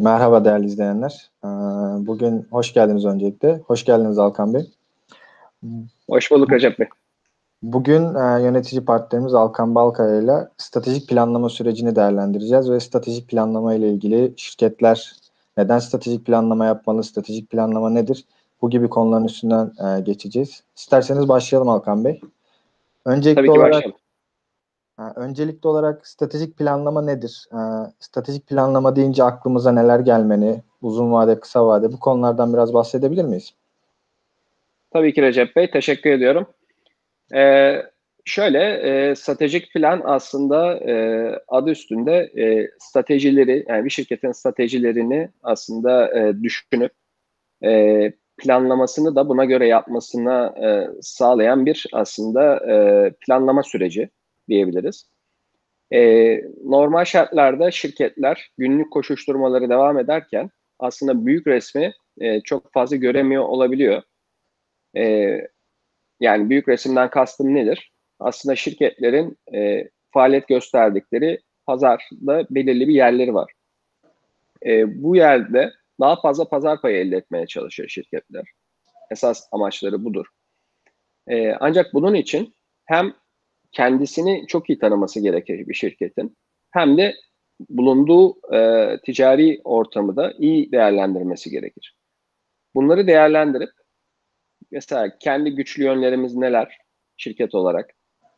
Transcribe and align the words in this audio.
Merhaba 0.00 0.44
değerli 0.44 0.66
izleyenler. 0.66 1.30
Ee, 1.44 1.48
bugün 2.06 2.46
hoş 2.50 2.74
geldiniz 2.74 3.04
öncelikle. 3.04 3.60
Hoş 3.66 3.84
geldiniz 3.84 4.18
Alkan 4.18 4.54
Bey. 4.54 4.70
Hoş 6.10 6.30
bulduk 6.30 6.52
Recep 6.52 6.78
Bey. 6.78 6.88
Bugün 7.62 8.14
e, 8.14 8.42
yönetici 8.42 8.84
partnerimiz 8.84 9.34
Alkan 9.34 9.74
Balkaya 9.74 10.20
ile 10.22 10.48
stratejik 10.58 11.08
planlama 11.08 11.48
sürecini 11.48 11.96
değerlendireceğiz 11.96 12.70
ve 12.70 12.80
stratejik 12.80 13.28
planlama 13.28 13.74
ile 13.74 13.88
ilgili 13.88 14.34
şirketler 14.36 15.12
neden 15.56 15.78
stratejik 15.78 16.26
planlama 16.26 16.66
yapmalı, 16.66 17.04
stratejik 17.04 17.50
planlama 17.50 17.90
nedir? 17.90 18.24
Bu 18.62 18.70
gibi 18.70 18.88
konuların 18.88 19.24
üstünden 19.24 19.72
e, 19.86 20.00
geçeceğiz. 20.00 20.62
İsterseniz 20.76 21.28
başlayalım 21.28 21.68
Alkan 21.68 22.04
Bey. 22.04 22.20
Öncelikli 23.04 23.36
Tabii 23.36 23.46
ki 23.46 23.52
olarak 23.52 23.72
başlayalım. 23.72 23.98
Öncelikli 25.16 25.68
olarak 25.68 26.06
stratejik 26.06 26.56
planlama 26.56 27.02
nedir? 27.02 27.48
Stratejik 28.00 28.46
planlama 28.46 28.96
deyince 28.96 29.24
aklımıza 29.24 29.72
neler 29.72 30.00
gelmeni, 30.00 30.62
uzun 30.82 31.12
vade, 31.12 31.40
kısa 31.40 31.66
vade 31.66 31.92
bu 31.92 32.00
konulardan 32.00 32.52
biraz 32.52 32.74
bahsedebilir 32.74 33.24
miyiz? 33.24 33.54
Tabii 34.90 35.14
ki 35.14 35.22
Recep 35.22 35.56
Bey, 35.56 35.70
teşekkür 35.70 36.10
ediyorum. 36.10 36.46
Ee, 37.34 37.82
şöyle, 38.24 38.72
e, 38.72 39.14
stratejik 39.14 39.72
plan 39.72 40.02
aslında 40.04 40.74
e, 40.74 40.94
adı 41.48 41.70
üstünde 41.70 42.16
e, 42.16 42.70
stratejileri, 42.78 43.64
yani 43.68 43.84
bir 43.84 43.90
şirketin 43.90 44.32
stratejilerini 44.32 45.28
aslında 45.42 46.18
e, 46.18 46.42
düşünüp 46.42 46.92
e, 47.64 48.12
planlamasını 48.38 49.16
da 49.16 49.28
buna 49.28 49.44
göre 49.44 49.66
yapmasına 49.66 50.46
e, 50.46 50.88
sağlayan 51.00 51.66
bir 51.66 51.86
aslında 51.92 52.56
e, 52.56 53.10
planlama 53.10 53.62
süreci 53.62 54.10
diyebiliriz. 54.50 55.06
E, 55.92 56.00
normal 56.64 57.04
şartlarda 57.04 57.70
şirketler 57.70 58.50
günlük 58.58 58.92
koşuşturmaları 58.92 59.68
devam 59.68 59.98
ederken 59.98 60.50
aslında 60.78 61.26
büyük 61.26 61.46
resmi 61.46 61.94
e, 62.20 62.40
çok 62.40 62.72
fazla 62.72 62.96
göremiyor 62.96 63.44
olabiliyor. 63.44 64.02
E, 64.96 65.36
yani 66.20 66.50
büyük 66.50 66.68
resimden 66.68 67.10
kastım 67.10 67.54
nedir? 67.54 67.92
Aslında 68.20 68.56
şirketlerin 68.56 69.38
e, 69.54 69.88
faaliyet 70.10 70.48
gösterdikleri 70.48 71.40
pazarda 71.66 72.46
belirli 72.50 72.88
bir 72.88 72.94
yerleri 72.94 73.34
var. 73.34 73.52
E, 74.66 75.02
bu 75.02 75.16
yerde 75.16 75.72
daha 76.00 76.20
fazla 76.20 76.48
pazar 76.48 76.80
payı 76.80 76.96
elde 76.96 77.16
etmeye 77.16 77.46
çalışıyor 77.46 77.88
şirketler. 77.88 78.44
Esas 79.10 79.48
amaçları 79.52 80.04
budur. 80.04 80.26
E, 81.28 81.52
ancak 81.52 81.94
bunun 81.94 82.14
için 82.14 82.54
hem 82.84 83.12
kendisini 83.72 84.44
çok 84.46 84.70
iyi 84.70 84.78
tanıması 84.78 85.20
gerekir 85.20 85.68
bir 85.68 85.74
şirketin. 85.74 86.36
Hem 86.70 86.98
de 86.98 87.14
bulunduğu 87.68 88.54
e, 88.54 88.98
ticari 89.04 89.60
ortamı 89.64 90.16
da 90.16 90.32
iyi 90.38 90.72
değerlendirmesi 90.72 91.50
gerekir. 91.50 91.96
Bunları 92.74 93.06
değerlendirip 93.06 93.70
mesela 94.70 95.18
kendi 95.18 95.50
güçlü 95.50 95.84
yönlerimiz 95.84 96.34
neler 96.34 96.78
şirket 97.16 97.54
olarak, 97.54 97.90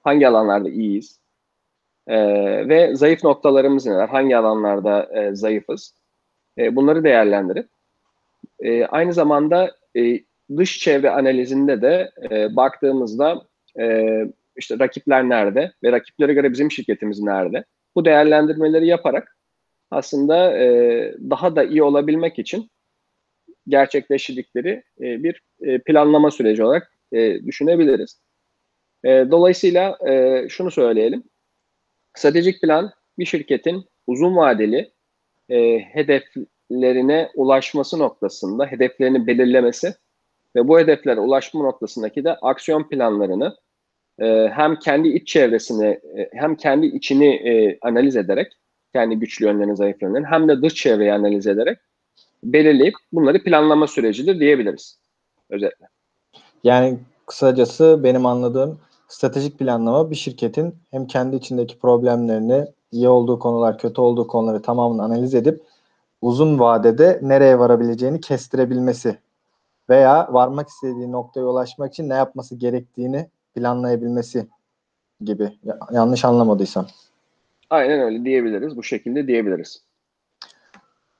hangi 0.03 0.28
alanlarda 0.28 0.69
iyiyiz 0.70 1.20
e, 2.06 2.19
ve 2.69 2.94
zayıf 2.94 3.25
noktalarımız 3.25 3.86
neler, 3.86 4.08
hangi 4.08 4.36
alanlarda 4.36 5.20
e, 5.20 5.34
zayıfız 5.34 5.94
e, 6.58 6.77
bunları 6.77 7.05
değerlendirip 7.05 7.69
e, 8.60 8.86
aynı 8.86 9.12
zamanda 9.12 9.77
e, 9.97 10.20
dış 10.56 10.78
çevre 10.78 11.10
analizinde 11.10 11.83
de 11.83 12.12
e, 12.30 12.56
baktığımızda 12.56 13.47
e, 13.80 14.27
işte 14.56 14.78
rakipler 14.78 15.28
nerede 15.28 15.72
ve 15.83 15.92
rakiplere 15.92 16.34
göre 16.34 16.53
bizim 16.53 16.70
şirketimiz 16.70 17.20
nerede? 17.20 17.64
Bu 17.95 18.05
değerlendirmeleri 18.05 18.86
yaparak 18.86 19.36
aslında 19.91 20.59
e, 20.59 21.14
daha 21.31 21.56
da 21.56 21.64
iyi 21.64 21.83
olabilmek 21.83 22.39
için 22.39 22.70
gerçekleştirdikleri 23.69 24.83
e, 25.00 25.22
bir 25.22 25.42
e, 25.61 25.78
planlama 25.78 26.31
süreci 26.31 26.64
olarak 26.64 26.92
e, 27.12 27.44
düşünebiliriz. 27.47 28.20
E, 29.05 29.09
dolayısıyla 29.09 29.99
e, 30.09 30.47
şunu 30.49 30.71
söyleyelim. 30.71 31.25
Stratejik 32.15 32.60
plan 32.62 32.93
bir 33.19 33.25
şirketin 33.25 33.84
uzun 34.06 34.37
vadeli 34.37 34.93
e, 35.49 35.78
hedeflerine 35.78 37.31
ulaşması 37.34 37.99
noktasında 37.99 38.66
hedeflerini 38.66 39.26
belirlemesi 39.26 39.94
ve 40.56 40.69
bu 40.69 40.78
hedeflere 40.78 41.21
ulaşma 41.21 41.62
noktasındaki 41.62 42.25
de 42.25 42.34
aksiyon 42.34 42.88
planlarını 42.88 43.56
e, 44.19 44.49
hem 44.53 44.78
kendi 44.78 45.09
iç 45.09 45.28
çevresini 45.28 45.87
e, 45.87 46.28
hem 46.33 46.56
kendi 46.56 46.87
içini 46.87 47.28
e, 47.28 47.78
analiz 47.83 48.17
ederek 48.17 48.53
kendi 48.93 49.17
güçlü 49.17 49.47
yönlerini, 49.47 49.77
zayıf 49.77 50.03
yönlerini 50.03 50.27
hem 50.27 50.49
de 50.49 50.62
dış 50.62 50.75
çevreyi 50.75 51.12
analiz 51.12 51.47
ederek 51.47 51.78
belirleyip 52.45 52.95
bunları 53.12 53.43
planlama 53.43 53.87
sürecidir 53.87 54.41
diyebiliriz 54.41 54.99
özetle. 55.50 55.87
Yani 56.65 56.99
kısacası 57.27 58.00
benim 58.05 58.27
anladığım 58.27 58.78
stratejik 59.09 59.59
planlama 59.59 60.11
bir 60.11 60.17
şirketin 60.17 60.75
hem 60.91 61.06
kendi 61.06 61.37
içindeki 61.37 61.79
problemlerini, 61.79 62.67
iyi 62.93 63.09
olduğu 63.09 63.39
konular, 63.39 63.79
kötü 63.79 64.00
olduğu 64.00 64.27
konuları 64.27 64.62
tamamını 64.62 65.03
analiz 65.03 65.34
edip 65.34 65.62
uzun 66.23 66.59
vadede 66.59 67.21
nereye 67.23 67.59
varabileceğini 67.59 68.21
kestirebilmesi 68.21 69.19
veya 69.89 70.29
varmak 70.31 70.69
istediği 70.69 71.12
noktaya 71.12 71.47
ulaşmak 71.47 71.93
için 71.93 72.09
ne 72.09 72.15
yapması 72.15 72.56
gerektiğini 72.56 73.27
planlayabilmesi 73.54 74.46
gibi. 75.24 75.58
yanlış 75.92 76.24
anlamadıysam. 76.24 76.86
Aynen 77.70 78.00
öyle 78.00 78.24
diyebiliriz. 78.24 78.76
Bu 78.76 78.82
şekilde 78.82 79.26
diyebiliriz. 79.26 79.82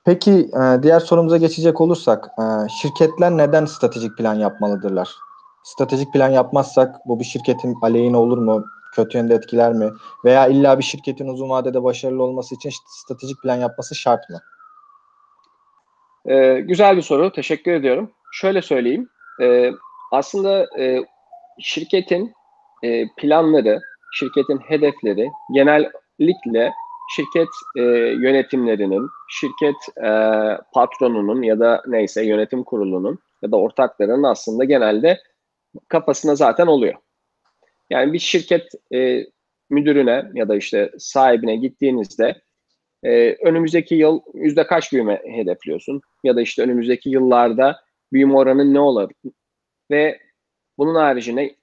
Peki 0.05 0.31
e, 0.31 0.83
diğer 0.83 1.01
sorumuza 1.01 1.37
geçecek 1.37 1.81
olursak 1.81 2.29
e, 2.39 2.69
şirketler 2.69 3.31
neden 3.31 3.65
stratejik 3.65 4.19
plan 4.19 4.35
yapmalıdırlar? 4.35 5.15
Stratejik 5.63 6.13
plan 6.13 6.29
yapmazsak 6.29 6.97
bu 7.07 7.21
bir 7.21 7.25
şirketin 7.25 7.77
aleyhine 7.83 8.17
olur 8.17 8.39
mu? 8.39 8.65
Kötü 8.95 9.19
yönde 9.19 9.35
etkiler 9.35 9.73
mi? 9.73 9.91
Veya 10.25 10.47
illa 10.47 10.79
bir 10.79 10.85
şirketin 10.85 11.29
uzun 11.29 11.51
vadede 11.51 11.83
başarılı 11.83 12.23
olması 12.23 12.55
için 12.55 12.71
stratejik 12.87 13.43
plan 13.43 13.57
yapması 13.57 13.95
şart 13.95 14.31
mı? 14.31 14.41
Ee, 16.27 16.61
güzel 16.61 16.97
bir 16.97 17.03
soru. 17.03 17.33
Teşekkür 17.33 17.73
ediyorum. 17.73 18.11
Şöyle 18.33 18.63
söyleyeyim. 18.63 19.09
Ee, 19.41 19.71
aslında 20.13 20.67
e, 20.79 21.05
şirketin 21.61 22.33
e, 22.83 23.09
planları, 23.17 23.81
şirketin 24.13 24.59
hedefleri 24.59 25.31
genellikle 25.55 26.73
şirket 27.17 27.49
e, 27.77 27.83
yönetimlerinin, 28.23 29.09
şirket 29.29 30.05
e, 30.05 30.11
patronunun 30.75 31.43
ya 31.43 31.61
da 31.61 31.83
neyse 31.87 32.27
yönetim 32.27 32.65
kurulunun 32.65 33.19
ya 33.43 33.53
da 33.53 33.57
ortaklarının 33.57 34.23
aslında 34.23 34.65
genelde 34.65 35.21
kafasına 35.89 36.35
zaten 36.35 36.67
oluyor. 36.67 36.95
Yani 37.91 38.13
bir 38.13 38.19
şirket 38.19 38.69
e, 38.95 39.27
müdürüne 39.71 40.25
ya 40.35 40.49
da 40.49 40.57
işte 40.57 40.91
sahibine 40.99 41.57
gittiğinizde 41.57 42.43
e, 43.03 43.33
önümüzdeki 43.33 43.95
yıl 43.95 44.21
yüzde 44.35 44.67
kaç 44.67 44.93
büyüme 44.93 45.23
hedefliyorsun? 45.25 46.01
Ya 46.25 46.37
da 46.37 46.41
işte 46.41 46.63
önümüzdeki 46.63 47.11
yıllarda 47.11 47.81
büyüme 48.13 48.35
oranı 48.35 48.75
ne 48.75 48.81
olur? 48.81 49.11
Ve 49.91 50.19
bunun 50.83 50.95
haricinde 50.95 51.57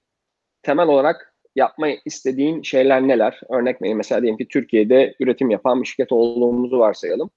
temel 0.63 0.87
olarak 0.87 1.33
yapmayı 1.55 1.99
istediğin 2.05 2.61
şeyler 2.61 3.07
neler? 3.07 3.41
Örnek 3.49 3.81
vereyim 3.81 3.97
mesela 3.97 4.21
diyelim 4.21 4.37
ki 4.37 4.47
Türkiye'de 4.47 5.15
üretim 5.19 5.49
yapan 5.49 5.81
bir 5.81 5.87
şirket 5.87 6.11
olduğumuzu 6.11 6.79
varsayalım. 6.79 7.29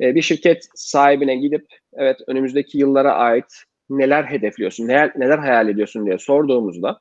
Ee, 0.00 0.14
bir 0.14 0.22
şirket 0.22 0.68
sahibine 0.74 1.36
gidip 1.36 1.66
evet 1.92 2.20
önümüzdeki 2.26 2.78
yıllara 2.78 3.12
ait 3.14 3.64
neler 3.90 4.24
hedefliyorsun, 4.24 4.88
neler, 4.88 5.12
neler 5.16 5.38
hayal 5.38 5.68
ediyorsun 5.68 6.06
diye 6.06 6.18
sorduğumuzda 6.18 7.00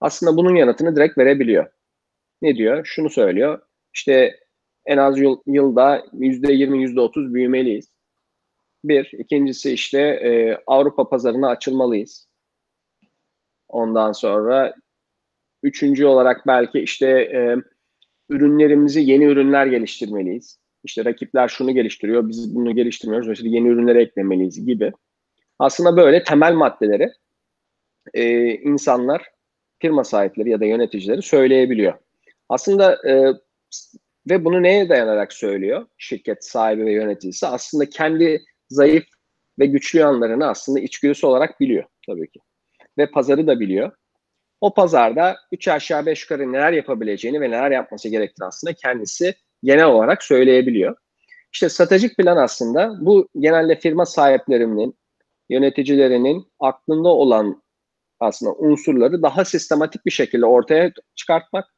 aslında 0.00 0.36
bunun 0.36 0.54
yanıtını 0.54 0.96
direkt 0.96 1.18
verebiliyor. 1.18 1.66
Ne 2.42 2.56
diyor? 2.56 2.84
Şunu 2.84 3.10
söylüyor. 3.10 3.60
İşte 3.94 4.40
en 4.86 4.96
az 4.96 5.18
yıl, 5.18 5.38
yılda 5.46 6.04
%20, 6.12 6.76
%30 6.76 7.34
büyümeliyiz. 7.34 7.88
Bir. 8.84 9.10
ikincisi 9.18 9.72
işte 9.72 10.00
e, 10.00 10.58
Avrupa 10.66 11.08
pazarına 11.08 11.48
açılmalıyız. 11.48 12.27
Ondan 13.68 14.12
sonra 14.12 14.74
Üçüncü 15.62 16.06
olarak 16.06 16.46
belki 16.46 16.80
işte 16.80 17.06
e, 17.08 17.56
ürünlerimizi 18.28 19.00
yeni 19.00 19.24
ürünler 19.24 19.66
geliştirmeliyiz. 19.66 20.58
İşte 20.84 21.04
rakipler 21.04 21.48
şunu 21.48 21.74
geliştiriyor, 21.74 22.28
biz 22.28 22.54
bunu 22.54 22.74
geliştirmiyoruz. 22.74 23.30
İşte 23.30 23.48
yeni 23.48 23.68
ürünlere 23.68 24.02
eklemeliyiz 24.02 24.66
gibi. 24.66 24.92
Aslında 25.58 25.96
böyle 25.96 26.24
temel 26.24 26.52
maddeleri 26.52 27.12
e, 28.14 28.48
insanlar, 28.54 29.22
firma 29.78 30.04
sahipleri 30.04 30.50
ya 30.50 30.60
da 30.60 30.64
yöneticileri 30.64 31.22
söyleyebiliyor. 31.22 31.94
Aslında 32.48 33.08
e, 33.08 33.32
ve 34.30 34.44
bunu 34.44 34.62
neye 34.62 34.88
dayanarak 34.88 35.32
söylüyor 35.32 35.86
şirket 35.98 36.44
sahibi 36.44 36.84
ve 36.84 36.92
yöneticisi? 36.92 37.46
Aslında 37.46 37.88
kendi 37.88 38.44
zayıf 38.68 39.04
ve 39.58 39.66
güçlü 39.66 39.98
yanlarını 39.98 40.46
aslında 40.46 40.80
içgüdüsü 40.80 41.26
olarak 41.26 41.60
biliyor 41.60 41.84
tabii 42.06 42.30
ki. 42.30 42.40
Ve 42.98 43.06
pazarı 43.06 43.46
da 43.46 43.60
biliyor 43.60 43.92
o 44.60 44.74
pazarda 44.74 45.36
3 45.52 45.68
aşağı 45.68 46.06
5 46.06 46.22
yukarı 46.22 46.52
neler 46.52 46.72
yapabileceğini 46.72 47.40
ve 47.40 47.50
neler 47.50 47.70
yapması 47.70 48.08
gerektiğini 48.08 48.46
aslında 48.46 48.72
kendisi 48.72 49.34
genel 49.62 49.86
olarak 49.86 50.22
söyleyebiliyor. 50.22 50.96
İşte 51.52 51.68
stratejik 51.68 52.16
plan 52.16 52.36
aslında 52.36 52.96
bu 53.00 53.28
genelde 53.38 53.76
firma 53.76 54.06
sahiplerinin, 54.06 54.98
yöneticilerinin 55.48 56.46
aklında 56.60 57.08
olan 57.08 57.62
aslında 58.20 58.52
unsurları 58.52 59.22
daha 59.22 59.44
sistematik 59.44 60.06
bir 60.06 60.10
şekilde 60.10 60.46
ortaya 60.46 60.92
çıkartmak 61.14 61.74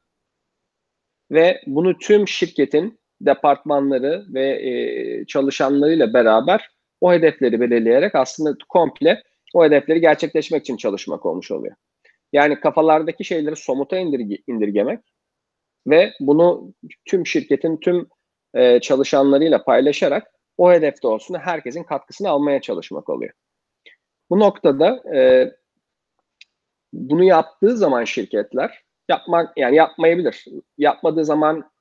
ve 1.31 1.61
bunu 1.67 1.97
tüm 1.97 2.27
şirketin 2.27 2.99
departmanları 3.21 4.25
ve 4.33 4.69
e, 4.69 5.25
çalışanlarıyla 5.25 6.13
beraber 6.13 6.69
o 7.01 7.13
hedefleri 7.13 7.59
belirleyerek 7.59 8.15
aslında 8.15 8.57
komple 8.69 9.23
o 9.53 9.63
hedefleri 9.63 10.01
gerçekleşmek 10.01 10.61
için 10.61 10.77
çalışmak 10.77 11.25
olmuş 11.25 11.51
oluyor. 11.51 11.75
Yani 12.33 12.59
kafalardaki 12.59 13.23
şeyleri 13.25 13.55
somuta 13.55 13.97
indirge, 13.97 14.37
indirgemek 14.47 14.99
ve 15.87 16.13
bunu 16.19 16.73
tüm 17.05 17.27
şirketin 17.27 17.77
tüm 17.77 18.07
e, 18.53 18.79
çalışanlarıyla 18.79 19.63
paylaşarak 19.63 20.31
o 20.57 20.71
hedefte 20.71 21.07
olsun 21.07 21.35
herkesin 21.35 21.83
katkısını 21.83 22.29
almaya 22.29 22.61
çalışmak 22.61 23.09
oluyor. 23.09 23.33
Bu 24.29 24.39
noktada 24.39 25.15
e, 25.15 25.51
bunu 26.93 27.23
yaptığı 27.23 27.77
zaman 27.77 28.03
şirketler 28.03 28.83
yapmak 29.09 29.57
yani 29.57 29.75
yapmayabilir. 29.75 30.45
Yapmadığı 30.77 31.25
zaman 31.25 31.71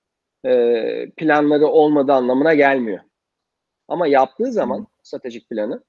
e, 0.47 1.11
planları 1.17 1.67
olmadığı 1.67 2.13
anlamına 2.13 2.55
gelmiyor. 2.55 3.01
Ama 3.89 4.07
yaptığı 4.07 4.53
zaman 4.53 4.87
stratejik 5.03 5.49
planı 5.51 5.83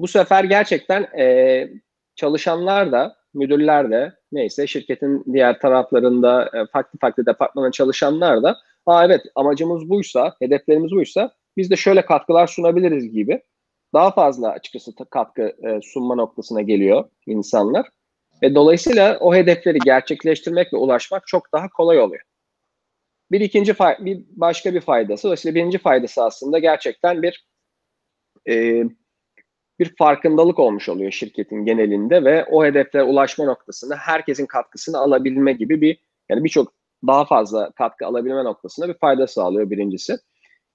bu 0.00 0.08
sefer 0.08 0.44
gerçekten 0.44 1.02
e, 1.02 1.68
çalışanlar 2.14 2.92
da 2.92 3.16
müdürler 3.34 3.90
de 3.90 4.12
neyse 4.32 4.66
şirketin 4.66 5.24
diğer 5.32 5.60
taraflarında 5.60 6.50
e, 6.54 6.66
farklı 6.72 6.98
farklı 6.98 7.26
departmana 7.26 7.70
çalışanlar 7.70 8.42
da 8.42 8.56
Aa 8.86 9.04
evet 9.04 9.22
amacımız 9.34 9.88
buysa, 9.88 10.34
hedeflerimiz 10.38 10.90
buysa 10.90 11.34
biz 11.56 11.70
de 11.70 11.76
şöyle 11.76 12.04
katkılar 12.06 12.46
sunabiliriz 12.46 13.12
gibi 13.12 13.42
daha 13.94 14.10
fazla 14.10 14.50
açıkçası 14.50 14.92
katkı 15.10 15.42
e, 15.42 15.80
sunma 15.82 16.14
noktasına 16.14 16.62
geliyor 16.62 17.04
insanlar. 17.26 17.88
Ve 18.42 18.54
dolayısıyla 18.54 19.18
o 19.20 19.34
hedefleri 19.34 19.78
gerçekleştirmek 19.78 20.72
ve 20.72 20.76
ulaşmak 20.76 21.26
çok 21.26 21.52
daha 21.52 21.68
kolay 21.68 22.00
oluyor. 22.00 22.22
Bir 23.32 23.40
ikinci 23.40 23.74
bir 23.78 24.24
başka 24.30 24.74
bir 24.74 24.80
faydası, 24.80 25.24
dolayısıyla 25.24 25.54
birinci 25.54 25.78
faydası 25.78 26.24
aslında 26.24 26.58
gerçekten 26.58 27.22
bir 27.22 27.46
e, 28.48 28.84
bir 29.80 29.94
farkındalık 29.98 30.58
olmuş 30.58 30.88
oluyor 30.88 31.10
şirketin 31.10 31.64
genelinde 31.64 32.24
ve 32.24 32.44
o 32.44 32.64
hedeflere 32.64 33.02
ulaşma 33.02 33.44
noktasında 33.44 33.96
herkesin 33.96 34.46
katkısını 34.46 34.98
alabilme 34.98 35.52
gibi 35.52 35.80
bir 35.80 35.98
yani 36.28 36.44
birçok 36.44 36.72
daha 37.06 37.24
fazla 37.24 37.70
katkı 37.70 38.06
alabilme 38.06 38.44
noktasında 38.44 38.88
bir 38.88 38.98
fayda 38.98 39.26
sağlıyor 39.26 39.70
birincisi. 39.70 40.18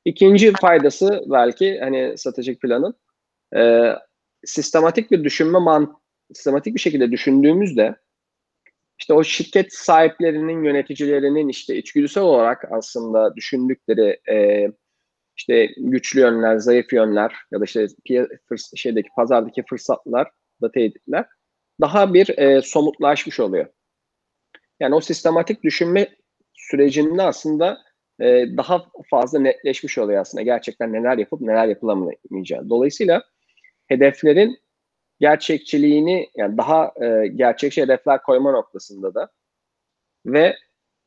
İkinci 0.06 0.54
faydası 0.54 1.24
belki 1.28 1.80
hani 1.80 2.18
stratejik 2.18 2.62
planın 2.62 2.96
e, 3.56 3.94
sistematik 4.46 5.12
bir 5.12 5.24
düşünme 5.24 5.60
man 5.60 5.98
sistematik 6.34 6.76
bir 6.76 6.80
şekilde 6.80 7.12
düşündüğümüzde 7.12 7.96
işte 9.00 9.14
o 9.14 9.24
şirket 9.24 9.74
sahiplerinin 9.74 10.64
yöneticilerinin 10.64 11.48
işte 11.48 11.78
içgüdüsel 11.78 12.24
olarak 12.24 12.72
aslında 12.72 13.36
düşündükleri 13.36 14.20
e, 14.30 14.68
işte 15.38 15.70
güçlü 15.78 16.20
yönler, 16.20 16.58
zayıf 16.58 16.94
yönler 16.94 17.36
ya 17.52 17.60
da 17.60 17.64
işte 17.64 17.88
şeydeki 18.76 19.10
pazardaki 19.16 19.64
fırsatlar 19.70 20.32
da 20.62 20.72
tehditler 20.72 21.26
daha 21.82 22.14
bir 22.14 22.38
e, 22.38 22.62
somutlaşmış 22.62 23.40
oluyor. 23.40 23.66
Yani 24.80 24.96
o 24.96 25.02
sistematik 25.02 25.64
düşünme 25.64 26.08
sürecinde 26.54 27.22
aslında 27.22 27.78
e, 28.20 28.46
daha 28.58 28.86
fazla 29.10 29.40
netleşmiş 29.40 29.98
oluyor 29.98 30.22
aslında 30.22 30.42
gerçekten 30.42 30.94
neler 30.94 31.18
yapıp 31.18 31.42
neler 31.42 31.68
yapılamayacağı. 31.68 32.70
Dolayısıyla 32.70 33.24
hedeflerin 33.88 34.58
gerçekçiliğini 35.20 36.30
yani 36.36 36.58
daha 36.58 36.94
e, 37.02 37.28
gerçekçi 37.28 37.82
hedefler 37.82 38.24
koyma 38.24 38.52
noktasında 38.52 39.14
da 39.14 39.32
ve 40.26 40.56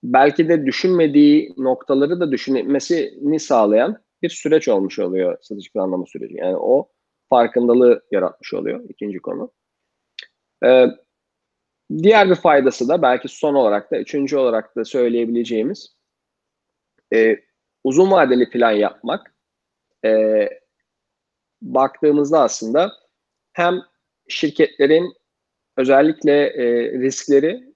belki 0.03 0.49
de 0.49 0.67
düşünmediği 0.67 1.55
noktaları 1.57 2.21
da 2.21 2.33
düşünmesini 2.33 3.41
sağlayan 3.41 4.03
bir 4.23 4.29
süreç 4.31 4.69
olmuş 4.69 4.99
oluyor 4.99 5.39
stratejik 5.43 5.73
planlama 5.73 6.07
süreci. 6.07 6.37
Yani 6.37 6.57
o 6.57 6.89
farkındalığı 7.29 8.03
yaratmış 8.11 8.55
oluyor 8.55 8.85
ikinci 8.89 9.19
konu. 9.19 9.53
Ee, 10.65 10.87
diğer 11.99 12.31
bir 12.31 12.35
faydası 12.35 12.89
da 12.89 13.03
belki 13.03 13.29
son 13.29 13.55
olarak 13.55 13.91
da 13.91 13.99
üçüncü 13.99 14.37
olarak 14.37 14.77
da 14.77 14.85
söyleyebileceğimiz 14.85 15.97
e, 17.15 17.37
uzun 17.85 18.11
vadeli 18.11 18.51
plan 18.51 18.71
yapmak. 18.71 19.35
E, 20.05 20.49
baktığımızda 21.63 22.41
aslında 22.41 22.93
hem 23.53 23.81
şirketlerin 24.29 25.15
özellikle 25.77 26.47
e, 26.47 26.93
riskleri 26.93 27.75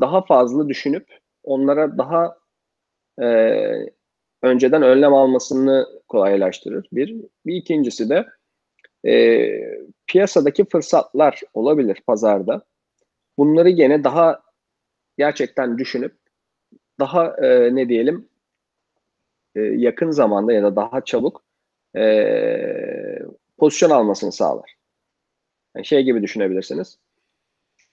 daha 0.00 0.24
fazla 0.24 0.68
düşünüp 0.68 1.18
onlara 1.42 1.98
daha 1.98 2.38
e, 3.22 3.26
önceden 4.42 4.82
önlem 4.82 5.14
almasını 5.14 5.86
kolaylaştırır. 6.08 6.88
Bir, 6.92 7.16
bir 7.46 7.54
ikincisi 7.54 8.10
de 8.10 8.26
e, 9.06 9.50
piyasadaki 10.06 10.64
fırsatlar 10.64 11.40
olabilir 11.54 12.02
pazarda. 12.06 12.62
Bunları 13.38 13.70
gene 13.70 14.04
daha 14.04 14.42
gerçekten 15.18 15.78
düşünüp 15.78 16.16
daha 17.00 17.36
e, 17.36 17.74
ne 17.74 17.88
diyelim 17.88 18.28
e, 19.54 19.60
yakın 19.60 20.10
zamanda 20.10 20.52
ya 20.52 20.62
da 20.62 20.76
daha 20.76 21.00
çabuk 21.00 21.42
e, 21.96 23.22
pozisyon 23.58 23.90
almasını 23.90 24.32
sağlar. 24.32 24.74
Yani 25.76 25.86
şey 25.86 26.02
gibi 26.02 26.22
düşünebilirsiniz. 26.22 26.98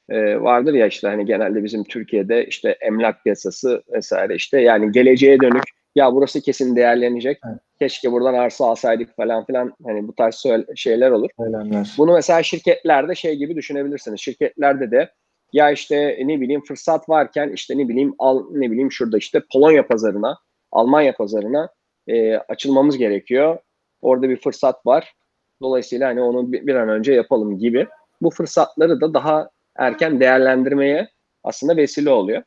E, 0.10 0.42
vardır 0.42 0.74
ya 0.74 0.88
işte 0.88 1.08
hani 1.08 1.26
genelde 1.26 1.64
bizim 1.64 1.84
Türkiye'de 1.84 2.46
işte 2.46 2.78
emlak 2.82 3.24
piyasası 3.24 3.84
vesaire 3.92 4.36
işte 4.36 4.62
yani 4.62 4.92
geleceğe 4.92 5.40
dönük 5.40 5.77
ya 5.96 6.14
burası 6.14 6.42
kesin 6.42 6.76
değerlenecek. 6.76 7.40
Evet. 7.50 7.60
Keşke 7.80 8.12
buradan 8.12 8.34
arsa 8.34 8.66
alsaydık 8.66 9.16
falan 9.16 9.46
filan 9.46 9.74
hani 9.86 10.08
bu 10.08 10.16
tarz 10.16 10.44
şeyler 10.76 11.12
olur. 11.12 11.30
Söylemler. 11.38 11.96
Bunu 11.98 12.14
mesela 12.14 12.44
şirketlerde 12.44 13.16
şey 13.16 13.36
gibi 13.36 13.56
düşünebilirsiniz. 13.56 14.20
Şirketlerde 14.20 14.92
de 14.92 15.10
ya 15.54 15.72
işte 15.72 16.20
ne 16.24 16.42
bileyim 16.42 16.64
fırsat 16.68 17.10
varken 17.10 17.50
işte 17.50 17.78
ne 17.78 17.90
bileyim 17.90 18.16
al 18.20 18.44
ne 18.52 18.72
bileyim 18.72 18.92
şurada 18.92 19.18
işte 19.18 19.42
Polonya 19.54 19.88
pazarına, 19.88 20.38
Almanya 20.72 21.16
pazarına 21.16 21.70
e, 22.08 22.36
açılmamız 22.36 22.98
gerekiyor. 22.98 23.58
Orada 24.02 24.30
bir 24.30 24.42
fırsat 24.42 24.86
var. 24.86 25.14
Dolayısıyla 25.62 26.10
hani 26.10 26.22
onu 26.22 26.52
bir, 26.52 26.76
an 26.76 26.90
önce 26.90 27.14
yapalım 27.14 27.58
gibi. 27.60 27.88
Bu 28.22 28.30
fırsatları 28.30 29.02
da 29.02 29.14
daha 29.14 29.50
erken 29.76 30.20
değerlendirmeye 30.20 31.10
aslında 31.44 31.78
vesile 31.78 32.10
oluyor. 32.10 32.44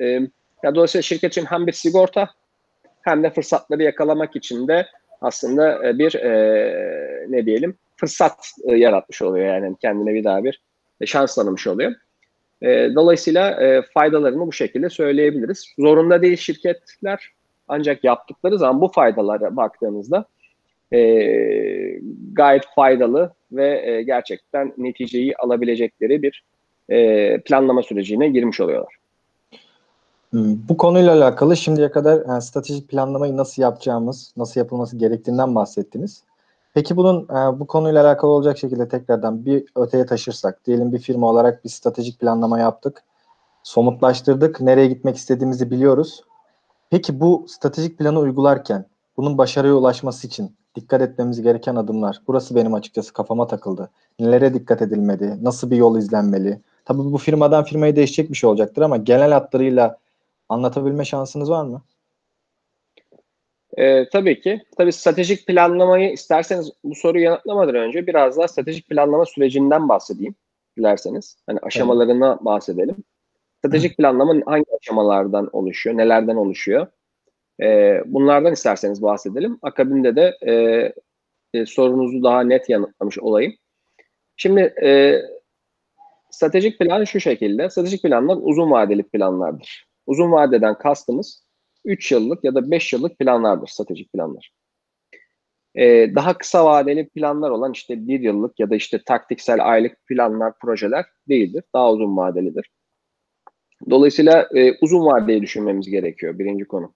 E, 0.00 0.06
ya 0.62 0.74
dolayısıyla 0.74 1.02
şirket 1.02 1.32
için 1.32 1.44
hem 1.44 1.66
bir 1.66 1.72
sigorta 1.72 2.28
hem 3.02 3.22
de 3.22 3.30
fırsatları 3.30 3.82
yakalamak 3.82 4.36
için 4.36 4.68
de 4.68 4.86
aslında 5.20 5.88
e, 5.88 5.98
bir 5.98 6.14
e, 6.14 7.26
ne 7.28 7.46
diyelim 7.46 7.74
fırsat 7.96 8.52
e, 8.64 8.76
yaratmış 8.76 9.22
oluyor 9.22 9.46
yani 9.46 9.76
kendine 9.80 10.14
bir 10.14 10.24
daha 10.24 10.44
bir 10.44 10.60
şans 11.04 11.34
tanımış 11.34 11.66
oluyor. 11.66 11.92
E, 12.62 12.68
dolayısıyla 12.94 13.62
e, 13.62 13.82
faydalarını 13.82 14.46
bu 14.46 14.52
şekilde 14.52 14.90
söyleyebiliriz. 14.90 15.74
Zorunda 15.78 16.22
değil 16.22 16.36
şirketler 16.36 17.28
ancak 17.68 18.04
yaptıkları 18.04 18.58
zaman 18.58 18.80
bu 18.80 18.88
faydalara 18.88 19.56
baktığımızda 19.56 20.24
e, 20.92 21.00
gayet 22.32 22.64
faydalı 22.74 23.34
ve 23.52 23.90
e, 23.90 24.02
gerçekten 24.02 24.72
neticeyi 24.78 25.36
alabilecekleri 25.36 26.22
bir 26.22 26.44
e, 26.88 27.40
planlama 27.40 27.82
sürecine 27.82 28.28
girmiş 28.28 28.60
oluyorlar. 28.60 28.99
Hmm, 30.30 30.68
bu 30.68 30.76
konuyla 30.76 31.14
alakalı 31.14 31.56
şimdiye 31.56 31.90
kadar 31.90 32.26
yani 32.28 32.42
stratejik 32.42 32.88
planlamayı 32.88 33.36
nasıl 33.36 33.62
yapacağımız, 33.62 34.32
nasıl 34.36 34.60
yapılması 34.60 34.96
gerektiğinden 34.96 35.54
bahsettiniz. 35.54 36.22
Peki 36.74 36.96
bunun 36.96 37.24
e, 37.24 37.60
bu 37.60 37.66
konuyla 37.66 38.06
alakalı 38.06 38.30
olacak 38.30 38.58
şekilde 38.58 38.88
tekrardan 38.88 39.46
bir 39.46 39.64
öteye 39.76 40.06
taşırsak, 40.06 40.66
diyelim 40.66 40.92
bir 40.92 40.98
firma 40.98 41.26
olarak 41.26 41.64
bir 41.64 41.68
stratejik 41.68 42.20
planlama 42.20 42.58
yaptık, 42.58 43.02
somutlaştırdık, 43.62 44.60
nereye 44.60 44.86
gitmek 44.86 45.16
istediğimizi 45.16 45.70
biliyoruz. 45.70 46.24
Peki 46.90 47.20
bu 47.20 47.46
stratejik 47.48 47.98
planı 47.98 48.18
uygularken 48.18 48.84
bunun 49.16 49.38
başarıya 49.38 49.74
ulaşması 49.74 50.26
için 50.26 50.56
dikkat 50.74 51.02
etmemiz 51.02 51.42
gereken 51.42 51.76
adımlar. 51.76 52.22
Burası 52.28 52.54
benim 52.54 52.74
açıkçası 52.74 53.12
kafama 53.12 53.46
takıldı. 53.46 53.90
Nelere 54.20 54.54
dikkat 54.54 54.82
edilmeli? 54.82 55.44
Nasıl 55.44 55.70
bir 55.70 55.76
yol 55.76 55.98
izlenmeli? 55.98 56.60
Tabii 56.84 56.98
bu 56.98 57.18
firmadan 57.18 57.64
firmaya 57.64 57.96
değişecek 57.96 58.30
bir 58.30 58.36
şey 58.36 58.50
olacaktır 58.50 58.82
ama 58.82 58.96
genel 58.96 59.32
hatlarıyla 59.32 59.98
anlatabilme 60.50 61.04
şansınız 61.04 61.50
var 61.50 61.64
mı? 61.64 61.82
Ee, 63.78 64.08
tabii 64.08 64.40
ki. 64.40 64.62
Tabii 64.76 64.92
stratejik 64.92 65.46
planlamayı 65.46 66.12
isterseniz 66.12 66.72
bu 66.84 66.94
soruyu 66.94 67.24
yanıtlamadan 67.24 67.74
önce 67.74 68.06
biraz 68.06 68.36
daha 68.36 68.48
stratejik 68.48 68.88
planlama 68.88 69.24
sürecinden 69.24 69.88
bahsedeyim 69.88 70.34
dilerseniz. 70.78 71.36
Hani 71.46 71.58
aşamalarına 71.62 72.32
evet. 72.32 72.44
bahsedelim. 72.44 72.96
Stratejik 73.58 73.96
planlama 73.96 74.34
hangi 74.46 74.66
aşamalardan 74.80 75.50
oluşuyor, 75.52 75.96
nelerden 75.96 76.36
oluşuyor? 76.36 76.86
E, 77.62 78.00
bunlardan 78.06 78.52
isterseniz 78.52 79.02
bahsedelim. 79.02 79.58
Akabinde 79.62 80.16
de 80.16 80.38
e, 80.42 80.52
e, 81.54 81.66
sorunuzu 81.66 82.22
daha 82.22 82.40
net 82.40 82.68
yanıtlamış 82.68 83.18
olayım. 83.18 83.54
Şimdi 84.36 84.60
e, 84.82 85.20
stratejik 86.30 86.78
plan 86.78 87.04
şu 87.04 87.20
şekilde. 87.20 87.70
Stratejik 87.70 88.02
planlar 88.02 88.38
uzun 88.42 88.70
vadeli 88.70 89.02
planlardır. 89.02 89.89
Uzun 90.10 90.32
vadeden 90.32 90.78
kastımız 90.78 91.44
3 91.84 92.12
yıllık 92.12 92.44
ya 92.44 92.54
da 92.54 92.70
5 92.70 92.92
yıllık 92.92 93.18
planlardır 93.18 93.66
stratejik 93.66 94.12
planlar. 94.12 94.52
Ee, 95.74 96.10
daha 96.14 96.38
kısa 96.38 96.64
vadeli 96.64 97.08
planlar 97.08 97.50
olan 97.50 97.72
işte 97.72 98.08
bir 98.08 98.20
yıllık 98.20 98.60
ya 98.60 98.70
da 98.70 98.76
işte 98.76 99.00
taktiksel 99.06 99.70
aylık 99.70 100.06
planlar, 100.06 100.52
projeler 100.58 101.06
değildir. 101.28 101.64
Daha 101.74 101.92
uzun 101.92 102.16
vadelidir. 102.16 102.70
Dolayısıyla 103.90 104.48
e, 104.54 104.72
uzun 104.80 105.06
vadeyi 105.06 105.42
düşünmemiz 105.42 105.90
gerekiyor 105.90 106.38
birinci 106.38 106.64
konu. 106.64 106.94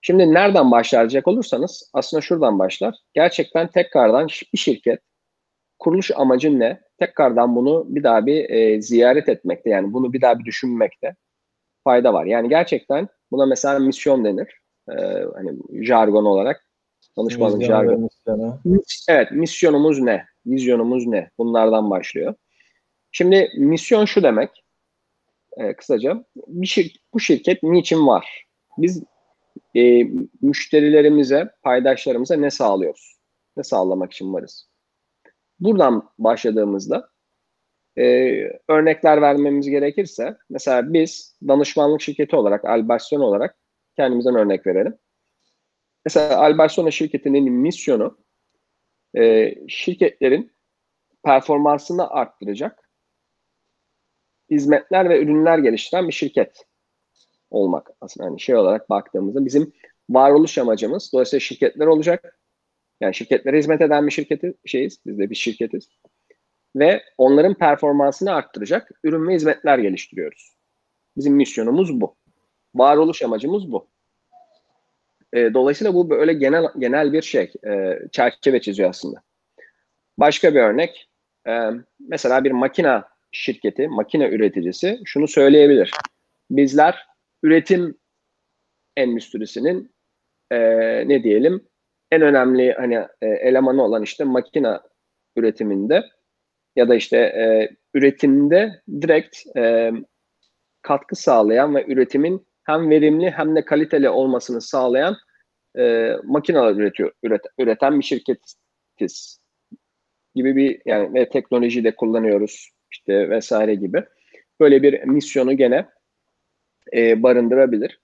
Şimdi 0.00 0.34
nereden 0.34 0.70
başlayacak 0.70 1.28
olursanız 1.28 1.90
aslında 1.92 2.20
şuradan 2.20 2.58
başlar. 2.58 2.94
Gerçekten 3.14 3.68
tekrardan 3.68 4.28
bir 4.52 4.58
şirket 4.58 5.00
kuruluş 5.78 6.10
amacın 6.14 6.60
ne? 6.60 6.80
Tekrardan 6.98 7.56
bunu 7.56 7.84
bir 7.88 8.02
daha 8.02 8.26
bir 8.26 8.50
e, 8.50 8.82
ziyaret 8.82 9.28
etmekte 9.28 9.70
yani 9.70 9.92
bunu 9.92 10.12
bir 10.12 10.20
daha 10.20 10.38
bir 10.38 10.44
düşünmekte 10.44 11.16
fayda 11.86 12.12
var. 12.14 12.24
Yani 12.24 12.48
gerçekten 12.48 13.08
buna 13.30 13.46
mesela 13.46 13.78
misyon 13.78 14.24
denir. 14.24 14.60
Ee, 14.90 15.24
hani 15.34 15.50
jargon 15.86 16.24
olarak 16.24 16.66
danışmanlık 17.18 17.60
Vizyon 17.60 17.80
ve 17.80 17.86
jargon. 17.86 18.00
misyonu. 18.00 18.58
Evet, 19.08 19.28
misyonumuz 19.32 19.98
ne? 20.00 20.24
Vizyonumuz 20.46 21.06
ne? 21.06 21.30
Bunlardan 21.38 21.90
başlıyor. 21.90 22.34
Şimdi 23.12 23.50
misyon 23.56 24.04
şu 24.04 24.22
demek. 24.22 24.50
e, 25.56 25.74
kısaca 25.76 26.24
bir 26.46 26.66
şir 26.66 27.00
bu 27.14 27.20
şirket 27.20 27.62
niçin 27.62 28.06
var? 28.06 28.46
Biz 28.78 29.02
e, 29.76 30.02
müşterilerimize, 30.42 31.50
paydaşlarımıza 31.62 32.36
ne 32.36 32.50
sağlıyoruz? 32.50 33.16
Ne 33.56 33.62
sağlamak 33.62 34.12
için 34.12 34.32
varız? 34.34 34.68
Buradan 35.60 36.10
başladığımızda 36.18 37.08
e, 37.98 38.04
örnekler 38.68 39.22
vermemiz 39.22 39.70
gerekirse, 39.70 40.36
mesela 40.50 40.92
biz 40.92 41.38
danışmanlık 41.48 42.00
şirketi 42.00 42.36
olarak, 42.36 42.64
Alberson 42.64 43.20
olarak 43.20 43.56
kendimizden 43.96 44.34
örnek 44.34 44.66
verelim. 44.66 44.98
Mesela 46.04 46.38
Alberson 46.38 46.90
şirketinin 46.90 47.52
misyonu 47.52 48.18
e, 49.16 49.54
şirketlerin 49.68 50.52
performansını 51.24 52.10
arttıracak 52.10 52.90
hizmetler 54.50 55.10
ve 55.10 55.22
ürünler 55.22 55.58
geliştiren 55.58 56.08
bir 56.08 56.12
şirket 56.12 56.66
olmak. 57.50 57.90
Aslında 58.00 58.26
hani 58.28 58.40
şey 58.40 58.56
olarak 58.56 58.90
baktığımızda 58.90 59.44
bizim 59.44 59.72
varoluş 60.10 60.58
amacımız 60.58 61.10
dolayısıyla 61.12 61.40
şirketler 61.40 61.86
olacak. 61.86 62.40
Yani 63.00 63.14
şirketlere 63.14 63.58
hizmet 63.58 63.80
eden 63.80 64.06
bir 64.06 64.12
şirketi 64.12 64.54
şeyiz. 64.64 65.00
Biz 65.06 65.18
de 65.18 65.30
bir 65.30 65.34
şirketiz 65.34 65.88
ve 66.76 67.02
onların 67.18 67.54
performansını 67.54 68.34
arttıracak 68.34 68.90
ürün 69.04 69.28
ve 69.28 69.34
hizmetler 69.34 69.78
geliştiriyoruz. 69.78 70.52
Bizim 71.16 71.34
misyonumuz 71.34 72.00
bu. 72.00 72.16
Varoluş 72.74 73.22
amacımız 73.22 73.72
bu. 73.72 73.88
E, 75.32 75.54
dolayısıyla 75.54 75.94
bu 75.94 76.10
böyle 76.10 76.32
genel 76.32 76.64
genel 76.78 77.12
bir 77.12 77.22
şey, 77.22 77.52
e, 77.66 77.98
çerçeve 78.12 78.60
çiziyor 78.60 78.90
aslında. 78.90 79.22
Başka 80.18 80.54
bir 80.54 80.60
örnek, 80.60 81.08
e, 81.48 81.70
mesela 82.08 82.44
bir 82.44 82.50
makine 82.50 83.02
şirketi, 83.32 83.88
makine 83.88 84.28
üreticisi 84.28 85.00
şunu 85.04 85.28
söyleyebilir. 85.28 85.90
Bizler 86.50 87.06
üretim 87.42 87.98
endüstrisinin 88.96 89.92
e, 90.50 90.58
ne 91.08 91.22
diyelim 91.22 91.68
en 92.10 92.22
önemli 92.22 92.72
hani 92.72 92.94
e, 93.22 93.26
elemanı 93.26 93.82
olan 93.82 94.02
işte 94.02 94.24
makine 94.24 94.78
üretiminde 95.36 96.04
ya 96.76 96.88
da 96.88 96.94
işte 96.94 97.16
e, 97.16 97.68
üretimde 97.94 98.82
direkt 99.00 99.56
e, 99.56 99.92
katkı 100.82 101.16
sağlayan 101.16 101.74
ve 101.74 101.84
üretimin 101.86 102.46
hem 102.64 102.90
verimli 102.90 103.30
hem 103.30 103.56
de 103.56 103.64
kaliteli 103.64 104.08
olmasını 104.08 104.60
sağlayan 104.60 105.16
e, 105.78 106.16
makineler 106.24 106.74
üretiyor, 106.74 107.12
üret, 107.22 107.42
üreten 107.58 107.98
bir 107.98 108.04
şirketiz 108.04 109.40
gibi 110.34 110.56
bir 110.56 110.82
yani 110.86 111.14
ve 111.14 111.28
teknolojiyi 111.28 111.84
de 111.84 111.94
kullanıyoruz 111.94 112.70
işte 112.92 113.30
vesaire 113.30 113.74
gibi. 113.74 114.04
Böyle 114.60 114.82
bir 114.82 115.02
misyonu 115.04 115.56
gene 115.56 115.86
e, 116.92 117.22
barındırabilir. 117.22 118.00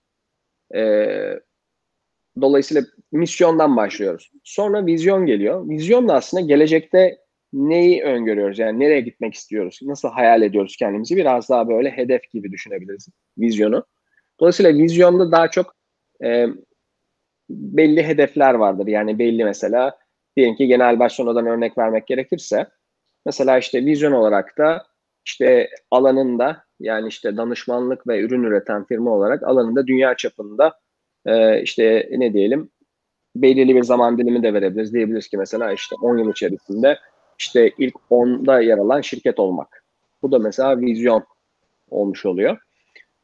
E, 0.74 0.82
dolayısıyla 2.40 2.82
misyondan 3.12 3.76
başlıyoruz. 3.76 4.30
Sonra 4.44 4.86
vizyon 4.86 5.26
geliyor. 5.26 5.68
Vizyon 5.68 6.08
da 6.08 6.14
aslında 6.14 6.40
gelecekte 6.40 7.18
neyi 7.52 8.02
öngörüyoruz? 8.02 8.58
Yani 8.58 8.80
nereye 8.80 9.00
gitmek 9.00 9.34
istiyoruz? 9.34 9.80
Nasıl 9.82 10.08
hayal 10.08 10.42
ediyoruz 10.42 10.76
kendimizi? 10.76 11.16
Biraz 11.16 11.48
daha 11.48 11.68
böyle 11.68 11.90
hedef 11.90 12.30
gibi 12.30 12.52
düşünebiliriz 12.52 13.08
vizyonu. 13.38 13.84
Dolayısıyla 14.40 14.74
vizyonda 14.74 15.32
daha 15.32 15.50
çok 15.50 15.74
e, 16.24 16.46
belli 17.50 18.02
hedefler 18.02 18.54
vardır. 18.54 18.86
Yani 18.86 19.18
belli 19.18 19.44
mesela 19.44 19.98
diyelim 20.36 20.56
ki 20.56 20.66
genel 20.66 20.98
başlamadan 20.98 21.46
örnek 21.46 21.78
vermek 21.78 22.06
gerekirse 22.06 22.66
mesela 23.26 23.58
işte 23.58 23.84
vizyon 23.84 24.12
olarak 24.12 24.58
da 24.58 24.86
işte 25.26 25.70
alanında 25.90 26.64
yani 26.80 27.08
işte 27.08 27.36
danışmanlık 27.36 28.06
ve 28.08 28.20
ürün 28.20 28.42
üreten 28.42 28.84
firma 28.84 29.10
olarak 29.10 29.42
alanında 29.42 29.86
dünya 29.86 30.16
çapında 30.16 30.78
e, 31.26 31.62
işte 31.62 32.08
ne 32.12 32.32
diyelim 32.32 32.70
belirli 33.36 33.76
bir 33.76 33.82
zaman 33.82 34.18
dilimi 34.18 34.42
de 34.42 34.54
verebiliriz. 34.54 34.92
Diyebiliriz 34.92 35.28
ki 35.28 35.36
mesela 35.36 35.72
işte 35.72 35.96
10 36.02 36.18
yıl 36.18 36.30
içerisinde 36.30 36.98
işte 37.42 37.72
ilk 37.78 37.94
10'da 38.10 38.60
yer 38.60 38.78
alan 38.78 39.00
şirket 39.00 39.38
olmak. 39.38 39.84
Bu 40.22 40.32
da 40.32 40.38
mesela 40.38 40.80
vizyon 40.80 41.24
olmuş 41.90 42.26
oluyor. 42.26 42.58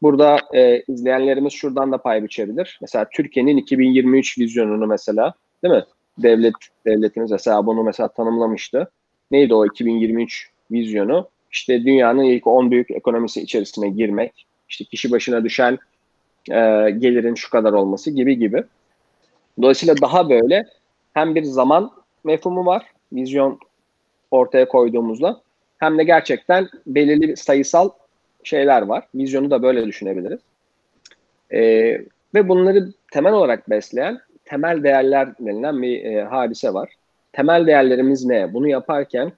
Burada 0.03 0.39
e, 0.55 0.83
izleyenlerimiz 0.89 1.53
şuradan 1.53 1.93
da 1.93 1.99
pay 1.99 2.23
biçebilir. 2.23 2.79
Mesela 2.81 3.07
Türkiye'nin 3.13 3.57
2023 3.57 4.39
vizyonunu 4.39 4.87
mesela 4.87 5.35
değil 5.63 5.75
mi? 5.75 5.85
Devlet 6.19 6.55
devletimiz 6.87 7.31
mesela 7.31 7.67
bunu 7.67 7.83
mesela 7.83 8.09
tanımlamıştı. 8.09 8.91
Neydi 9.31 9.55
o 9.55 9.67
2023 9.67 10.51
vizyonu? 10.71 11.29
İşte 11.53 11.85
dünyanın 11.85 12.23
ilk 12.23 12.47
10 12.47 12.71
büyük 12.71 12.91
ekonomisi 12.91 13.41
içerisine 13.43 13.89
girmek, 13.89 14.47
işte 14.69 14.85
kişi 14.85 15.11
başına 15.11 15.45
düşen 15.45 15.79
e, 16.51 16.91
gelirin 16.91 17.35
şu 17.35 17.51
kadar 17.51 17.73
olması 17.73 18.11
gibi 18.11 18.39
gibi. 18.39 18.65
Dolayısıyla 19.63 19.95
daha 20.01 20.31
böyle 20.31 20.67
hem 21.15 21.35
bir 21.35 21.43
zaman 21.43 21.93
mefhumu 22.25 22.67
var, 22.67 22.87
vizyon 23.13 23.59
ortaya 24.31 24.69
koyduğumuzda 24.69 25.41
hem 25.79 25.99
de 25.99 26.05
gerçekten 26.05 26.69
belirli 26.87 27.37
sayısal 27.37 27.91
şeyler 28.45 28.83
var. 28.83 29.05
Vizyonu 29.15 29.51
da 29.51 29.63
böyle 29.63 29.87
düşünebiliriz. 29.87 30.41
E, 31.53 31.61
ve 32.35 32.49
bunları 32.49 32.93
temel 33.13 33.33
olarak 33.33 33.71
besleyen 33.71 34.21
temel 34.45 34.83
değerler 34.83 35.29
denilen 35.41 35.83
bir 35.83 36.05
e, 36.05 36.23
hadise 36.23 36.75
var. 36.75 36.91
Temel 37.33 37.67
değerlerimiz 37.67 38.25
ne? 38.25 38.55
Bunu 38.55 38.69
yaparken 38.69 39.33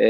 e, 0.00 0.06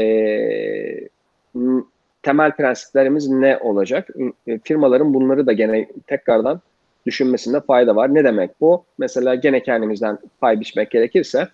temel 2.23 2.51
prensiplerimiz 2.51 3.29
ne 3.29 3.57
olacak? 3.57 4.09
E, 4.47 4.59
firmaların 4.59 5.13
bunları 5.13 5.47
da 5.47 5.53
gene 5.53 5.87
tekrardan 6.07 6.61
düşünmesinde 7.05 7.61
fayda 7.61 7.95
var. 7.95 8.13
Ne 8.13 8.23
demek 8.23 8.61
bu? 8.61 8.83
Mesela 8.97 9.35
gene 9.35 9.63
kendimizden 9.63 10.17
pay 10.41 10.59
biçmek 10.59 10.91
gerekirse 10.91 11.47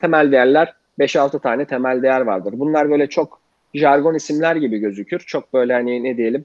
temel 0.00 0.32
değerler 0.32 0.74
5-6 0.98 1.42
tane 1.42 1.64
temel 1.64 2.02
değer 2.02 2.20
vardır. 2.20 2.54
Bunlar 2.56 2.90
böyle 2.90 3.06
çok 3.06 3.40
jargon 3.74 4.14
isimler 4.14 4.56
gibi 4.56 4.78
gözükür. 4.78 5.18
Çok 5.18 5.52
böyle 5.52 5.72
hani 5.72 6.04
ne 6.04 6.16
diyelim 6.16 6.44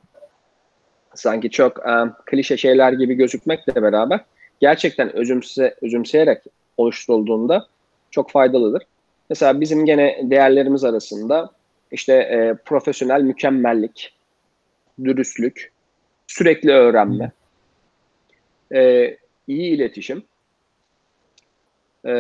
sanki 1.16 1.50
çok 1.50 1.86
um, 1.86 2.14
klişe 2.26 2.58
şeyler 2.58 2.94
gibi 2.94 3.14
gözükmekle 3.14 3.84
beraber 3.84 4.20
gerçekten 4.60 5.16
özümse, 5.16 5.76
özümseyerek 5.82 6.44
oluşturulduğunda 6.78 7.68
çok 8.12 8.32
faydalıdır. 8.32 8.84
Mesela 9.30 9.62
bizim 9.62 9.86
gene 9.86 10.20
değerlerimiz 10.24 10.84
arasında 10.84 11.52
işte 11.92 12.14
e, 12.14 12.56
profesyonel 12.66 13.22
mükemmellik, 13.22 14.14
dürüstlük, 15.04 15.72
sürekli 16.28 16.72
öğrenme, 16.72 17.32
e, 18.74 19.18
iyi 19.48 19.76
iletişim 19.76 20.24
e, 22.06 22.14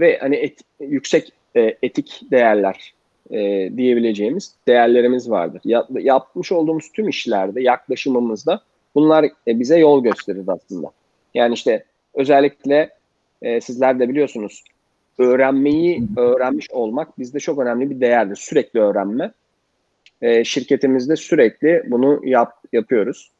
ve 0.00 0.18
hani 0.20 0.36
et, 0.36 0.60
yüksek 0.80 1.32
e, 1.56 1.76
etik 1.82 2.20
değerler 2.30 2.94
e, 3.30 3.70
diyebileceğimiz 3.76 4.54
değerlerimiz 4.68 5.30
vardır. 5.30 5.60
Ya, 5.64 5.86
yapmış 5.90 6.52
olduğumuz 6.52 6.92
tüm 6.92 7.08
işlerde, 7.08 7.62
yaklaşımımızda 7.62 8.60
bunlar 8.94 9.24
e, 9.24 9.60
bize 9.60 9.78
yol 9.78 10.02
gösterir 10.02 10.44
aslında. 10.48 10.90
Yani 11.34 11.54
işte 11.54 11.84
özellikle 12.14 12.90
e, 13.42 13.60
sizler 13.60 13.98
de 14.00 14.08
biliyorsunuz 14.08 14.64
öğrenmeyi 15.18 16.02
öğrenmiş 16.16 16.70
olmak 16.70 17.18
bizde 17.18 17.38
çok 17.38 17.58
önemli 17.58 17.90
bir 17.90 18.00
değerdir. 18.00 18.36
Sürekli 18.36 18.80
öğrenme. 18.80 19.32
E, 20.22 20.44
şirketimizde 20.44 21.16
sürekli 21.16 21.82
bunu 21.86 22.20
yap, 22.24 22.52
yapıyoruz. 22.72 23.30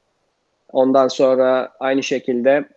Ondan 0.73 1.09
sonra 1.09 1.73
aynı 1.81 2.03
şekilde 2.03 2.69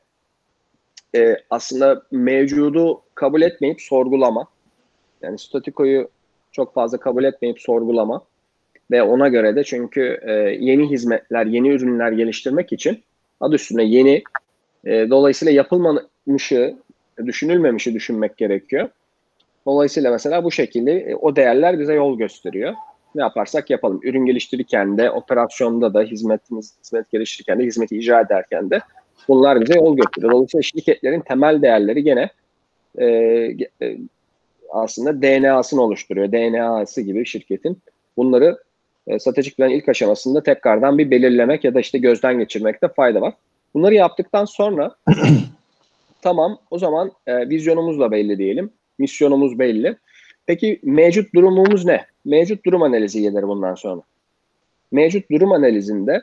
e, 1.16 1.38
aslında 1.50 2.04
mevcudu 2.12 3.02
kabul 3.16 3.42
etmeyip 3.42 3.82
sorgulama. 3.82 4.48
Yani 5.22 5.40
statikoyu 5.40 6.10
çok 6.52 6.74
fazla 6.74 6.98
kabul 6.98 7.24
etmeyip 7.24 7.62
sorgulama. 7.62 8.22
Ve 8.92 9.04
ona 9.04 9.28
göre 9.28 9.56
de 9.56 9.64
çünkü 9.64 10.20
e, 10.22 10.32
yeni 10.60 10.90
hizmetler, 10.90 11.46
yeni 11.46 11.70
ürünler 11.70 12.12
geliştirmek 12.12 12.74
için 12.74 13.04
adı 13.42 13.56
üstünde 13.56 13.84
yeni, 13.84 14.24
e, 14.86 15.10
dolayısıyla 15.10 15.52
yapılmamışı, 15.54 16.76
düşünülmemişi 17.26 17.94
düşünmek 17.94 18.38
gerekiyor. 18.38 18.90
Dolayısıyla 19.66 20.12
mesela 20.12 20.44
bu 20.44 20.52
şekilde 20.52 20.92
e, 20.92 21.16
o 21.16 21.36
değerler 21.36 21.80
bize 21.80 21.94
yol 21.94 22.18
gösteriyor. 22.18 22.74
Ne 23.16 23.22
yaparsak 23.22 23.70
yapalım. 23.70 24.00
Ürün 24.04 24.26
geliştirirken 24.26 24.98
de, 24.98 25.12
operasyonda 25.12 25.94
da, 25.94 26.02
hizmetimiz, 26.02 26.74
hizmet 26.84 27.12
geliştirirken 27.12 27.60
de, 27.60 27.64
hizmeti 27.64 27.98
icra 27.98 28.22
ederken 28.22 28.70
de 28.70 28.80
bunlar 29.28 29.62
bize 29.62 29.74
yol 29.76 29.98
gösteriyor. 29.98 30.32
Dolayısıyla 30.34 30.62
şirketlerin 30.62 31.22
temel 31.22 31.62
değerleri 31.62 32.04
gene 32.04 32.30
e, 32.98 33.06
e, 33.82 33.98
aslında 34.72 35.22
DNA'sını 35.22 35.82
oluşturuyor. 35.82 36.32
DNA'sı 36.32 37.02
gibi 37.02 37.26
şirketin. 37.26 37.82
Bunları 38.18 38.58
e, 39.08 39.20
stratejik 39.20 39.58
plan 39.58 39.70
ilk 39.70 39.90
aşamasında 39.90 40.44
tekrardan 40.44 40.98
bir 40.98 41.12
belirlemek 41.12 41.64
ya 41.64 41.74
da 41.74 41.80
işte 41.80 41.98
gözden 41.98 42.40
geçirmekte 42.40 42.88
fayda 42.88 43.22
var. 43.22 43.34
Bunları 43.74 43.94
yaptıktan 43.94 44.46
sonra 44.46 44.96
tamam 46.22 46.60
o 46.72 46.80
zaman 46.80 47.12
e, 47.28 47.50
vizyonumuz 47.50 48.00
da 48.00 48.12
belli 48.12 48.38
diyelim. 48.38 48.70
Misyonumuz 49.00 49.60
belli. 49.60 49.98
Peki 50.46 50.80
mevcut 50.84 51.34
durumumuz 51.34 51.86
ne? 51.86 52.06
Mevcut 52.26 52.66
durum 52.66 52.82
analizi 52.82 53.22
gelir 53.22 53.44
bundan 53.44 53.76
sonra. 53.76 54.02
Mevcut 54.92 55.32
durum 55.32 55.52
analizinde 55.52 56.22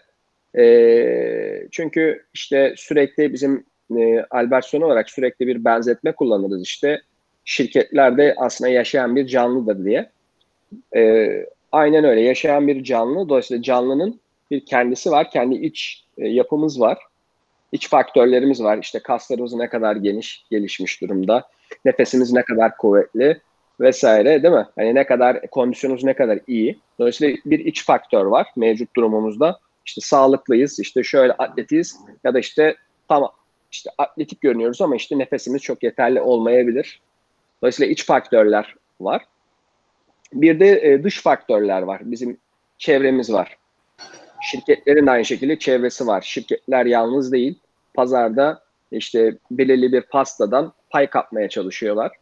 e, 0.59 1.69
çünkü 1.71 2.25
işte 2.35 2.75
sürekli 2.77 3.33
bizim 3.33 3.65
e, 3.99 4.25
Albertson 4.31 4.81
olarak 4.81 5.11
sürekli 5.11 5.47
bir 5.47 5.65
benzetme 5.65 6.13
kullanırız 6.13 6.63
işte 6.63 7.03
şirketlerde 7.45 8.35
aslında 8.39 8.71
yaşayan 8.71 9.17
bir 9.17 9.27
canlıdır 9.27 9.85
diye. 9.85 10.11
E, 10.97 11.29
aynen 11.73 12.05
öyle 12.05 12.21
yaşayan 12.21 12.69
bir 12.69 12.85
canlı. 12.85 13.29
Dolayısıyla 13.29 13.63
canlının 13.63 14.21
bir 14.51 14.67
kendisi 14.67 15.11
var, 15.11 15.31
kendi 15.31 15.55
iç 15.55 16.05
e, 16.19 16.29
yapımız 16.29 16.81
var. 16.81 16.99
İç 17.73 17.89
faktörlerimiz 17.89 18.63
var. 18.63 18.79
İşte 18.79 18.99
kaslarımız 18.99 19.55
ne 19.55 19.69
kadar 19.69 19.97
geniş, 19.97 20.45
gelişmiş 20.51 21.01
durumda. 21.01 21.49
Nefesimiz 21.85 22.33
ne 22.33 22.43
kadar 22.43 22.77
kuvvetli 22.77 23.41
vesaire 23.81 24.43
değil 24.43 24.55
mi? 24.55 24.67
Hani 24.77 24.95
ne 24.95 25.07
kadar 25.07 25.47
kondisyonumuz 25.51 26.05
ne 26.05 26.15
kadar 26.15 26.39
iyi. 26.47 26.79
Dolayısıyla 26.99 27.37
bir 27.45 27.59
iç 27.59 27.85
faktör 27.85 28.25
var 28.25 28.47
mevcut 28.57 28.97
durumumuzda. 28.97 29.59
İşte 29.87 30.01
sağlıklıyız, 30.01 30.81
işte 30.81 31.03
şöyle 31.03 31.33
atletiz 31.33 31.97
ya 32.25 32.35
da 32.35 32.39
işte 32.39 32.77
tam 33.09 33.31
işte 33.71 33.91
atletik 33.99 34.41
görünüyoruz 34.41 34.81
ama 34.81 34.97
işte 34.97 35.19
nefesimiz 35.19 35.63
çok 35.63 35.83
yeterli 35.83 36.21
olmayabilir. 36.21 37.01
Dolayısıyla 37.63 37.93
iç 37.93 38.07
faktörler 38.07 38.75
var. 39.01 39.25
Bir 40.33 40.61
de 40.61 40.93
e, 40.93 41.05
dış 41.05 41.23
faktörler 41.23 41.83
var. 41.83 42.01
Bizim 42.05 42.39
çevremiz 42.79 43.33
var. 43.33 43.57
Şirketlerin 44.43 45.07
aynı 45.07 45.25
şekilde 45.25 45.59
çevresi 45.59 46.07
var. 46.07 46.23
Şirketler 46.23 46.87
yalnız 46.87 47.33
değil. 47.33 47.59
Pazarda 47.95 48.63
işte 48.93 49.37
belirli 49.51 49.93
bir 49.93 50.01
pastadan 50.01 50.73
pay 50.91 51.07
kapmaya 51.07 51.49
çalışıyorlar 51.49 52.13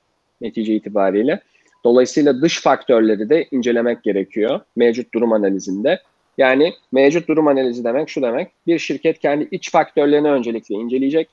netice 0.41 0.75
itibariyle. 0.75 1.41
Dolayısıyla 1.85 2.43
dış 2.43 2.63
faktörleri 2.63 3.29
de 3.29 3.49
incelemek 3.51 4.03
gerekiyor 4.03 4.61
mevcut 4.77 5.15
durum 5.15 5.33
analizinde. 5.33 6.03
Yani 6.39 6.75
mevcut 6.93 7.29
durum 7.29 7.49
analizi 7.49 7.85
demek 7.85 8.09
şu 8.09 8.23
demek. 8.23 8.51
Bir 8.67 8.79
şirket 8.79 9.19
kendi 9.19 9.49
iç 9.51 9.71
faktörlerini 9.71 10.31
öncelikle 10.31 10.75
inceleyecek 10.75 11.29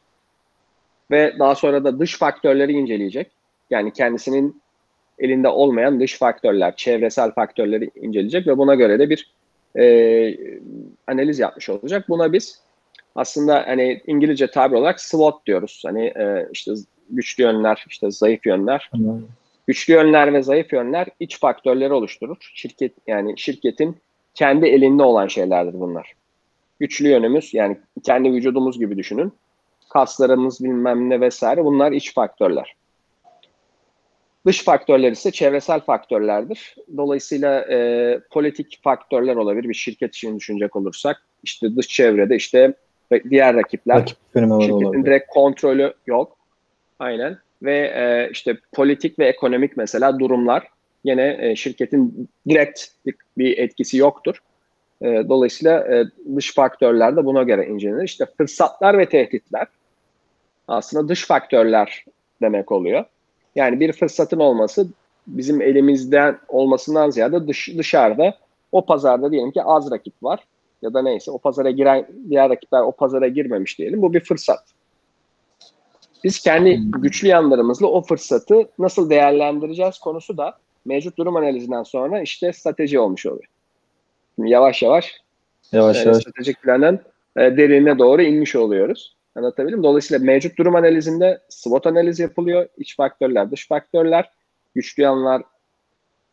ve 1.12 1.36
daha 1.40 1.56
sonra 1.56 1.84
da 1.84 2.00
dış 2.00 2.18
faktörleri 2.18 2.72
inceleyecek. 2.72 3.37
Yani 3.70 3.94
kendisinin 3.94 4.62
elinde 5.20 5.48
olmayan 5.48 6.00
dış 6.00 6.18
faktörler, 6.18 6.76
çevresel 6.76 7.32
faktörleri 7.32 7.92
inceleyecek 7.96 8.48
ve 8.48 8.58
buna 8.58 8.76
göre 8.76 9.00
de 9.00 9.10
bir 9.10 9.32
e, 9.80 10.38
analiz 11.08 11.40
yapmış 11.40 11.70
olacak. 11.70 12.10
Buna 12.10 12.34
biz 12.34 12.62
aslında 13.16 13.64
hani 13.68 14.02
İngilizce 14.08 14.48
tabir 14.48 14.76
olarak 14.76 15.02
SWOT 15.02 15.46
diyoruz. 15.46 15.84
Hani 15.86 16.06
e, 16.06 16.48
işte 16.54 16.72
güçlü 17.10 17.44
yönler, 17.44 17.86
işte 17.90 18.12
zayıf 18.12 18.46
yönler. 18.46 18.92
Güçlü 19.68 19.94
yönler 19.94 20.34
ve 20.34 20.44
zayıf 20.44 20.74
yönler 20.74 21.08
iç 21.20 21.40
faktörleri 21.40 21.94
oluşturur. 21.94 22.52
Şirket 22.54 22.92
yani 23.08 23.34
şirketin 23.38 23.98
kendi 24.34 24.66
elinde 24.66 25.04
olan 25.04 25.28
şeylerdir 25.28 25.80
bunlar. 25.80 26.14
Güçlü 26.80 27.08
yönümüz 27.08 27.54
yani 27.54 27.78
kendi 28.04 28.34
vücudumuz 28.34 28.80
gibi 28.80 28.98
düşünün. 28.98 29.34
Kaslarımız 29.90 30.64
bilmem 30.64 31.10
ne 31.10 31.22
vesaire 31.22 31.66
bunlar 31.66 31.92
iç 31.92 32.14
faktörler. 32.14 32.76
Dış 34.48 34.64
faktörler 34.64 35.12
ise 35.12 35.32
çevresel 35.32 35.80
faktörlerdir. 35.80 36.76
Dolayısıyla 36.98 37.62
e, 37.62 38.20
politik 38.32 38.80
faktörler 38.84 39.36
olabilir 39.36 39.70
bir 39.70 39.74
şirket 39.74 40.16
için 40.16 40.38
düşünecek 40.40 40.76
olursak. 40.76 41.22
İşte 41.44 41.76
dış 41.76 41.88
çevrede 41.88 42.36
işte 42.36 42.74
diğer 43.30 43.56
rakipler. 43.56 43.96
Rakip 43.96 44.18
şirketin 44.36 44.86
olabilir. 44.86 45.06
direkt 45.06 45.30
kontrolü 45.30 45.94
yok. 46.08 46.38
Aynen. 47.00 47.38
Ve 47.64 47.78
e, 47.78 48.30
işte 48.32 48.58
politik 48.74 49.20
ve 49.20 49.28
ekonomik 49.28 49.78
mesela 49.78 50.20
durumlar 50.20 50.68
yine 51.04 51.38
e, 51.42 51.56
şirketin 51.56 52.30
direkt 52.50 52.86
bir 53.38 53.58
etkisi 53.58 53.98
yoktur. 53.98 54.42
E, 55.02 55.06
dolayısıyla 55.06 55.80
e, 55.80 56.06
dış 56.36 56.54
faktörler 56.54 57.16
de 57.16 57.26
buna 57.26 57.44
göre 57.44 57.66
incelenir. 57.66 58.04
İşte 58.04 58.26
fırsatlar 58.38 58.98
ve 58.98 59.06
tehditler 59.06 59.68
aslında 60.68 61.08
dış 61.08 61.26
faktörler 61.26 62.06
demek 62.42 62.72
oluyor. 62.72 63.06
Yani 63.58 63.80
bir 63.80 63.94
fırsatın 63.94 64.40
olması 64.40 64.88
bizim 65.28 65.62
elimizden 65.62 66.38
olmasından 66.48 67.10
ziyade 67.10 67.48
dış, 67.48 67.70
dışarıda 67.78 68.38
o 68.72 68.86
pazarda 68.86 69.32
diyelim 69.32 69.52
ki 69.52 69.64
az 69.64 69.92
rakip 69.92 70.14
var 70.24 70.40
ya 70.82 70.94
da 70.94 71.02
neyse 71.02 71.32
o 71.32 71.38
pazara 71.38 71.72
giren 71.72 72.08
diğer 72.30 72.50
rakipler 72.50 72.82
o 72.82 72.92
pazara 72.92 73.28
girmemiş 73.28 73.80
diyelim. 73.80 74.02
Bu 74.02 74.14
bir 74.14 74.20
fırsat. 74.20 74.64
Biz 76.24 76.40
kendi 76.40 76.78
hmm. 76.78 76.92
güçlü 76.92 77.28
yanlarımızla 77.28 77.88
o 77.88 78.02
fırsatı 78.02 78.70
nasıl 78.80 79.10
değerlendireceğiz 79.10 80.00
konusu 80.00 80.38
da 80.38 80.58
mevcut 80.86 81.18
durum 81.18 81.36
analizinden 81.36 81.84
sonra 81.84 82.22
işte 82.22 82.54
strateji 82.54 83.00
olmuş 83.00 83.26
oluyor. 83.26 83.50
Şimdi 84.36 84.50
yavaş 84.50 84.84
yavaş 84.84 85.22
yavaş, 85.72 85.98
yani 85.98 86.08
yavaş. 86.08 86.22
stratejik 86.22 86.62
planın 86.62 87.00
e, 87.38 87.42
derinine 87.42 88.00
doğru 88.00 88.22
inmiş 88.22 88.56
oluyoruz. 88.56 89.17
Anlatabildim. 89.38 89.84
Dolayısıyla 89.84 90.26
mevcut 90.26 90.58
durum 90.58 90.76
analizinde 90.76 91.42
SWOT 91.50 91.88
analizi 91.88 92.22
yapılıyor. 92.22 92.68
İç 92.78 92.96
faktörler, 92.96 93.52
dış 93.52 93.68
faktörler, 93.68 94.32
güçlü 94.76 95.04
yanlar 95.04 95.42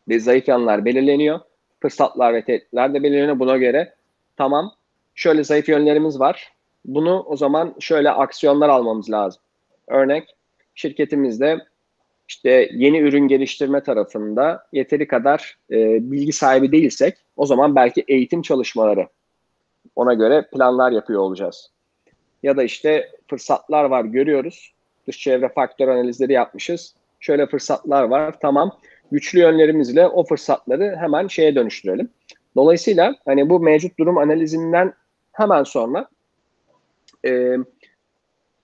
ve 0.09 0.19
zayıf 0.19 0.47
yanlar 0.47 0.85
belirleniyor. 0.85 1.39
Fırsatlar 1.81 2.33
ve 2.33 2.45
tehditler 2.45 2.93
de 2.93 3.03
belirleniyor. 3.03 3.39
Buna 3.39 3.57
göre 3.57 3.95
tamam 4.37 4.71
şöyle 5.15 5.43
zayıf 5.43 5.69
yönlerimiz 5.69 6.19
var. 6.19 6.53
Bunu 6.85 7.23
o 7.23 7.37
zaman 7.37 7.75
şöyle 7.79 8.11
aksiyonlar 8.11 8.69
almamız 8.69 9.11
lazım. 9.11 9.41
Örnek 9.87 10.35
şirketimizde 10.75 11.65
işte 12.27 12.69
yeni 12.73 12.99
ürün 12.99 13.27
geliştirme 13.27 13.83
tarafında 13.83 14.67
yeteri 14.73 15.07
kadar 15.07 15.57
e, 15.71 16.11
bilgi 16.11 16.31
sahibi 16.33 16.71
değilsek 16.71 17.17
o 17.35 17.45
zaman 17.45 17.75
belki 17.75 18.03
eğitim 18.07 18.41
çalışmaları 18.41 19.07
ona 19.95 20.13
göre 20.13 20.47
planlar 20.51 20.91
yapıyor 20.91 21.19
olacağız. 21.19 21.74
Ya 22.45 22.57
da 22.57 22.63
işte 22.63 23.11
fırsatlar 23.29 23.83
var 23.83 24.05
görüyoruz. 24.05 24.73
Dış 25.07 25.19
çevre 25.19 25.49
faktör 25.49 25.87
analizleri 25.87 26.33
yapmışız. 26.33 26.95
Şöyle 27.19 27.47
fırsatlar 27.47 28.03
var. 28.03 28.39
Tamam. 28.41 28.79
Güçlü 29.11 29.39
yönlerimizle 29.39 30.07
o 30.07 30.23
fırsatları 30.23 30.95
hemen 30.99 31.27
şeye 31.27 31.55
dönüştürelim. 31.55 32.09
Dolayısıyla 32.55 33.15
hani 33.25 33.49
bu 33.49 33.59
mevcut 33.59 33.99
durum 33.99 34.17
analizinden 34.17 34.93
hemen 35.31 35.63
sonra 35.63 36.07
e, 37.25 37.55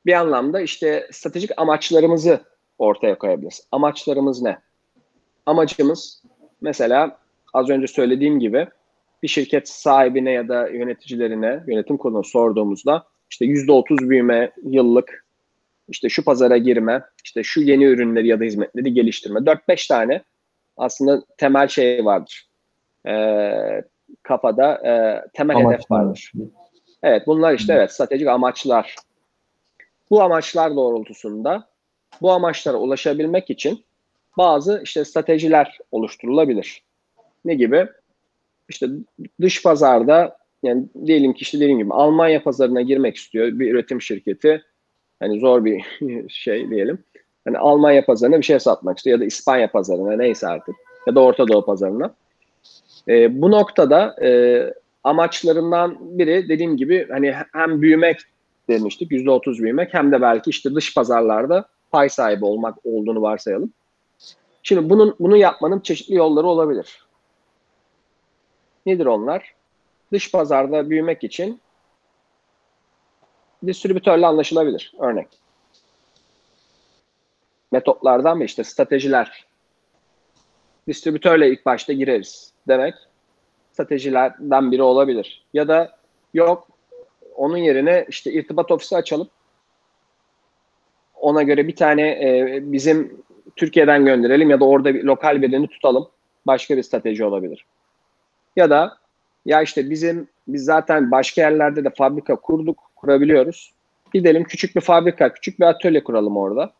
bir 0.06 0.14
anlamda 0.14 0.62
işte 0.62 1.08
stratejik 1.12 1.52
amaçlarımızı 1.58 2.42
ortaya 2.78 3.18
koyabiliriz. 3.18 3.68
Amaçlarımız 3.72 4.42
ne? 4.42 4.58
Amacımız 5.46 6.24
mesela 6.62 7.18
az 7.54 7.70
önce 7.70 7.88
söylediğim 7.88 8.40
gibi 8.40 8.68
bir 9.24 9.28
şirket 9.28 9.70
sahibine 9.70 10.32
ya 10.32 10.48
da 10.48 10.68
yöneticilerine, 10.68 11.64
yönetim 11.68 11.98
kuruluna 11.98 12.24
sorduğumuzda 12.24 13.12
işte 13.32 13.46
yüzde 13.46 13.72
otuz 13.72 14.10
büyüme 14.10 14.52
yıllık, 14.64 15.26
işte 15.88 16.10
şu 16.10 16.24
pazara 16.24 16.58
girme, 16.58 17.04
işte 17.24 17.44
şu 17.44 17.62
yeni 17.62 17.84
ürünleri 17.84 18.28
ya 18.28 18.40
da 18.40 18.44
hizmetleri 18.44 18.94
geliştirme. 18.94 19.40
4-5 19.40 19.88
tane 19.88 20.24
aslında 20.78 21.24
temel 21.38 21.68
şey 21.68 22.06
vardır. 22.06 22.48
Ee, 23.08 23.84
kafada 24.24 24.74
e, 24.74 25.24
temel 25.34 25.56
Amaçlar. 25.56 25.74
hedef 25.74 25.92
vardır. 25.92 26.32
Evet 27.04 27.28
bunlar 27.28 27.54
işte 27.54 27.74
evet 27.74 27.92
stratejik 27.92 28.28
amaçlar. 28.28 28.96
Bu 30.10 30.22
amaçlar 30.22 30.76
doğrultusunda 30.76 31.68
bu 32.22 32.32
amaçlara 32.32 32.78
ulaşabilmek 32.78 33.50
için 33.50 33.84
bazı 34.38 34.82
işte 34.84 35.06
stratejiler 35.06 35.80
oluşturulabilir. 35.92 36.84
Ne 37.46 37.54
gibi? 37.54 37.88
İşte 38.70 38.88
dış 39.42 39.64
pazarda 39.64 40.38
yani 40.64 40.86
diyelim 41.06 41.34
ki 41.34 41.42
işte 41.42 41.60
dediğim 41.60 41.78
gibi 41.78 41.94
Almanya 41.94 42.44
pazarına 42.44 42.82
girmek 42.82 43.16
istiyor 43.16 43.48
bir 43.48 43.74
üretim 43.74 44.02
şirketi. 44.02 44.64
hani 45.20 45.40
zor 45.40 45.66
bir 45.66 45.86
şey 46.30 46.70
diyelim. 46.70 47.04
Hani 47.46 47.58
Almanya 47.58 48.06
pazarına 48.06 48.38
bir 48.38 48.44
şey 48.44 48.60
satmak 48.60 48.98
istiyor 48.98 49.18
ya 49.18 49.22
da 49.22 49.26
İspanya 49.26 49.72
pazarına 49.72 50.16
neyse 50.16 50.48
artık 50.48 50.76
ya 51.08 51.16
da 51.16 51.20
Orta 51.20 51.48
Doğu 51.48 51.66
pazarına. 51.66 52.16
E, 53.08 53.42
bu 53.42 53.52
noktada 53.52 54.16
e, 54.24 54.74
amaçlarından 55.04 55.98
biri 56.02 56.50
dediğim 56.50 56.78
gibi 56.78 57.08
hani 57.12 57.36
hem 57.54 57.82
büyümek 57.82 58.20
demiştik 58.70 59.12
%30 59.12 59.64
büyümek 59.64 59.94
hem 59.94 60.12
de 60.12 60.22
belki 60.22 60.50
işte 60.50 60.76
dış 60.76 60.96
pazarlarda 60.96 61.66
pay 61.92 62.10
sahibi 62.10 62.46
olmak 62.46 62.86
olduğunu 62.86 63.22
varsayalım. 63.22 63.74
Şimdi 64.64 64.90
bunun 64.90 65.16
bunu 65.20 65.38
yapmanın 65.38 65.80
çeşitli 65.80 66.16
yolları 66.16 66.48
olabilir. 66.48 67.06
Nedir 68.86 69.06
onlar? 69.06 69.54
Dış 70.12 70.32
pazarda 70.32 70.90
büyümek 70.90 71.24
için 71.24 71.62
distribütörle 73.66 74.28
anlaşılabilir. 74.28 74.94
Örnek. 75.00 75.28
Metotlardan 77.72 78.38
mı 78.38 78.44
işte 78.44 78.64
stratejiler. 78.64 79.46
Distribütörle 80.88 81.50
ilk 81.50 81.66
başta 81.66 81.94
gireriz 81.94 82.54
demek 82.68 82.96
stratejilerden 83.72 84.72
biri 84.72 84.84
olabilir. 84.84 85.46
Ya 85.54 85.68
da 85.68 85.98
yok 86.34 86.68
onun 87.36 87.58
yerine 87.58 88.06
işte 88.10 88.32
irtibat 88.32 88.72
ofisi 88.72 88.96
açalım. 88.96 89.30
Ona 91.16 91.44
göre 91.44 91.68
bir 91.68 91.76
tane 91.76 92.10
e, 92.10 92.60
bizim 92.72 93.24
Türkiye'den 93.56 94.06
gönderelim 94.06 94.50
ya 94.50 94.60
da 94.60 94.66
orada 94.66 94.94
bir 94.94 95.04
lokal 95.04 95.42
birini 95.42 95.68
tutalım. 95.68 96.10
Başka 96.48 96.78
bir 96.78 96.84
strateji 96.84 97.26
olabilir. 97.26 97.66
Ya 98.56 98.70
da 98.70 98.98
ya 99.46 99.62
işte 99.62 99.90
bizim 99.90 100.28
biz 100.48 100.64
zaten 100.64 101.12
başka 101.12 101.42
yerlerde 101.42 101.84
de 101.84 101.90
fabrika 101.90 102.36
kurduk, 102.36 102.92
kurabiliyoruz. 102.96 103.74
Gidelim 104.14 104.44
küçük 104.44 104.76
bir 104.76 104.82
fabrika, 104.82 105.34
küçük 105.34 105.60
bir 105.60 105.66
atölye 105.66 106.04
kuralım 106.04 106.38
orada 106.38 106.72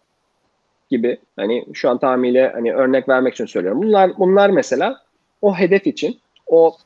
gibi. 0.90 1.18
Hani 1.36 1.66
şu 1.74 1.90
an 1.90 1.98
tamamıyla 1.98 2.54
hani 2.54 2.74
örnek 2.74 3.10
vermek 3.10 3.34
için 3.34 3.46
söylüyorum. 3.46 3.82
Bunlar 3.82 4.12
bunlar 4.18 4.50
mesela 4.50 5.02
o 5.42 5.56
hedef 5.56 5.88
için, 5.88 6.20
o 6.48 6.78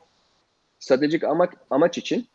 stratejik 0.78 1.24
amaç, 1.24 1.50
amaç 1.70 1.98
için 1.98 2.26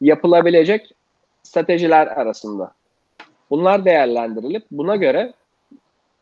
yapılabilecek 0.00 0.94
stratejiler 1.42 2.06
arasında. 2.06 2.72
Bunlar 3.50 3.84
değerlendirilip 3.84 4.64
buna 4.70 4.96
göre 4.96 5.32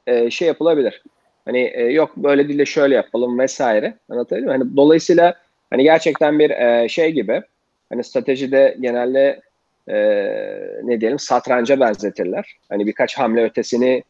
e, 0.06 0.30
şey 0.30 0.48
yapılabilir. 0.48 1.02
Hani 1.44 1.58
e, 1.58 1.82
yok 1.82 2.16
böyle 2.16 2.48
değil 2.48 2.58
de 2.58 2.66
şöyle 2.66 2.94
yapalım 2.94 3.38
vesaire. 3.38 3.94
Anlatabiliyor 4.08 4.48
muyum? 4.48 4.62
Hani 4.62 4.76
dolayısıyla 4.76 5.34
hani 5.70 5.82
gerçekten 5.82 6.38
bir 6.38 6.50
e, 6.50 6.88
şey 6.88 7.12
gibi 7.12 7.42
hani 7.90 8.04
stratejide 8.04 8.76
genelde 8.80 9.40
e, 9.88 9.96
ne 10.82 11.00
diyelim 11.00 11.18
satranca 11.18 11.80
benzetirler. 11.80 12.56
Hani 12.68 12.86
birkaç 12.86 13.18
hamle 13.18 13.44
ötesini 13.44 14.02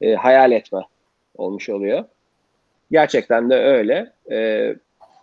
e, 0.00 0.14
hayal 0.14 0.52
etme 0.52 0.80
olmuş 1.36 1.68
oluyor. 1.68 2.04
Gerçekten 2.90 3.50
de 3.50 3.54
öyle. 3.54 4.12
E, 4.30 4.74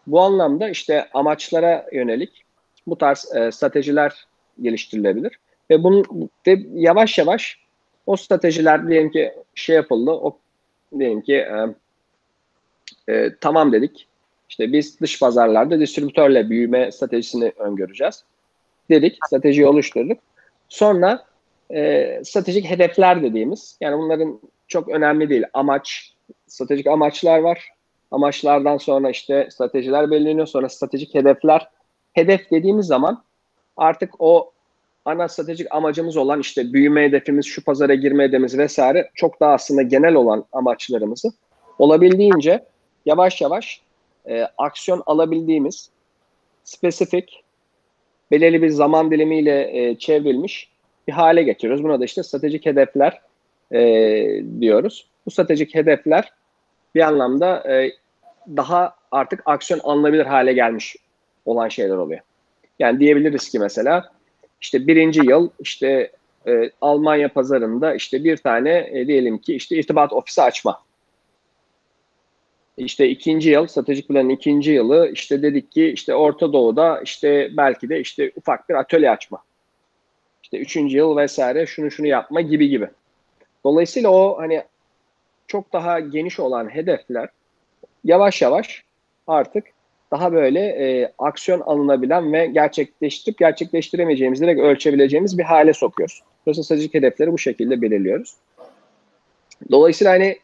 bu 0.08 0.21
anlamda 0.21 0.69
işte 0.69 1.08
amaçlara 1.13 1.86
yönelik 1.91 2.43
bu 2.88 2.97
tarz 2.97 3.36
e, 3.36 3.51
stratejiler 3.51 4.25
geliştirilebilir. 4.62 5.39
Ve 5.69 5.84
bunun 5.84 6.29
ve 6.47 6.60
yavaş 6.73 7.17
yavaş 7.17 7.60
o 8.05 8.15
stratejiler 8.15 8.88
diyelim 8.88 9.12
ki 9.12 9.34
şey 9.55 9.75
yapıldı. 9.75 10.12
O 10.12 10.39
diyelim 10.99 11.21
ki 11.21 11.36
e, 11.36 11.67
e, 13.13 13.36
tamam 13.41 13.71
dedik. 13.71 14.08
İşte 14.49 14.73
biz 14.73 15.01
dış 15.01 15.19
pazarlarda 15.19 15.79
distribütörle 15.79 16.49
büyüme 16.49 16.91
stratejisini 16.91 17.53
öngöreceğiz. 17.58 18.23
Dedik, 18.89 19.17
stratejiyi 19.27 19.67
oluşturduk. 19.67 20.19
Sonra 20.69 21.25
e, 21.73 22.21
stratejik 22.23 22.65
hedefler 22.65 23.23
dediğimiz, 23.23 23.77
yani 23.81 23.97
bunların 23.97 24.39
çok 24.67 24.89
önemli 24.89 25.29
değil. 25.29 25.43
Amaç, 25.53 26.13
stratejik 26.47 26.88
amaçlar 26.88 27.39
var. 27.39 27.69
Amaçlardan 28.12 28.77
sonra 28.77 29.10
işte 29.10 29.47
stratejiler 29.51 30.12
belirleniyor. 30.12 30.47
Sonra 30.47 30.69
stratejik 30.69 31.15
hedefler. 31.15 31.67
Hedef 32.13 32.51
dediğimiz 32.51 32.86
zaman 32.86 33.23
artık 33.77 34.13
o 34.19 34.51
ana 35.05 35.27
stratejik 35.27 35.67
amacımız 35.71 36.17
olan 36.17 36.39
işte 36.39 36.73
büyüme 36.73 37.03
hedefimiz, 37.03 37.45
şu 37.45 37.63
pazara 37.63 37.95
girme 37.95 38.23
hedefimiz 38.23 38.58
vesaire 38.58 39.10
çok 39.15 39.39
daha 39.39 39.53
aslında 39.53 39.81
genel 39.81 40.15
olan 40.15 40.45
amaçlarımızı 40.51 41.31
olabildiğince 41.79 42.65
yavaş 43.05 43.41
yavaş 43.41 43.81
e, 44.30 44.48
aksiyon 44.58 45.04
alabildiğimiz 45.06 45.90
spesifik 46.64 47.44
belirli 48.32 48.62
bir 48.62 48.70
zaman 48.70 49.12
dilimiyle 49.12 49.82
e, 49.82 49.98
çevrilmiş 49.98 50.70
bir 51.08 51.14
hale 51.14 51.44
getiriyoruz. 51.44 51.84
Buna 51.84 52.00
da 52.00 52.06
işte 52.06 52.24
stratejik 52.24 52.66
hedefler 52.66 53.22
e, 53.72 53.80
diyoruz. 54.60 55.08
Bu 55.26 55.32
stratejik 55.32 55.76
hedefler 55.76 56.32
bir 56.96 57.02
anlamda 57.02 57.74
e, 57.74 57.92
daha 58.48 58.96
artık 59.12 59.42
aksiyon 59.46 59.80
alınabilir 59.84 60.26
hale 60.26 60.54
gelmiş 60.54 60.96
olan 61.46 61.70
şeyler 61.70 61.98
oluyor. 61.98 62.22
Yani 62.80 63.00
diyebiliriz 63.00 63.50
ki 63.50 63.60
mesela 63.60 64.12
işte 64.62 64.88
birinci 64.88 65.22
yıl 65.26 65.50
işte 65.60 66.12
e, 66.48 66.72
Almanya 66.82 67.30
pazarında 67.30 67.96
işte 67.96 68.24
bir 68.24 68.38
tane 68.38 68.90
e, 68.92 69.08
diyelim 69.08 69.38
ki 69.38 69.56
işte 69.56 69.76
irtibat 69.76 70.14
ofisi 70.14 70.42
açma. 70.42 70.85
İşte 72.78 73.10
ikinci 73.10 73.50
yıl, 73.50 73.68
stratejik 73.68 74.08
planın 74.08 74.30
ikinci 74.30 74.72
yılı 74.72 75.12
işte 75.14 75.42
dedik 75.42 75.72
ki 75.72 75.88
işte 75.88 76.16
Orta 76.16 76.54
Doğu'da 76.54 77.02
işte 77.02 77.50
belki 77.58 77.90
de 77.90 78.00
işte 78.00 78.32
ufak 78.36 78.70
bir 78.70 78.74
atölye 78.74 79.12
açma. 79.12 79.44
İşte 80.44 80.58
üçüncü 80.58 80.98
yıl 80.98 81.18
vesaire 81.18 81.66
şunu 81.66 81.92
şunu 81.92 82.08
yapma 82.08 82.42
gibi 82.42 82.70
gibi. 82.70 82.88
Dolayısıyla 83.64 84.10
o 84.10 84.38
hani 84.40 84.64
çok 85.48 85.74
daha 85.74 86.00
geniş 86.00 86.40
olan 86.40 86.76
hedefler 86.76 87.30
yavaş 88.04 88.42
yavaş 88.42 88.84
artık 89.28 89.66
daha 90.12 90.34
böyle 90.34 90.60
e, 90.60 91.12
aksiyon 91.18 91.60
alınabilen 91.60 92.34
ve 92.34 92.46
gerçekleştirip 92.46 93.38
gerçekleştiremeyeceğimiz, 93.38 94.42
direkt 94.42 94.62
ölçebileceğimiz 94.62 95.38
bir 95.38 95.44
hale 95.44 95.74
sokuyoruz. 95.74 96.24
Dolayısıyla 96.46 96.64
stratejik 96.64 96.94
hedefleri 96.94 97.32
bu 97.32 97.38
şekilde 97.38 97.82
belirliyoruz. 97.82 98.36
Dolayısıyla 99.72 100.14
hani 100.14 100.40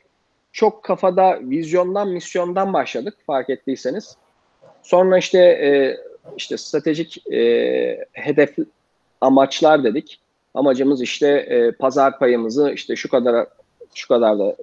çok 0.52 0.84
kafada 0.84 1.40
vizyondan, 1.42 2.10
misyondan 2.10 2.74
başladık 2.74 3.18
fark 3.28 3.50
ettiyseniz. 3.50 4.18
Sonra 4.84 5.18
işte 5.18 5.40
e, 5.40 5.98
işte 6.38 6.58
stratejik 6.58 7.28
e, 7.32 8.06
hedef 8.14 8.56
amaçlar 9.22 9.84
dedik. 9.84 10.20
Amacımız 10.54 11.02
işte 11.02 11.28
e, 11.28 11.72
pazar 11.72 12.20
payımızı 12.20 12.72
işte 12.72 12.96
şu 12.96 13.10
kadar 13.10 13.48
şu 13.96 14.08
kadar 14.08 14.40
da 14.40 14.56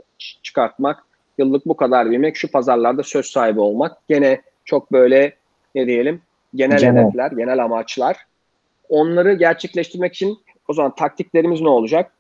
çıkartmak, 0.42 1.05
yıllık 1.38 1.66
bu 1.66 1.77
kadar 1.77 2.09
büyümek, 2.09 2.37
şu 2.37 2.51
pazarlarda 2.51 3.03
söz 3.03 3.27
sahibi 3.27 3.61
olmak. 3.61 4.09
Gene 4.09 4.42
çok 4.64 4.92
böyle 4.92 5.33
ne 5.74 5.87
diyelim 5.87 6.22
genel, 6.55 6.79
genel. 6.79 7.03
hedefler, 7.03 7.31
genel 7.31 7.64
amaçlar. 7.64 8.16
Onları 8.88 9.35
gerçekleştirmek 9.35 10.14
için 10.14 10.38
o 10.68 10.72
zaman 10.72 10.94
taktiklerimiz 10.94 11.61
ne 11.61 11.68
olacak 11.68 12.12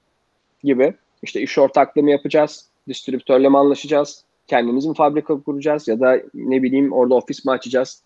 gibi. 0.64 0.94
İşte 1.22 1.40
iş 1.40 1.58
ortaklığı 1.58 2.02
mı 2.02 2.10
yapacağız, 2.10 2.66
distribütörle 2.88 3.48
mi 3.48 3.58
anlaşacağız, 3.58 4.24
kendimiz 4.46 4.86
mi 4.86 4.94
fabrika 4.94 5.42
kuracağız 5.42 5.88
ya 5.88 6.00
da 6.00 6.20
ne 6.34 6.62
bileyim 6.62 6.92
orada 6.92 7.14
ofis 7.14 7.44
mi 7.44 7.52
açacağız? 7.52 8.02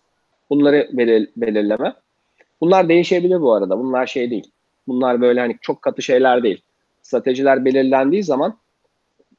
Bunları 0.49 0.89
belir 0.93 1.29
belirleme. 1.37 1.93
Bunlar 2.61 2.89
değişebilir 2.89 3.41
bu 3.41 3.53
arada. 3.53 3.79
Bunlar 3.79 4.07
şey 4.07 4.29
değil. 4.29 4.51
Bunlar 4.87 5.21
böyle 5.21 5.39
hani 5.39 5.57
çok 5.61 5.81
katı 5.81 6.01
şeyler 6.01 6.43
değil. 6.43 6.61
Stratejiler 7.01 7.65
belirlendiği 7.65 8.23
zaman 8.23 8.57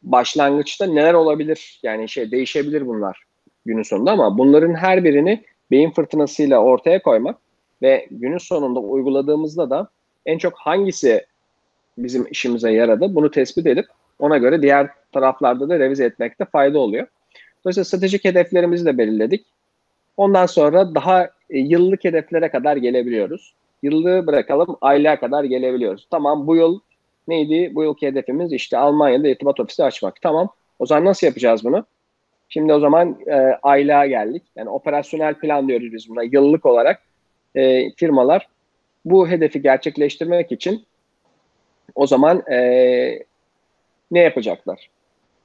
başlangıçta 0.02 0.86
neler 0.86 1.14
olabilir? 1.14 1.80
Yani 1.82 2.08
şey 2.08 2.30
değişebilir 2.30 2.86
bunlar 2.86 3.24
günün 3.66 3.82
sonunda 3.82 4.12
ama 4.12 4.38
bunların 4.38 4.74
her 4.74 5.04
birini 5.04 5.44
beyin 5.70 5.90
fırtınasıyla 5.90 6.58
ortaya 6.58 7.02
koymak 7.02 7.38
ve 7.82 8.06
günün 8.10 8.38
sonunda 8.38 8.80
uyguladığımızda 8.80 9.70
da 9.70 9.88
en 10.26 10.38
çok 10.38 10.58
hangisi 10.58 11.26
bizim 11.98 12.26
işimize 12.30 12.72
yaradı 12.72 13.14
bunu 13.14 13.30
tespit 13.30 13.66
edip 13.66 13.86
ona 14.24 14.38
göre 14.38 14.62
diğer 14.62 14.88
taraflarda 15.12 15.68
da 15.68 15.78
revize 15.78 16.04
etmekte 16.04 16.44
fayda 16.44 16.78
oluyor. 16.78 17.06
Dolayısıyla 17.64 17.84
stratejik 17.84 18.24
hedeflerimizi 18.24 18.86
de 18.86 18.98
belirledik. 18.98 19.46
Ondan 20.16 20.46
sonra 20.46 20.94
daha 20.94 21.24
e, 21.50 21.58
yıllık 21.58 22.04
hedeflere 22.04 22.48
kadar 22.48 22.76
gelebiliyoruz. 22.76 23.54
Yıllığı 23.82 24.26
bırakalım 24.26 24.76
aylığa 24.80 25.20
kadar 25.20 25.44
gelebiliyoruz. 25.44 26.06
Tamam 26.10 26.46
bu 26.46 26.56
yıl 26.56 26.80
neydi? 27.28 27.74
Bu 27.74 27.82
yılki 27.82 28.06
hedefimiz 28.06 28.52
işte 28.52 28.78
Almanya'da 28.78 29.28
irtibat 29.28 29.60
ofisi 29.60 29.84
açmak. 29.84 30.22
Tamam. 30.22 30.48
O 30.78 30.86
zaman 30.86 31.04
nasıl 31.04 31.26
yapacağız 31.26 31.64
bunu? 31.64 31.84
Şimdi 32.48 32.72
o 32.72 32.80
zaman 32.80 33.18
e, 33.26 33.34
aylığa 33.62 34.06
geldik. 34.06 34.42
Yani 34.56 34.70
operasyonel 34.70 35.34
plan 35.34 35.68
diyoruz 35.68 35.92
biz 35.92 36.08
buna. 36.08 36.22
Yıllık 36.22 36.66
olarak 36.66 37.02
e, 37.54 37.90
firmalar 37.90 38.48
bu 39.04 39.28
hedefi 39.28 39.62
gerçekleştirmek 39.62 40.52
için 40.52 40.84
o 41.94 42.06
zaman 42.06 42.42
e, 42.52 43.18
ne 44.10 44.20
yapacaklar? 44.20 44.90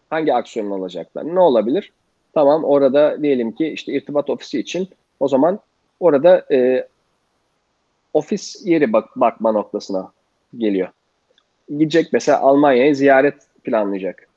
Hangi 0.09 0.33
aksiyon 0.33 0.71
alacaklar? 0.71 1.35
Ne 1.35 1.39
olabilir? 1.39 1.91
Tamam 2.33 2.63
orada 2.63 3.23
diyelim 3.23 3.51
ki 3.51 3.67
işte 3.67 3.93
irtibat 3.93 4.29
ofisi 4.29 4.59
için 4.59 4.89
o 5.19 5.27
zaman 5.27 5.59
orada 5.99 6.45
e, 6.51 6.87
ofis 8.13 8.65
yeri 8.65 8.93
bak 8.93 9.09
bakma 9.15 9.51
noktasına 9.51 10.11
geliyor. 10.57 10.87
gidecek 11.69 12.13
mesela 12.13 12.39
Almanya'ya 12.39 12.93
ziyaret 12.93 13.35
planlayacak. 13.63 14.27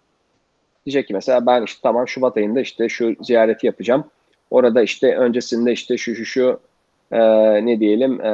Diyecek 0.86 1.08
ki 1.08 1.14
mesela 1.14 1.46
ben 1.46 1.62
işte 1.62 1.80
tamam 1.82 2.08
Şubat 2.08 2.36
ayında 2.36 2.60
işte 2.60 2.88
şu 2.88 3.16
ziyareti 3.20 3.66
yapacağım. 3.66 4.04
Orada 4.50 4.82
işte 4.82 5.16
öncesinde 5.16 5.72
işte 5.72 5.96
şu 5.96 6.14
şu 6.14 6.24
şu 6.24 6.60
e, 7.12 7.20
ne 7.66 7.80
diyelim 7.80 8.20
e, 8.20 8.32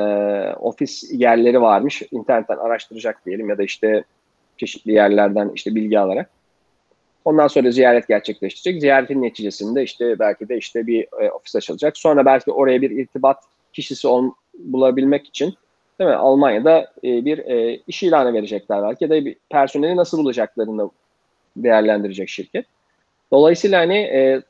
ofis 0.54 1.04
yerleri 1.12 1.60
varmış. 1.60 2.02
İnternetten 2.10 2.56
araştıracak 2.56 3.26
diyelim 3.26 3.48
ya 3.48 3.58
da 3.58 3.62
işte 3.62 4.04
çeşitli 4.58 4.92
yerlerden 4.92 5.50
işte 5.54 5.74
bilgi 5.74 5.98
alarak. 5.98 6.30
Ondan 7.24 7.46
sonra 7.46 7.70
ziyaret 7.70 8.08
gerçekleştirecek. 8.08 8.80
Ziyaretin 8.80 9.22
neticesinde 9.22 9.82
işte 9.82 10.18
belki 10.18 10.48
de 10.48 10.56
işte 10.56 10.86
bir 10.86 11.06
e, 11.20 11.30
ofis 11.30 11.56
açılacak. 11.56 11.98
Sonra 11.98 12.26
belki 12.26 12.52
oraya 12.52 12.82
bir 12.82 12.90
irtibat 12.90 13.44
kişisi 13.72 14.08
ol, 14.08 14.30
bulabilmek 14.58 15.26
için 15.26 15.54
değil 15.98 16.10
mi? 16.10 16.16
Almanya'da 16.16 16.92
e, 17.04 17.24
bir 17.24 17.38
e, 17.38 17.80
iş 17.86 18.02
ilanı 18.02 18.32
verecekler 18.32 18.82
belki 18.82 19.04
ya 19.04 19.10
da 19.10 19.24
bir 19.24 19.36
personeli 19.50 19.96
nasıl 19.96 20.18
bulacaklarını 20.18 20.90
değerlendirecek 21.56 22.28
şirket. 22.28 22.66
Dolayısıyla 23.32 23.80
hani 23.80 23.96
e, 23.98 24.42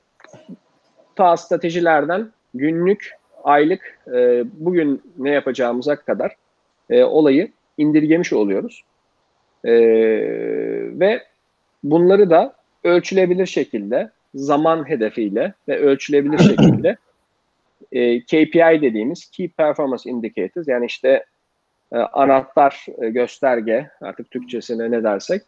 ta 1.17 1.37
stratejilerden 1.37 2.33
günlük, 2.55 3.13
aylık, 3.45 3.99
e, 4.15 4.45
bugün 4.53 5.03
ne 5.19 5.31
yapacağımıza 5.31 5.97
kadar 5.97 6.37
e, 6.91 7.05
olayı 7.05 7.53
indirgemiş 7.79 8.33
oluyoruz. 8.33 8.83
E, 9.69 9.73
ve 11.01 11.23
bunları 11.85 12.31
da 12.31 12.55
ölçülebilir 12.85 13.47
şekilde, 13.47 14.11
zaman 14.35 14.89
hedefiyle 14.89 15.55
ve 15.69 15.79
ölçülebilir 15.79 16.39
şekilde 16.39 16.97
e, 17.93 18.21
KPI 18.21 18.83
dediğimiz 18.83 19.31
Key 19.31 19.49
Performance 19.49 20.11
Indicators 20.11 20.69
yani 20.69 20.87
işte 20.87 21.25
e, 21.93 21.97
anahtar 21.99 22.87
e, 23.03 23.11
gösterge 23.11 23.91
artık 24.01 24.31
Türkçesine 24.31 24.91
ne 24.91 25.03
dersek 25.03 25.43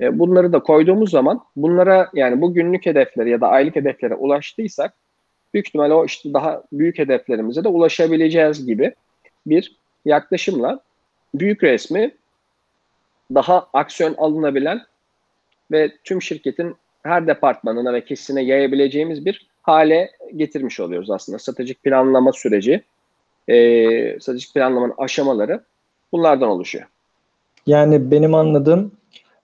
e, 0.00 0.18
bunları 0.18 0.52
da 0.52 0.58
koyduğumuz 0.58 1.10
zaman 1.10 1.44
bunlara 1.56 2.10
yani 2.14 2.40
bu 2.40 2.54
günlük 2.54 2.86
hedefleri 2.86 3.30
ya 3.30 3.40
da 3.40 3.48
aylık 3.48 3.76
hedeflere 3.76 4.14
ulaştıysak 4.14 4.94
büyük 5.54 5.66
ihtimal 5.66 5.90
o 5.90 6.04
işte 6.04 6.32
daha 6.32 6.62
büyük 6.72 6.98
hedeflerimize 6.98 7.64
de 7.64 7.68
ulaşabileceğiz 7.68 8.66
gibi 8.66 8.94
bir 9.46 9.76
yaklaşımla 10.04 10.80
büyük 11.34 11.62
resmi 11.62 12.10
daha 13.34 13.66
aksiyon 13.72 14.14
alınabilen 14.18 14.82
ve 15.70 15.92
tüm 16.04 16.22
şirketin 16.22 16.76
her 17.02 17.26
departmanına 17.26 17.92
ve 17.92 18.04
kesine 18.04 18.42
yayabileceğimiz 18.42 19.24
bir 19.24 19.46
hale 19.62 20.10
getirmiş 20.36 20.80
oluyoruz 20.80 21.10
aslında. 21.10 21.38
Stratejik 21.38 21.82
planlama 21.82 22.32
süreci, 22.32 22.82
e, 23.48 23.54
stratejik 24.20 24.54
planlamanın 24.54 24.94
aşamaları 24.98 25.60
bunlardan 26.12 26.48
oluşuyor. 26.48 26.86
Yani 27.66 28.10
benim 28.10 28.34
anladığım 28.34 28.92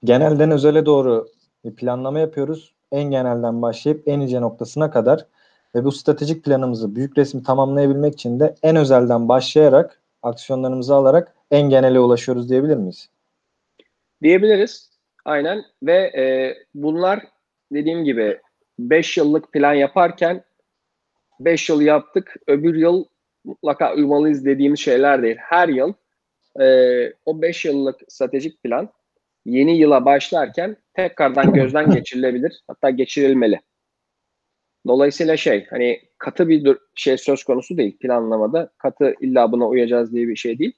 genelden 0.05 0.51
özele 0.51 0.87
doğru 0.87 1.29
planlama 1.77 2.18
yapıyoruz. 2.18 2.72
En 2.92 3.11
genelden 3.11 3.62
başlayıp 3.62 4.09
en 4.09 4.20
ince 4.20 4.40
noktasına 4.40 4.90
kadar 4.90 5.27
ve 5.75 5.85
bu 5.85 5.92
stratejik 5.92 6.44
planımızı 6.44 6.96
büyük 6.96 7.18
resmi 7.18 7.42
tamamlayabilmek 7.42 8.14
için 8.14 8.40
de 8.40 8.55
en 8.62 8.77
özelden 8.77 9.29
başlayarak 9.29 10.01
aksiyonlarımızı 10.22 10.94
alarak 10.94 11.35
en 11.51 11.68
genele 11.68 12.01
ulaşıyoruz 12.01 12.49
diyebilir 12.49 12.77
miyiz? 12.77 13.09
Diyebiliriz. 14.22 14.90
Aynen 15.24 15.64
ve 15.83 15.96
e, 15.96 16.57
bunlar 16.74 17.26
dediğim 17.72 18.05
gibi 18.05 18.40
5 18.79 19.16
yıllık 19.16 19.52
plan 19.52 19.74
yaparken 19.74 20.44
5 21.40 21.68
yıl 21.68 21.81
yaptık 21.81 22.37
öbür 22.46 22.74
yıl 22.74 23.05
mutlaka 23.44 23.94
uymalıyız 23.94 24.44
dediğimiz 24.44 24.81
şeyler 24.81 25.22
değil. 25.22 25.37
Her 25.38 25.68
yıl 25.68 25.92
e, 26.61 26.66
o 27.24 27.42
5 27.42 27.64
yıllık 27.64 28.00
stratejik 28.09 28.62
plan 28.62 28.88
yeni 29.44 29.79
yıla 29.79 30.05
başlarken 30.05 30.76
tekrardan 30.94 31.52
gözden 31.52 31.90
geçirilebilir. 31.90 32.62
Hatta 32.66 32.90
geçirilmeli. 32.90 33.61
Dolayısıyla 34.87 35.37
şey 35.37 35.66
hani 35.70 36.00
katı 36.18 36.48
bir 36.48 36.79
şey 36.94 37.18
söz 37.18 37.44
konusu 37.44 37.76
değil 37.76 37.98
planlamada. 37.98 38.70
Katı 38.79 39.14
illa 39.20 39.52
buna 39.52 39.68
uyacağız 39.68 40.12
diye 40.12 40.29
bir 40.29 40.37
şey 40.37 40.59
değil. 40.59 40.72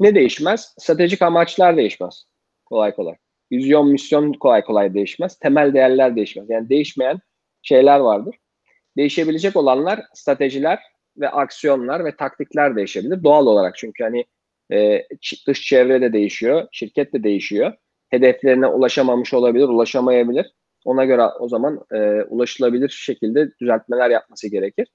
Ne 0.00 0.14
değişmez? 0.14 0.74
Stratejik 0.78 1.22
amaçlar 1.22 1.76
değişmez. 1.76 2.24
Kolay 2.72 2.94
kolay. 2.94 3.14
Vizyon, 3.52 3.88
misyon 3.88 4.32
kolay 4.32 4.64
kolay 4.64 4.94
değişmez. 4.94 5.38
Temel 5.38 5.74
değerler 5.74 6.16
değişmez. 6.16 6.50
Yani 6.50 6.68
değişmeyen 6.68 7.18
şeyler 7.62 8.00
vardır. 8.00 8.36
Değişebilecek 8.96 9.56
olanlar 9.56 10.00
stratejiler 10.14 10.78
ve 11.16 11.28
aksiyonlar 11.28 12.04
ve 12.04 12.16
taktikler 12.16 12.76
değişebilir. 12.76 13.22
Doğal 13.22 13.46
olarak 13.46 13.76
çünkü 13.76 14.04
hani 14.04 14.24
e, 14.72 15.06
dış 15.46 15.62
çevre 15.62 16.00
de 16.00 16.12
değişiyor, 16.12 16.68
şirket 16.72 17.12
de 17.12 17.22
değişiyor. 17.22 17.72
Hedeflerine 18.08 18.66
ulaşamamış 18.66 19.34
olabilir, 19.34 19.68
ulaşamayabilir. 19.68 20.46
Ona 20.84 21.04
göre 21.04 21.22
o 21.22 21.48
zaman 21.48 21.80
e, 21.92 22.22
ulaşılabilir 22.22 22.88
şekilde 22.88 23.50
düzeltmeler 23.60 24.10
yapması 24.10 24.48
gerekir. 24.48 24.88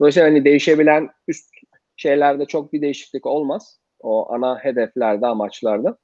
Dolayısıyla 0.00 0.28
hani 0.28 0.44
değişebilen 0.44 1.08
üst 1.28 1.48
şeylerde 1.96 2.44
çok 2.44 2.72
bir 2.72 2.82
değişiklik 2.82 3.26
olmaz. 3.26 3.80
O 4.00 4.32
ana 4.32 4.58
hedeflerde, 4.64 5.26
amaçlarda. 5.26 5.98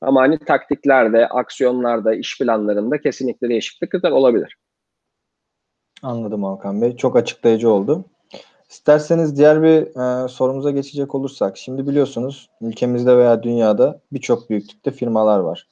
Ama 0.00 0.20
hani 0.20 0.38
taktiklerde, 0.38 1.28
aksiyonlarda, 1.28 2.14
iş 2.14 2.38
planlarında 2.38 3.00
kesinlikle 3.00 3.48
değişiklikler 3.48 4.10
olabilir. 4.10 4.56
Anladım 6.02 6.44
Hakan 6.44 6.82
Bey. 6.82 6.96
Çok 6.96 7.16
açıklayıcı 7.16 7.70
oldu. 7.70 8.04
İsterseniz 8.70 9.36
diğer 9.36 9.62
bir 9.62 9.82
e, 10.24 10.28
sorumuza 10.28 10.70
geçecek 10.70 11.14
olursak. 11.14 11.58
Şimdi 11.58 11.86
biliyorsunuz 11.86 12.50
ülkemizde 12.60 13.16
veya 13.16 13.42
dünyada 13.42 14.00
birçok 14.12 14.50
büyüklükte 14.50 14.90
firmalar 14.90 15.38
var. 15.38 15.68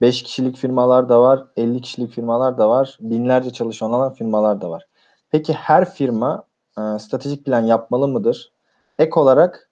5 0.00 0.22
kişilik 0.22 0.56
firmalar 0.56 1.08
da 1.08 1.22
var, 1.22 1.46
50 1.56 1.80
kişilik 1.80 2.12
firmalar 2.12 2.58
da 2.58 2.68
var, 2.68 2.98
binlerce 3.00 3.50
çalışan 3.50 3.92
olan 3.92 4.14
firmalar 4.14 4.60
da 4.60 4.70
var. 4.70 4.86
Peki 5.30 5.52
her 5.52 5.90
firma 5.90 6.44
e, 6.78 6.98
stratejik 6.98 7.44
plan 7.44 7.60
yapmalı 7.60 8.08
mıdır? 8.08 8.52
Ek 8.98 9.20
olarak 9.20 9.70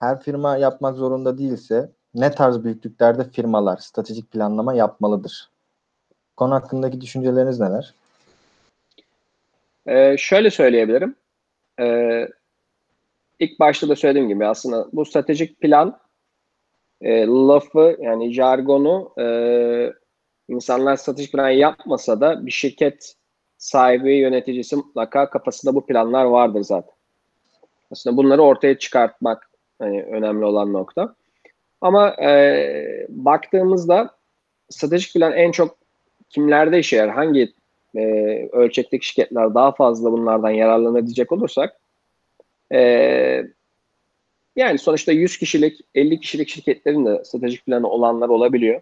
her 0.00 0.20
firma 0.20 0.56
yapmak 0.56 0.96
zorunda 0.96 1.38
değilse 1.38 1.92
ne 2.14 2.30
tarz 2.30 2.64
büyüklüklerde 2.64 3.30
firmalar 3.30 3.76
stratejik 3.76 4.30
planlama 4.30 4.74
yapmalıdır? 4.74 5.50
Konu 6.36 6.54
hakkındaki 6.54 7.00
düşünceleriniz 7.00 7.60
neler? 7.60 7.94
Ee, 9.86 10.16
şöyle 10.18 10.50
söyleyebilirim. 10.50 11.16
Ee, 11.80 12.28
ilk 13.38 13.60
başta 13.60 13.88
da 13.88 13.96
söylediğim 13.96 14.28
gibi 14.28 14.46
aslında 14.46 14.88
bu 14.92 15.04
stratejik 15.04 15.60
plan 15.60 15.98
e, 17.00 17.26
lafı 17.26 17.96
yani 18.00 18.32
jargonu 18.32 19.12
e, 19.18 19.26
insanlar 20.48 20.96
stratejik 20.96 21.32
plan 21.32 21.50
yapmasa 21.50 22.20
da 22.20 22.46
bir 22.46 22.50
şirket 22.50 23.16
sahibi, 23.58 24.14
yöneticisi 24.16 24.76
mutlaka 24.76 25.30
kafasında 25.30 25.74
bu 25.74 25.86
planlar 25.86 26.24
vardır 26.24 26.62
zaten. 26.62 26.94
Aslında 27.90 28.16
bunları 28.16 28.42
ortaya 28.42 28.78
çıkartmak 28.78 29.50
hani 29.78 30.02
önemli 30.02 30.44
olan 30.44 30.72
nokta. 30.72 31.14
Ama 31.82 32.16
e, 32.22 33.06
baktığımızda 33.08 34.10
stratejik 34.70 35.14
plan 35.14 35.32
en 35.32 35.50
çok 35.52 35.78
kimlerde 36.30 36.78
işe 36.78 36.96
yarar? 36.96 37.14
Hangi 37.14 37.52
e, 37.96 38.02
ölçekteki 38.52 39.06
şirketler 39.06 39.54
daha 39.54 39.72
fazla 39.72 40.12
bunlardan 40.12 40.50
yararlanabilecek 40.50 41.32
olursak 41.32 41.76
e, 42.72 42.80
yani 44.56 44.78
sonuçta 44.78 45.12
100 45.12 45.38
kişilik, 45.38 45.80
50 45.94 46.20
kişilik 46.20 46.48
şirketlerin 46.48 47.06
de 47.06 47.24
stratejik 47.24 47.66
planı 47.66 47.88
olanlar 47.88 48.28
olabiliyor. 48.28 48.80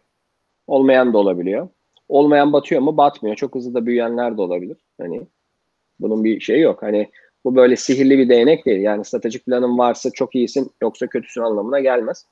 Olmayan 0.66 1.12
da 1.12 1.18
olabiliyor. 1.18 1.68
Olmayan 2.08 2.52
batıyor 2.52 2.80
mu? 2.80 2.96
Batmıyor. 2.96 3.36
Çok 3.36 3.54
hızlı 3.54 3.74
da 3.74 3.86
büyüyenler 3.86 4.36
de 4.36 4.42
olabilir. 4.42 4.76
Hani 5.00 5.22
bunun 6.00 6.24
bir 6.24 6.40
şeyi 6.40 6.60
yok. 6.60 6.82
Hani 6.82 7.10
bu 7.44 7.56
böyle 7.56 7.76
sihirli 7.76 8.18
bir 8.18 8.28
değnek 8.28 8.66
değil. 8.66 8.80
Yani 8.80 9.04
stratejik 9.04 9.46
planın 9.46 9.78
varsa 9.78 10.10
çok 10.10 10.34
iyisin 10.34 10.70
yoksa 10.82 11.06
kötüsün 11.06 11.40
anlamına 11.40 11.80
gelmez. 11.80 12.26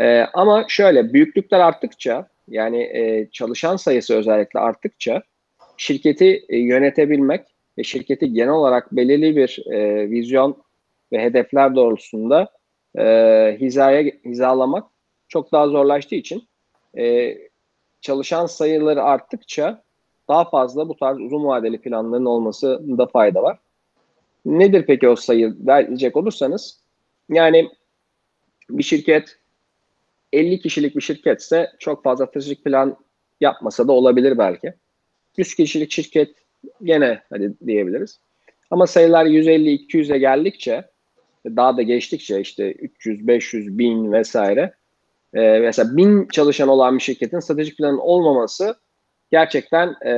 Ee, 0.00 0.26
ama 0.34 0.64
şöyle 0.68 1.12
büyüklükler 1.12 1.60
arttıkça 1.60 2.28
yani 2.48 2.82
e, 2.82 3.28
çalışan 3.32 3.76
sayısı 3.76 4.14
özellikle 4.14 4.60
arttıkça 4.60 5.22
şirketi 5.76 6.44
e, 6.48 6.58
yönetebilmek 6.58 7.46
ve 7.78 7.82
şirketi 7.82 8.32
genel 8.32 8.52
olarak 8.52 8.92
belirli 8.92 9.36
bir 9.36 9.64
e, 9.72 10.10
vizyon 10.10 10.62
ve 11.12 11.22
hedefler 11.22 11.76
doğrultusunda 11.76 12.48
e, 12.98 13.04
hizaya 13.60 14.02
hizalamak 14.24 14.84
çok 15.28 15.52
daha 15.52 15.68
zorlaştığı 15.68 16.14
için 16.14 16.48
e, 16.98 17.36
çalışan 18.00 18.46
sayıları 18.46 19.02
arttıkça 19.02 19.82
daha 20.28 20.50
fazla 20.50 20.88
bu 20.88 20.96
tarz 20.96 21.20
uzun 21.20 21.44
vadeli 21.44 21.80
planların 21.80 22.24
olmasında 22.24 23.06
fayda 23.06 23.42
var. 23.42 23.58
Nedir 24.44 24.84
peki 24.86 25.08
o 25.08 25.16
sayı 25.16 25.56
verecek 25.66 26.16
olursanız? 26.16 26.80
Yani 27.28 27.70
bir 28.70 28.82
şirket 28.82 29.38
50 30.32 30.60
kişilik 30.60 30.96
bir 30.96 31.00
şirketse 31.00 31.70
çok 31.78 32.04
fazla 32.04 32.26
stratejik 32.26 32.64
plan 32.64 32.96
yapmasa 33.40 33.88
da 33.88 33.92
olabilir 33.92 34.38
belki. 34.38 34.74
100 35.36 35.54
kişilik 35.54 35.90
şirket 35.90 36.34
gene 36.82 37.20
hadi 37.30 37.54
diyebiliriz. 37.66 38.20
Ama 38.70 38.86
sayılar 38.86 39.26
150-200'e 39.26 40.18
geldikçe 40.18 40.84
daha 41.46 41.76
da 41.76 41.82
geçtikçe 41.82 42.40
işte 42.40 42.72
300, 42.72 43.26
500, 43.26 43.78
1000 43.78 44.12
vesaire 44.12 44.74
e, 45.34 45.58
mesela 45.58 45.96
bin 45.96 46.28
çalışan 46.32 46.68
olan 46.68 46.98
bir 46.98 47.02
şirketin 47.02 47.40
stratejik 47.40 47.78
planın 47.78 47.98
olmaması 47.98 48.76
gerçekten 49.30 50.06
e, 50.06 50.14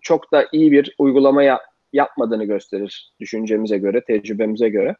çok 0.00 0.32
da 0.32 0.46
iyi 0.52 0.72
bir 0.72 0.94
uygulama 0.98 1.42
yap, 1.42 1.60
yapmadığını 1.92 2.44
gösterir 2.44 3.12
düşüncemize 3.20 3.78
göre, 3.78 4.04
tecrübemize 4.04 4.68
göre. 4.68 4.96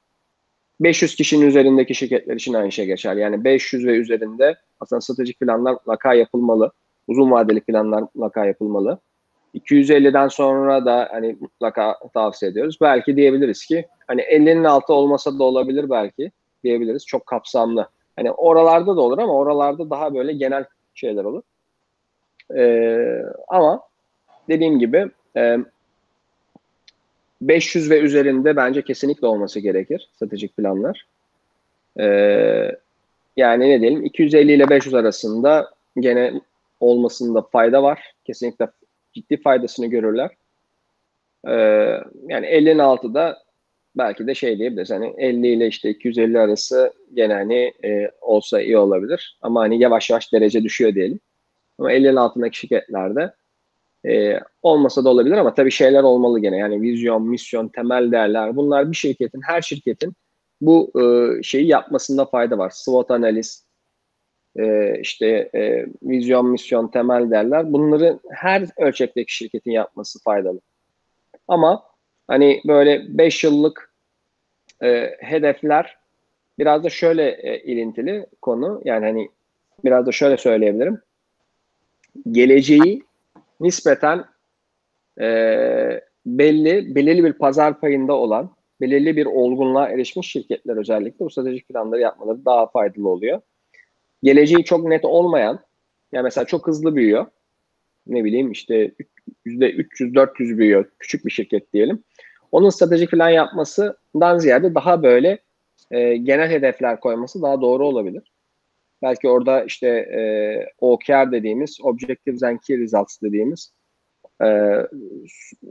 500 0.81 1.17
kişinin 1.17 1.47
üzerindeki 1.47 1.95
şirketler 1.95 2.35
için 2.35 2.55
aynı 2.55 2.73
şey 2.73 2.87
geçer. 2.87 3.17
Yani 3.17 3.45
500 3.45 3.87
ve 3.87 3.97
üzerinde 3.97 4.57
aslında 4.81 5.01
stratejik 5.01 5.41
planlar 5.41 5.73
mutlaka 5.73 6.15
yapılmalı. 6.15 6.73
Uzun 7.09 7.31
vadeli 7.31 7.61
planlar 7.61 8.01
mutlaka 8.01 8.45
yapılmalı. 8.45 8.99
250'den 9.55 10.29
sonra 10.29 10.87
da 10.87 11.09
hani 11.11 11.37
mutlaka 11.41 11.97
tavsiye 12.15 12.51
ediyoruz. 12.51 12.79
Belki 12.81 13.17
diyebiliriz 13.17 13.67
ki 13.67 13.87
hani 14.07 14.23
50'nin 14.23 14.65
altı 14.65 14.93
olmasa 14.93 15.39
da 15.39 15.45
olabilir 15.45 15.91
belki 15.91 16.31
diyebiliriz. 16.65 17.07
Çok 17.07 17.27
kapsamlı. 17.27 17.89
Hani 18.17 18.33
oralarda 18.33 18.97
da 18.97 19.01
olur 19.01 19.19
ama 19.19 19.35
oralarda 19.35 19.91
daha 19.91 20.15
böyle 20.15 20.33
genel 20.33 20.65
şeyler 20.95 21.25
olur. 21.25 21.43
Ee, 22.57 23.23
ama 23.49 23.81
dediğim 24.49 24.79
gibi 24.79 25.11
e, 25.37 25.59
500 27.41 27.91
ve 27.91 28.01
üzerinde 28.01 28.57
bence 28.57 28.83
kesinlikle 28.83 29.27
olması 29.27 29.61
gerekir 29.61 30.09
stratejik 30.15 30.57
planlar. 30.57 31.07
Ee, 32.01 32.77
yani 33.37 33.71
ne 33.71 33.81
diyelim 33.81 34.05
250 34.05 34.53
ile 34.53 34.71
500 34.71 34.95
arasında 34.95 35.71
gene 36.01 36.41
olmasında 36.81 37.43
fayda 37.43 37.83
var. 37.83 38.15
Kesinlikle 38.25 38.69
ciddi 39.13 39.37
faydasını 39.43 39.87
görürler. 39.87 40.31
Ee, 41.49 41.53
yani 42.29 42.47
50'nin 42.47 42.79
altıda 42.79 43.39
belki 43.97 44.27
de 44.27 44.35
şey 44.35 44.59
diyebiliriz. 44.59 44.91
Hani 44.91 45.15
50 45.19 45.47
ile 45.47 45.67
işte 45.67 45.91
250 45.91 46.39
arası 46.39 46.93
gene 47.15 47.35
hani 47.35 47.73
e, 47.85 48.11
olsa 48.21 48.61
iyi 48.61 48.79
olabilir. 48.79 49.39
Ama 49.43 49.61
hani 49.61 49.83
yavaş 49.83 50.11
yavaş 50.11 50.33
derece 50.33 50.63
düşüyor 50.63 50.95
diyelim. 50.95 51.21
Ama 51.79 51.93
50'nin 51.93 52.17
altındaki 52.17 52.59
şirketlerde 52.59 53.33
e, 54.09 54.41
olmasa 54.63 55.05
da 55.05 55.09
olabilir 55.09 55.37
ama 55.37 55.55
tabii 55.55 55.71
şeyler 55.71 56.03
olmalı 56.03 56.41
gene. 56.41 56.57
Yani 56.57 56.83
vizyon, 56.83 57.29
misyon, 57.29 57.69
temel 57.69 58.13
değerler 58.13 58.57
bunlar 58.57 58.91
bir 58.91 58.97
şirketin, 58.97 59.41
her 59.41 59.63
şirketin 59.63 60.13
bu 60.61 60.93
e, 61.01 61.43
şeyi 61.43 61.67
yapmasında 61.67 62.27
fayda 62.27 62.59
var. 62.59 62.71
SWOT 62.71 63.11
analiz, 63.11 63.67
e, 64.57 64.95
işte 65.01 65.51
e, 65.55 65.87
vizyon, 66.03 66.47
misyon, 66.47 66.89
temel 66.89 67.31
değerler 67.31 67.73
bunları 67.73 68.19
her 68.31 68.69
ölçekteki 68.77 69.35
şirketin 69.35 69.71
yapması 69.71 70.23
faydalı. 70.23 70.61
Ama 71.49 71.83
hani 72.27 72.61
böyle 72.67 73.19
5 73.19 73.45
yıllık 73.45 73.95
e, 74.83 75.17
hedefler 75.19 75.97
biraz 76.59 76.85
da 76.85 76.91
şöyle 76.91 77.31
e, 77.31 77.63
ilintili 77.63 78.27
konu. 78.43 78.83
Yani 78.85 79.05
hani 79.05 79.31
biraz 79.85 80.07
da 80.07 80.13
şöyle 80.13 80.37
söyleyebilirim. 80.37 81.01
Geleceği 82.31 83.06
nispeten 83.61 84.25
e, 85.21 85.27
belli, 86.27 86.95
belirli 86.95 87.25
bir 87.25 87.33
pazar 87.33 87.81
payında 87.81 88.13
olan, 88.13 88.51
belirli 88.81 89.17
bir 89.17 89.27
olgunluğa 89.27 89.89
erişmiş 89.89 90.31
şirketler 90.31 90.77
özellikle 90.77 91.25
bu 91.25 91.31
stratejik 91.31 91.69
planları 91.69 92.01
yapmaları 92.01 92.45
daha 92.45 92.67
faydalı 92.67 93.09
oluyor. 93.09 93.41
Geleceği 94.23 94.65
çok 94.65 94.85
net 94.85 95.05
olmayan, 95.05 95.61
yani 96.13 96.25
mesela 96.25 96.45
çok 96.45 96.67
hızlı 96.67 96.97
büyüyor. 96.97 97.27
Ne 98.07 98.25
bileyim 98.25 98.53
işte 98.53 98.93
yüzde 99.45 99.71
300-400 99.71 100.59
büyüyor 100.59 100.91
küçük 100.99 101.25
bir 101.25 101.31
şirket 101.31 101.73
diyelim. 101.73 102.05
Onun 102.53 102.71
stratejik 102.71 103.11
plan 103.11 103.29
yapmasından 103.29 104.39
ziyade 104.39 104.75
daha 104.75 105.03
böyle 105.03 105.39
e, 105.91 106.17
genel 106.17 106.51
hedefler 106.51 107.01
koyması 107.01 107.43
daha 107.43 107.61
doğru 107.61 107.87
olabilir. 107.87 108.33
Belki 109.03 109.29
orada 109.29 109.65
işte 109.65 109.89
e, 109.89 110.21
OKR 110.81 111.33
dediğimiz, 111.33 111.79
Objectives 111.83 112.43
and 112.43 112.59
Key 112.67 112.79
Results 112.79 113.23
dediğimiz 113.23 113.73
e, 114.43 114.77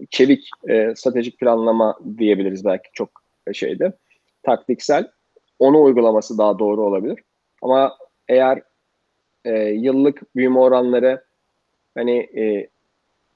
çevik 0.09 0.49
e, 0.69 0.95
stratejik 0.95 1.39
planlama 1.39 1.99
diyebiliriz 2.17 2.65
belki 2.65 2.89
çok 2.93 3.09
şeyde. 3.53 3.93
Taktiksel. 4.43 5.11
Onu 5.59 5.83
uygulaması 5.83 6.37
daha 6.37 6.59
doğru 6.59 6.81
olabilir. 6.81 7.19
Ama 7.61 7.97
eğer 8.27 8.61
e, 9.45 9.59
yıllık 9.59 10.35
büyüme 10.35 10.59
oranları 10.59 11.23
hani 11.95 12.17
e, 12.17 12.67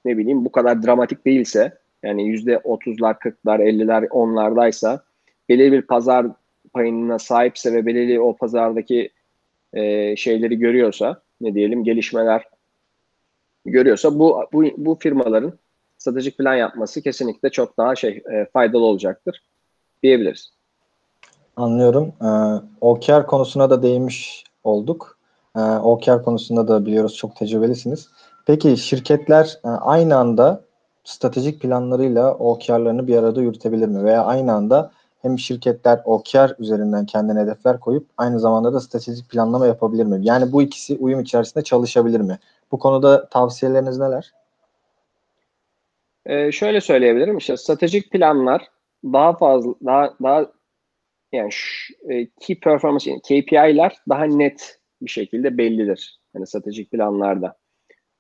ne 0.05 0.17
bileyim 0.17 0.45
bu 0.45 0.51
kadar 0.51 0.83
dramatik 0.83 1.25
değilse 1.25 1.77
yani 2.03 2.27
yüzde 2.27 2.57
otuzlar, 2.57 3.19
kırklar, 3.19 3.59
elliler, 3.59 4.07
onlardaysa 4.09 5.03
belirli 5.49 5.71
bir 5.71 5.81
pazar 5.81 6.27
payına 6.73 7.19
sahipse 7.19 7.73
ve 7.73 7.85
belirli 7.85 8.19
o 8.19 8.35
pazardaki 8.35 9.09
e, 9.73 10.15
şeyleri 10.15 10.59
görüyorsa 10.59 11.21
ne 11.41 11.53
diyelim 11.53 11.83
gelişmeler 11.83 12.43
görüyorsa 13.65 14.19
bu 14.19 14.43
bu, 14.53 14.63
bu 14.77 14.95
firmaların 14.95 15.53
stratejik 15.97 16.37
plan 16.37 16.55
yapması 16.55 17.01
kesinlikle 17.01 17.49
çok 17.49 17.77
daha 17.77 17.95
şey 17.95 18.23
e, 18.31 18.45
faydalı 18.53 18.83
olacaktır 18.83 19.43
diyebiliriz. 20.03 20.51
Anlıyorum. 21.55 22.13
Ee, 22.21 22.27
OKR 22.81 23.25
konusuna 23.27 23.69
da 23.69 23.83
değinmiş 23.83 24.43
olduk. 24.63 25.17
Ee, 25.55 25.59
OKR 25.59 26.23
konusunda 26.23 26.67
da 26.67 26.85
biliyoruz 26.85 27.15
çok 27.15 27.35
tecrübelisiniz. 27.35 28.09
Peki 28.45 28.77
şirketler 28.77 29.59
e, 29.65 29.67
aynı 29.67 30.15
anda 30.15 30.61
stratejik 31.03 31.61
planlarıyla 31.61 32.33
OKR'larını 32.33 33.07
bir 33.07 33.17
arada 33.17 33.41
yürütebilir 33.41 33.87
mi? 33.87 34.03
Veya 34.03 34.25
aynı 34.25 34.53
anda 34.53 34.91
hem 35.21 35.39
şirketler 35.39 36.01
OKR 36.05 36.61
üzerinden 36.61 37.05
kendine 37.05 37.39
hedefler 37.39 37.79
koyup 37.79 38.07
aynı 38.17 38.39
zamanda 38.39 38.73
da 38.73 38.79
stratejik 38.79 39.29
planlama 39.29 39.67
yapabilir 39.67 40.05
mi? 40.05 40.19
Yani 40.21 40.51
bu 40.51 40.61
ikisi 40.61 40.97
uyum 40.97 41.19
içerisinde 41.19 41.63
çalışabilir 41.63 42.19
mi? 42.19 42.39
Bu 42.71 42.79
konuda 42.79 43.29
tavsiyeleriniz 43.29 43.97
neler? 43.97 44.33
Ee, 46.25 46.51
şöyle 46.51 46.81
söyleyebilirim 46.81 47.37
işte 47.37 47.57
stratejik 47.57 48.11
planlar 48.11 48.67
daha 49.03 49.37
fazla 49.37 49.73
daha 49.85 50.13
daha 50.23 50.51
yani 51.31 51.51
şu, 51.51 51.93
e, 52.09 52.27
key 52.39 52.59
performance 52.59 53.19
KPI'ler 53.19 53.97
daha 54.09 54.23
net 54.23 54.79
bir 55.01 55.09
şekilde 55.09 55.57
bellidir. 55.57 56.19
Yani 56.35 56.47
stratejik 56.47 56.91
planlarda. 56.91 57.57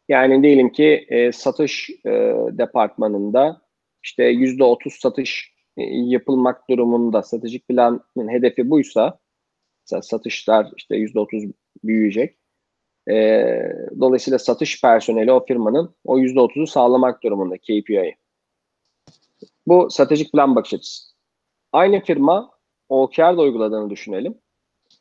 Yani 0.09 0.43
diyelim 0.43 0.69
ki 0.71 1.05
e, 1.09 1.31
satış 1.31 1.89
e, 2.05 2.09
departmanında 2.51 3.61
işte 4.03 4.23
yüzde 4.23 4.63
otuz 4.63 4.93
satış 4.93 5.53
yapılmak 5.87 6.69
durumunda 6.69 7.21
stratejik 7.21 7.67
planın 7.67 8.29
hedefi 8.29 8.69
buysa 8.69 9.19
mesela 9.85 10.01
satışlar 10.01 10.71
işte 10.77 10.95
yüzde 10.95 11.19
otuz 11.19 11.43
büyüyecek. 11.83 12.37
E, 13.09 13.45
dolayısıyla 13.99 14.39
satış 14.39 14.81
personeli 14.81 15.31
o 15.31 15.45
firmanın 15.45 15.95
o 16.05 16.17
yüzde 16.17 16.39
otuzu 16.39 16.67
sağlamak 16.67 17.23
durumunda 17.23 17.57
KPI'yi. 17.57 18.15
Bu 19.67 19.89
stratejik 19.89 20.31
plan 20.31 20.55
bakış 20.55 20.73
açısı. 20.73 21.09
Aynı 21.71 22.01
firma 22.01 22.51
OKR'da 22.89 23.41
uyguladığını 23.41 23.89
düşünelim. 23.89 24.37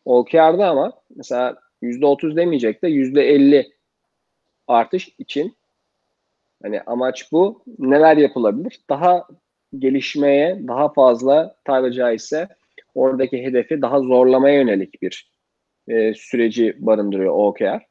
OKR'da 0.04 0.68
ama 0.70 0.92
mesela 1.16 1.58
yüzde 1.82 2.06
otuz 2.06 2.36
demeyecek 2.36 2.82
de 2.82 2.88
yüzde 2.88 3.22
elli 3.22 3.72
artış 4.66 5.08
için 5.18 5.56
hani 6.62 6.80
amaç 6.82 7.32
bu. 7.32 7.64
Neler 7.78 8.16
yapılabilir? 8.16 8.80
Daha 8.90 9.28
gelişmeye, 9.78 10.68
daha 10.68 10.92
fazla 10.92 11.56
tabiri 11.64 11.94
caizse 11.94 12.48
oradaki 12.94 13.42
hedefi 13.42 13.82
daha 13.82 14.00
zorlamaya 14.00 14.54
yönelik 14.54 15.02
bir 15.02 15.30
e, 15.88 16.14
süreci 16.14 16.76
barındırıyor 16.78 17.34
OKR. 17.34 17.88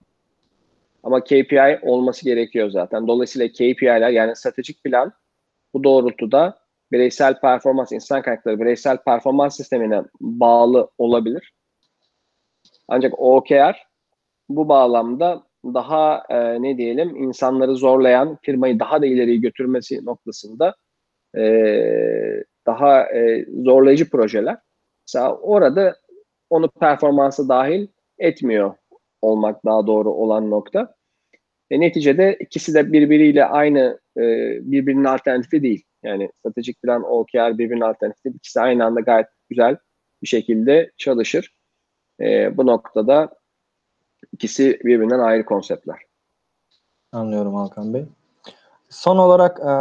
Ama 1.03 1.23
KPI 1.23 1.79
olması 1.81 2.25
gerekiyor 2.25 2.69
zaten. 2.69 3.07
Dolayısıyla 3.07 3.47
KPI'ler 3.47 4.09
yani 4.09 4.35
stratejik 4.35 4.83
plan 4.83 5.13
bu 5.73 5.83
doğrultuda 5.83 6.57
bireysel 6.91 7.39
performans, 7.39 7.91
insan 7.91 8.21
kaynakları 8.21 8.59
bireysel 8.59 8.97
performans 8.97 9.57
sistemine 9.57 10.03
bağlı 10.21 10.89
olabilir. 10.97 11.53
Ancak 12.87 13.19
OKR 13.19 13.87
bu 14.49 14.69
bağlamda 14.69 15.43
daha 15.65 16.23
e, 16.29 16.61
ne 16.61 16.77
diyelim 16.77 17.15
insanları 17.15 17.75
zorlayan, 17.75 18.37
firmayı 18.41 18.79
daha 18.79 19.01
da 19.01 19.05
ileriye 19.05 19.37
götürmesi 19.37 20.05
noktasında 20.05 20.75
e, 21.37 22.43
daha 22.65 23.03
e, 23.03 23.45
zorlayıcı 23.63 24.09
projeler. 24.09 24.57
Mesela 25.07 25.35
orada 25.35 25.95
onu 26.49 26.69
performansa 26.69 27.49
dahil 27.49 27.87
etmiyor 28.17 28.73
olmak 29.21 29.65
daha 29.65 29.87
doğru 29.87 30.09
olan 30.09 30.51
nokta. 30.51 30.95
E, 31.71 31.79
neticede 31.79 32.37
ikisi 32.39 32.73
de 32.73 32.91
birbiriyle 32.93 33.45
aynı, 33.45 33.99
e, 34.17 34.21
birbirinin 34.71 35.03
alternatifi 35.03 35.63
değil. 35.63 35.83
Yani 36.03 36.29
stratejik 36.39 36.81
plan, 36.81 37.03
OKR 37.03 37.57
birbirinin 37.57 37.81
alternatifi. 37.81 38.29
İkisi 38.29 38.61
aynı 38.61 38.85
anda 38.85 38.99
gayet 38.99 39.27
güzel 39.49 39.77
bir 40.21 40.27
şekilde 40.27 40.91
çalışır. 40.97 41.55
E, 42.21 42.57
bu 42.57 42.65
noktada 42.65 43.29
ikisi 44.33 44.79
birbirinden 44.83 45.19
ayrı 45.19 45.45
konseptler. 45.45 45.99
Anlıyorum 47.11 47.55
Hakan 47.55 47.93
Bey. 47.93 48.05
Son 48.89 49.17
olarak 49.17 49.59
e, 49.59 49.73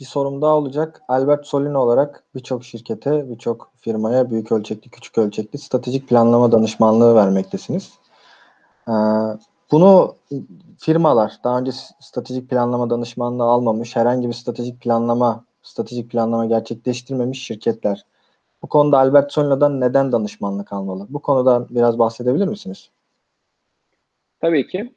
bir 0.00 0.04
sorum 0.04 0.42
daha 0.42 0.56
olacak. 0.56 1.02
Albert 1.08 1.46
Solino 1.46 1.78
olarak 1.78 2.24
birçok 2.34 2.64
şirkete, 2.64 3.30
birçok 3.30 3.72
firmaya 3.76 4.30
büyük 4.30 4.52
ölçekli, 4.52 4.90
küçük 4.90 5.18
ölçekli 5.18 5.58
stratejik 5.58 6.08
planlama 6.08 6.52
danışmanlığı 6.52 7.14
vermektesiniz. 7.14 7.92
Ee, 8.88 8.92
bunu 9.72 10.16
firmalar 10.78 11.32
daha 11.44 11.58
önce 11.58 11.70
stratejik 12.00 12.50
planlama 12.50 12.90
danışmanlığı 12.90 13.44
almamış, 13.44 13.96
herhangi 13.96 14.28
bir 14.28 14.32
stratejik 14.32 14.80
planlama 14.80 15.44
stratejik 15.62 16.10
planlama 16.10 16.46
gerçekleştirmemiş 16.46 17.42
şirketler. 17.42 18.04
Bu 18.62 18.66
konuda 18.66 18.98
Albert 18.98 19.32
Solino'dan 19.32 19.80
neden 19.80 20.12
danışmanlık 20.12 20.72
almalı? 20.72 21.06
Bu 21.08 21.18
konudan 21.22 21.66
biraz 21.70 21.98
bahsedebilir 21.98 22.48
misiniz? 22.48 22.90
Tabii 24.40 24.66
ki. 24.66 24.94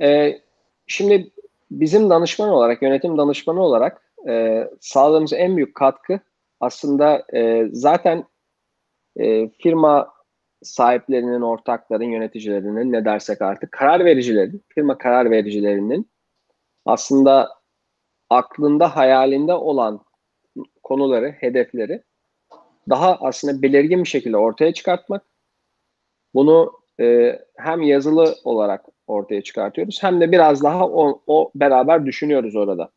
Ee, 0.00 0.40
şimdi 0.86 1.30
bizim 1.70 2.10
danışman 2.10 2.48
olarak, 2.48 2.82
yönetim 2.82 3.18
danışmanı 3.18 3.62
olarak 3.62 4.02
e, 4.28 4.64
sağladığımız 4.80 5.32
en 5.32 5.56
büyük 5.56 5.74
katkı 5.74 6.20
aslında 6.60 7.24
e, 7.34 7.68
zaten 7.72 8.24
e, 9.16 9.48
firma 9.48 10.12
sahiplerinin, 10.62 11.40
ortakların, 11.40 12.04
yöneticilerinin 12.04 12.92
ne 12.92 13.04
dersek 13.04 13.42
artık 13.42 13.72
karar 13.72 14.04
vericilerin, 14.04 14.64
firma 14.68 14.98
karar 14.98 15.30
vericilerinin 15.30 16.10
aslında 16.86 17.58
aklında, 18.30 18.96
hayalinde 18.96 19.52
olan 19.52 20.00
konuları, 20.82 21.30
hedefleri 21.30 22.02
daha 22.88 23.16
aslında 23.16 23.62
belirgin 23.62 24.04
bir 24.04 24.08
şekilde 24.08 24.36
ortaya 24.36 24.74
çıkartmak. 24.74 25.22
Bunu 26.34 26.72
e, 27.00 27.38
hem 27.56 27.82
yazılı 27.82 28.34
olarak 28.44 28.84
ortaya 29.08 29.42
çıkartıyoruz 29.42 30.02
hem 30.02 30.20
de 30.20 30.32
biraz 30.32 30.62
daha 30.62 30.88
o, 30.88 31.22
o 31.26 31.50
beraber 31.54 32.06
düşünüyoruz 32.06 32.56
orada. 32.56 32.90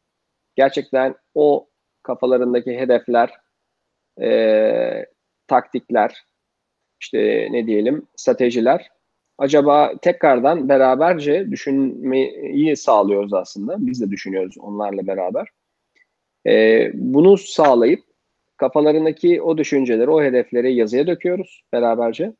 Gerçekten 0.55 1.16
o 1.36 1.68
kafalarındaki 2.03 2.80
hedefler, 2.80 3.30
e, 4.22 5.05
taktikler, 5.47 6.26
işte 6.99 7.47
ne 7.51 7.68
diyelim 7.68 8.07
stratejiler 8.16 8.89
acaba 9.41 9.91
tekrardan 10.01 10.70
beraberce 10.70 11.51
düşünmeyi 11.51 12.78
sağlıyoruz 12.78 13.34
aslında. 13.34 13.76
Biz 13.80 14.01
de 14.01 14.12
düşünüyoruz 14.12 14.57
onlarla 14.57 15.07
beraber. 15.07 15.47
E, 16.47 16.88
bunu 16.93 17.38
sağlayıp 17.38 18.03
kafalarındaki 18.57 19.41
o 19.41 19.57
düşünceleri, 19.57 20.09
o 20.09 20.24
hedefleri 20.24 20.74
yazıya 20.74 21.07
döküyoruz 21.07 21.64
beraberce. 21.74 22.34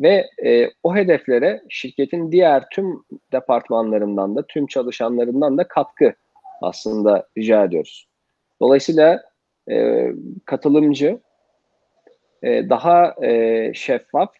Ve 0.00 0.30
e, 0.44 0.70
o 0.82 0.96
hedeflere 0.96 1.62
şirketin 1.68 2.32
diğer 2.32 2.64
tüm 2.72 3.04
departmanlarından 3.32 4.36
da, 4.36 4.46
tüm 4.46 4.66
çalışanlarından 4.66 5.58
da 5.58 5.68
katkı 5.68 6.14
aslında 6.62 7.28
rica 7.38 7.64
ediyoruz. 7.64 8.08
Dolayısıyla 8.60 9.22
e, 9.70 10.06
katılımcı, 10.44 11.20
e, 12.42 12.68
daha 12.68 13.14
e, 13.22 13.72
şeffaf 13.74 14.30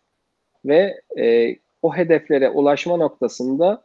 ve 0.65 1.01
e, 1.19 1.57
o 1.83 1.97
hedeflere 1.97 2.49
ulaşma 2.49 2.97
noktasında 2.97 3.83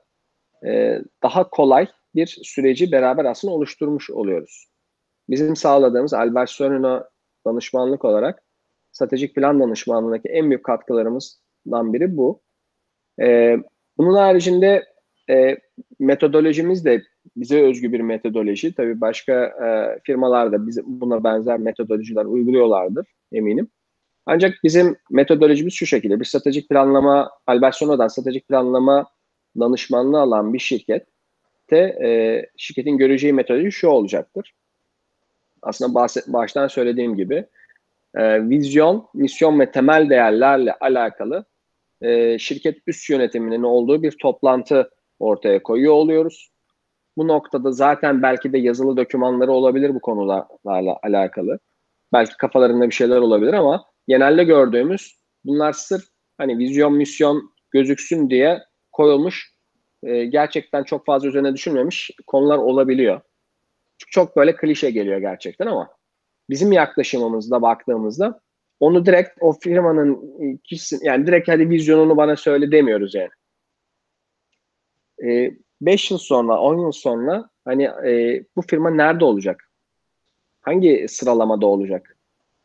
e, 0.66 1.00
daha 1.24 1.50
kolay 1.50 1.88
bir 2.16 2.40
süreci 2.44 2.92
beraber 2.92 3.26
aslında 3.26 3.54
oluşturmuş 3.54 4.10
oluyoruz. 4.10 4.68
Bizim 5.30 5.56
sağladığımız 5.56 6.14
Albert 6.14 6.50
Sorino 6.50 7.04
danışmanlık 7.46 8.06
olarak 8.06 8.44
stratejik 8.92 9.36
plan 9.36 9.60
danışmanlığındaki 9.60 10.30
en 10.30 10.50
büyük 10.50 10.64
katkılarımızdan 11.66 11.94
biri 11.94 12.18
bu. 12.18 12.42
E, 13.22 13.58
bunun 13.98 14.14
haricinde 14.16 14.86
e, 15.30 15.58
metodolojimiz 16.00 16.86
de 16.86 17.04
bize 17.36 17.62
özgü 17.62 17.92
bir 17.92 18.00
metodoloji. 18.00 18.74
Tabii 18.76 19.02
başka 19.02 19.34
e, 19.34 20.00
firmalar 20.04 20.52
da 20.52 20.68
bize 20.68 20.82
buna 20.86 21.24
benzer 21.24 21.60
metodolojiler 21.60 22.26
uyguluyorlardır 22.26 23.08
eminim. 23.32 23.68
Ancak 24.26 24.54
bizim 24.64 24.96
metodolojimiz 25.12 25.74
şu 25.74 25.86
şekilde. 25.86 26.20
Bir 26.20 26.26
stratejik 26.26 26.70
planlama, 26.70 27.30
Albert 27.48 27.76
Sono'dan 27.76 28.08
stratejik 28.08 28.48
planlama 28.48 29.06
danışmanlığı 29.60 30.20
alan 30.20 30.54
bir 30.54 30.60
şirket 30.60 31.06
de 31.72 31.80
e, 31.80 32.10
şirketin 32.58 32.98
göreceği 32.98 33.34
metodoloji 33.34 33.72
şu 33.72 33.88
olacaktır. 33.88 34.54
Aslında 35.62 35.94
bahset, 35.94 36.28
baştan 36.28 36.68
söylediğim 36.68 37.16
gibi 37.16 37.46
e, 38.16 38.50
vizyon, 38.50 39.08
misyon 39.14 39.60
ve 39.60 39.72
temel 39.72 40.10
değerlerle 40.10 40.74
alakalı 40.74 41.46
e, 42.06 42.40
şirket 42.40 42.78
üst 42.88 43.10
yönetiminin 43.10 43.64
olduğu 43.64 44.04
bir 44.04 44.18
toplantı 44.22 44.90
ortaya 45.20 45.64
koyuyor 45.64 45.94
oluyoruz. 45.94 46.50
Bu 47.18 47.28
noktada 47.28 47.72
zaten 47.72 48.22
belki 48.22 48.54
de 48.54 48.58
yazılı 48.58 48.98
dokümanları 48.98 49.52
olabilir 49.52 49.96
bu 49.96 50.00
konularla 50.00 51.00
alakalı. 51.04 51.60
Belki 52.14 52.38
kafalarında 52.38 52.86
bir 52.86 52.96
şeyler 52.96 53.18
olabilir 53.18 53.54
ama 53.54 53.86
genelde 54.08 54.44
gördüğümüz 54.44 55.20
bunlar 55.46 55.74
sırf 55.74 56.04
hani 56.38 56.58
vizyon 56.58 56.94
misyon 56.94 57.52
gözüksün 57.72 58.30
diye 58.30 58.60
koyulmuş 58.92 59.52
e, 60.04 60.26
gerçekten 60.26 60.84
çok 60.84 61.06
fazla 61.06 61.28
üzerine 61.28 61.54
düşünmemiş 61.54 62.12
konular 62.28 62.58
olabiliyor. 62.58 63.22
Çünkü 63.98 64.12
çok 64.12 64.36
böyle 64.36 64.56
klişe 64.56 64.92
geliyor 64.92 65.18
gerçekten 65.18 65.68
ama 65.68 65.90
bizim 66.50 66.72
yaklaşımımızda 66.72 67.62
baktığımızda 67.62 68.42
onu 68.80 69.06
direkt 69.06 69.30
o 69.42 69.54
firmanın 69.54 70.22
kişisi 70.64 70.98
yani 71.02 71.28
direkt 71.28 71.48
hadi 71.48 71.70
vizyonunu 71.70 72.18
bana 72.18 72.36
söyle 72.36 72.72
demiyoruz 72.72 73.16
yani. 73.16 73.30
5 75.82 76.12
e, 76.12 76.14
yıl 76.14 76.20
sonra 76.20 76.60
10 76.60 76.80
yıl 76.80 76.92
sonra 76.92 77.50
hani 77.66 77.84
e, 77.84 78.44
bu 78.56 78.62
firma 78.62 78.90
nerede 78.90 79.26
olacak? 79.26 79.70
Hangi 80.62 81.06
sıralamada 81.10 81.66
olacak? 81.66 82.16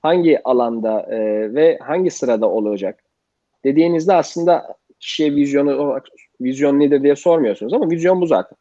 hangi 0.00 0.40
alanda 0.44 1.02
e, 1.02 1.18
ve 1.54 1.78
hangi 1.78 2.10
sırada 2.10 2.50
olacak 2.50 3.04
dediğinizde 3.64 4.14
aslında 4.14 4.76
kişiye 5.00 5.34
vizyonu 5.34 6.00
vizyon 6.40 6.80
nedir 6.80 7.02
diye 7.02 7.16
sormuyorsunuz 7.16 7.72
ama 7.72 7.90
vizyon 7.90 8.20
bu 8.20 8.26
zaten. 8.26 8.58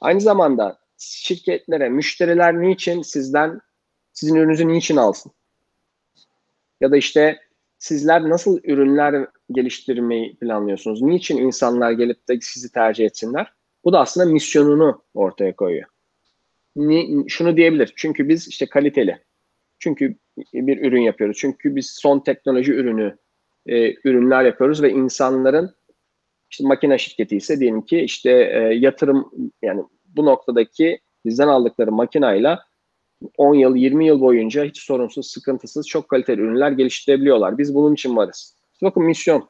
Aynı 0.00 0.20
zamanda 0.20 0.78
şirketlere 0.98 1.88
müşteriler 1.88 2.60
niçin 2.60 3.02
sizden 3.02 3.60
sizin 4.12 4.34
ürününüzü 4.34 4.68
niçin 4.68 4.96
alsın? 4.96 5.32
Ya 6.80 6.90
da 6.90 6.96
işte 6.96 7.38
sizler 7.78 8.28
nasıl 8.28 8.60
ürünler 8.64 9.26
geliştirmeyi 9.50 10.36
planlıyorsunuz? 10.36 11.02
Niçin 11.02 11.38
insanlar 11.38 11.92
gelip 11.92 12.28
de 12.28 12.38
sizi 12.40 12.72
tercih 12.72 13.04
etsinler? 13.04 13.52
Bu 13.84 13.92
da 13.92 14.00
aslında 14.00 14.32
misyonunu 14.32 15.02
ortaya 15.14 15.56
koyuyor. 15.56 15.88
Ni, 16.76 17.24
şunu 17.28 17.56
diyebilir. 17.56 17.92
Çünkü 17.96 18.28
biz 18.28 18.48
işte 18.48 18.66
kaliteli. 18.66 19.18
Çünkü 19.78 20.16
bir 20.54 20.84
ürün 20.86 21.02
yapıyoruz. 21.02 21.36
Çünkü 21.40 21.76
biz 21.76 21.90
son 21.90 22.20
teknoloji 22.20 22.72
ürünü 22.72 23.16
e, 23.66 23.94
ürünler 24.08 24.44
yapıyoruz 24.44 24.82
ve 24.82 24.90
insanların 24.90 25.74
işte 26.50 26.64
makine 26.66 26.98
şirketi 26.98 27.36
ise 27.36 27.60
diyelim 27.60 27.82
ki 27.82 28.00
işte 28.00 28.30
e, 28.30 28.58
yatırım 28.74 29.30
yani 29.62 29.82
bu 30.04 30.24
noktadaki 30.24 30.98
bizden 31.24 31.48
aldıkları 31.48 31.92
makinayla 31.92 32.64
10 33.36 33.54
yıl 33.54 33.76
20 33.76 34.06
yıl 34.06 34.20
boyunca 34.20 34.64
hiç 34.64 34.82
sorunsuz, 34.82 35.26
sıkıntısız 35.30 35.88
çok 35.88 36.08
kaliteli 36.08 36.40
ürünler 36.40 36.70
geliştirebiliyorlar. 36.70 37.58
Biz 37.58 37.74
bunun 37.74 37.94
için 37.94 38.16
varız. 38.16 38.56
Bakın 38.82 39.02
misyon. 39.02 39.48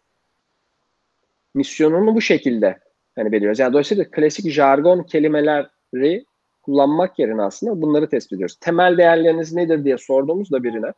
Misyonunu 1.54 2.14
bu 2.14 2.20
şekilde 2.20 2.78
hani 3.16 3.32
belirliyoruz. 3.32 3.58
Yani 3.58 3.72
dolayısıyla 3.72 4.04
klasik 4.10 4.50
jargon 4.50 5.02
kelimeleri 5.02 6.24
kullanmak 6.62 7.18
yerine 7.18 7.42
aslında 7.42 7.82
bunları 7.82 8.08
tespit 8.08 8.32
ediyoruz. 8.32 8.56
Temel 8.60 8.98
değerleriniz 8.98 9.52
nedir 9.52 9.84
diye 9.84 9.98
sorduğumuzda 9.98 10.62
birine 10.62 10.92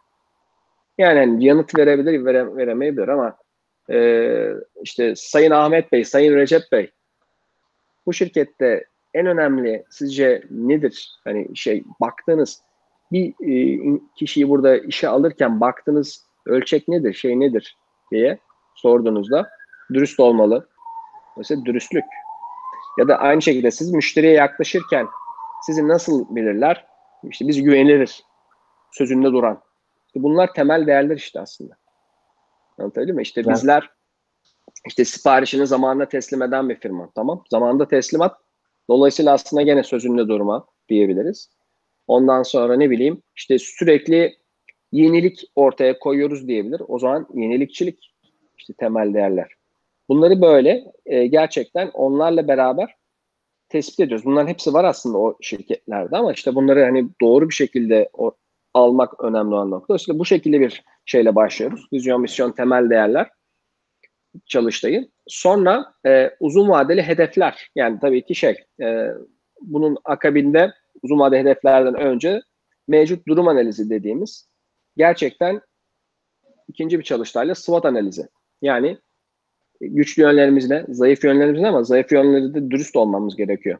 yani 0.98 1.18
hani 1.18 1.44
yanıt 1.44 1.78
verebilir, 1.78 2.24
vere, 2.24 2.56
veremeyebilir 2.56 3.08
ama 3.08 3.36
e, 3.90 4.50
işte 4.82 5.14
Sayın 5.16 5.50
Ahmet 5.50 5.92
Bey, 5.92 6.04
Sayın 6.04 6.36
Recep 6.36 6.62
Bey 6.72 6.90
bu 8.06 8.12
şirkette 8.12 8.84
en 9.14 9.26
önemli 9.26 9.84
sizce 9.90 10.42
nedir? 10.50 11.20
Hani 11.24 11.56
şey 11.56 11.84
baktığınız 12.00 12.62
bir 13.12 13.28
e, 13.28 14.00
kişiyi 14.16 14.48
burada 14.48 14.76
işe 14.76 15.08
alırken 15.08 15.60
baktığınız 15.60 16.26
ölçek 16.46 16.88
nedir, 16.88 17.14
şey 17.14 17.40
nedir 17.40 17.78
diye 18.10 18.38
sorduğunuzda 18.74 19.50
dürüst 19.92 20.20
olmalı. 20.20 20.68
Mesela 21.36 21.64
dürüstlük. 21.64 22.04
Ya 22.98 23.08
da 23.08 23.18
aynı 23.18 23.42
şekilde 23.42 23.70
siz 23.70 23.92
müşteriye 23.92 24.32
yaklaşırken 24.32 25.06
sizi 25.66 25.88
nasıl 25.88 26.36
bilirler? 26.36 26.86
İşte 27.30 27.48
biz 27.48 27.62
güveniliriz. 27.62 28.22
Sözünde 28.92 29.32
duran. 29.32 29.62
İşte 30.06 30.22
bunlar 30.22 30.52
temel 30.52 30.86
değerler 30.86 31.16
işte 31.16 31.40
aslında. 31.40 31.74
Anlatabildim 32.78 33.16
mi? 33.16 33.22
İşte 33.22 33.48
bizler 33.48 33.90
işte 34.86 35.04
siparişini 35.04 35.66
zamanında 35.66 36.08
teslim 36.08 36.42
eden 36.42 36.68
bir 36.68 36.80
firma. 36.80 37.10
Tamam. 37.14 37.44
Zamanında 37.50 37.88
teslimat. 37.88 38.36
Dolayısıyla 38.90 39.32
aslında 39.32 39.62
gene 39.62 39.82
sözünde 39.82 40.28
durma 40.28 40.66
diyebiliriz. 40.88 41.50
Ondan 42.06 42.42
sonra 42.42 42.76
ne 42.76 42.90
bileyim 42.90 43.22
işte 43.36 43.58
sürekli 43.58 44.36
yenilik 44.92 45.44
ortaya 45.54 45.98
koyuyoruz 45.98 46.48
diyebilir. 46.48 46.82
O 46.88 46.98
zaman 46.98 47.26
yenilikçilik 47.34 48.14
işte 48.58 48.72
temel 48.72 49.14
değerler. 49.14 49.48
Bunları 50.08 50.40
böyle 50.40 50.92
e, 51.06 51.26
gerçekten 51.26 51.90
onlarla 51.94 52.48
beraber 52.48 52.94
tespit 53.68 54.00
ediyoruz. 54.00 54.26
Bunların 54.26 54.48
hepsi 54.48 54.72
var 54.74 54.84
aslında 54.84 55.18
o 55.18 55.36
şirketlerde 55.40 56.16
ama 56.16 56.32
işte 56.32 56.54
bunları 56.54 56.84
hani 56.84 57.08
doğru 57.20 57.48
bir 57.48 57.54
şekilde 57.54 58.08
o, 58.12 58.32
almak 58.74 59.24
önemli 59.24 59.54
olan 59.54 59.70
nokta. 59.70 59.96
İşte 59.96 60.18
bu 60.18 60.24
şekilde 60.24 60.60
bir 60.60 60.84
şeyle 61.04 61.34
başlıyoruz. 61.34 61.86
Vizyon, 61.92 62.20
misyon, 62.20 62.52
temel 62.52 62.90
değerler 62.90 63.30
çalıştayı. 64.46 65.08
Sonra 65.26 65.92
e, 66.06 66.30
uzun 66.40 66.68
vadeli 66.68 67.02
hedefler. 67.02 67.70
Yani 67.74 67.98
tabii 68.00 68.24
ki 68.24 68.34
şey, 68.34 68.56
e, 68.80 69.08
bunun 69.60 69.98
akabinde 70.04 70.72
uzun 71.02 71.18
vadeli 71.18 71.40
hedeflerden 71.40 71.94
önce 71.94 72.40
mevcut 72.88 73.28
durum 73.28 73.48
analizi 73.48 73.90
dediğimiz 73.90 74.48
gerçekten 74.96 75.60
ikinci 76.68 76.98
bir 76.98 77.04
çalıştayla 77.04 77.54
SWOT 77.54 77.84
analizi. 77.84 78.28
Yani 78.62 78.98
güçlü 79.80 80.22
yönlerimiz 80.22 80.70
ne, 80.70 80.84
zayıf 80.88 81.24
yönlerimiz 81.24 81.60
ne 81.60 81.68
ama 81.68 81.82
zayıf 81.82 82.12
yönleri 82.12 82.70
dürüst 82.70 82.96
olmamız 82.96 83.36
gerekiyor. 83.36 83.78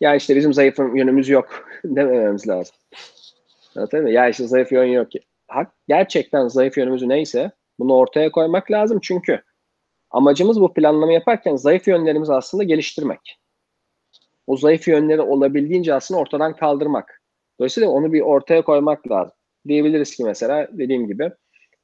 Ya 0.00 0.14
işte 0.14 0.36
bizim 0.36 0.52
zayıf 0.52 0.78
yönümüz 0.78 1.28
yok 1.28 1.68
demememiz 1.84 2.48
lazım. 2.48 2.76
Anladın 3.76 4.02
mı? 4.02 4.10
Ya 4.10 4.28
işte 4.28 4.46
zayıf 4.46 4.72
yön 4.72 4.84
yok. 4.84 5.08
Hak, 5.48 5.72
gerçekten 5.88 6.48
zayıf 6.48 6.78
yönümüz 6.78 7.02
neyse 7.02 7.50
bunu 7.80 7.94
ortaya 7.94 8.32
koymak 8.32 8.70
lazım 8.70 8.98
çünkü 9.02 9.42
amacımız 10.10 10.60
bu 10.60 10.74
planlama 10.74 11.12
yaparken 11.12 11.56
zayıf 11.56 11.88
yönlerimizi 11.88 12.32
aslında 12.32 12.62
geliştirmek. 12.62 13.38
O 14.46 14.56
zayıf 14.56 14.88
yönleri 14.88 15.20
olabildiğince 15.20 15.94
aslında 15.94 16.20
ortadan 16.20 16.56
kaldırmak. 16.56 17.22
Dolayısıyla 17.58 17.88
onu 17.90 18.12
bir 18.12 18.20
ortaya 18.20 18.62
koymak 18.62 19.10
lazım. 19.10 19.34
Diyebiliriz 19.68 20.16
ki 20.16 20.24
mesela 20.24 20.68
dediğim 20.72 21.06
gibi 21.06 21.30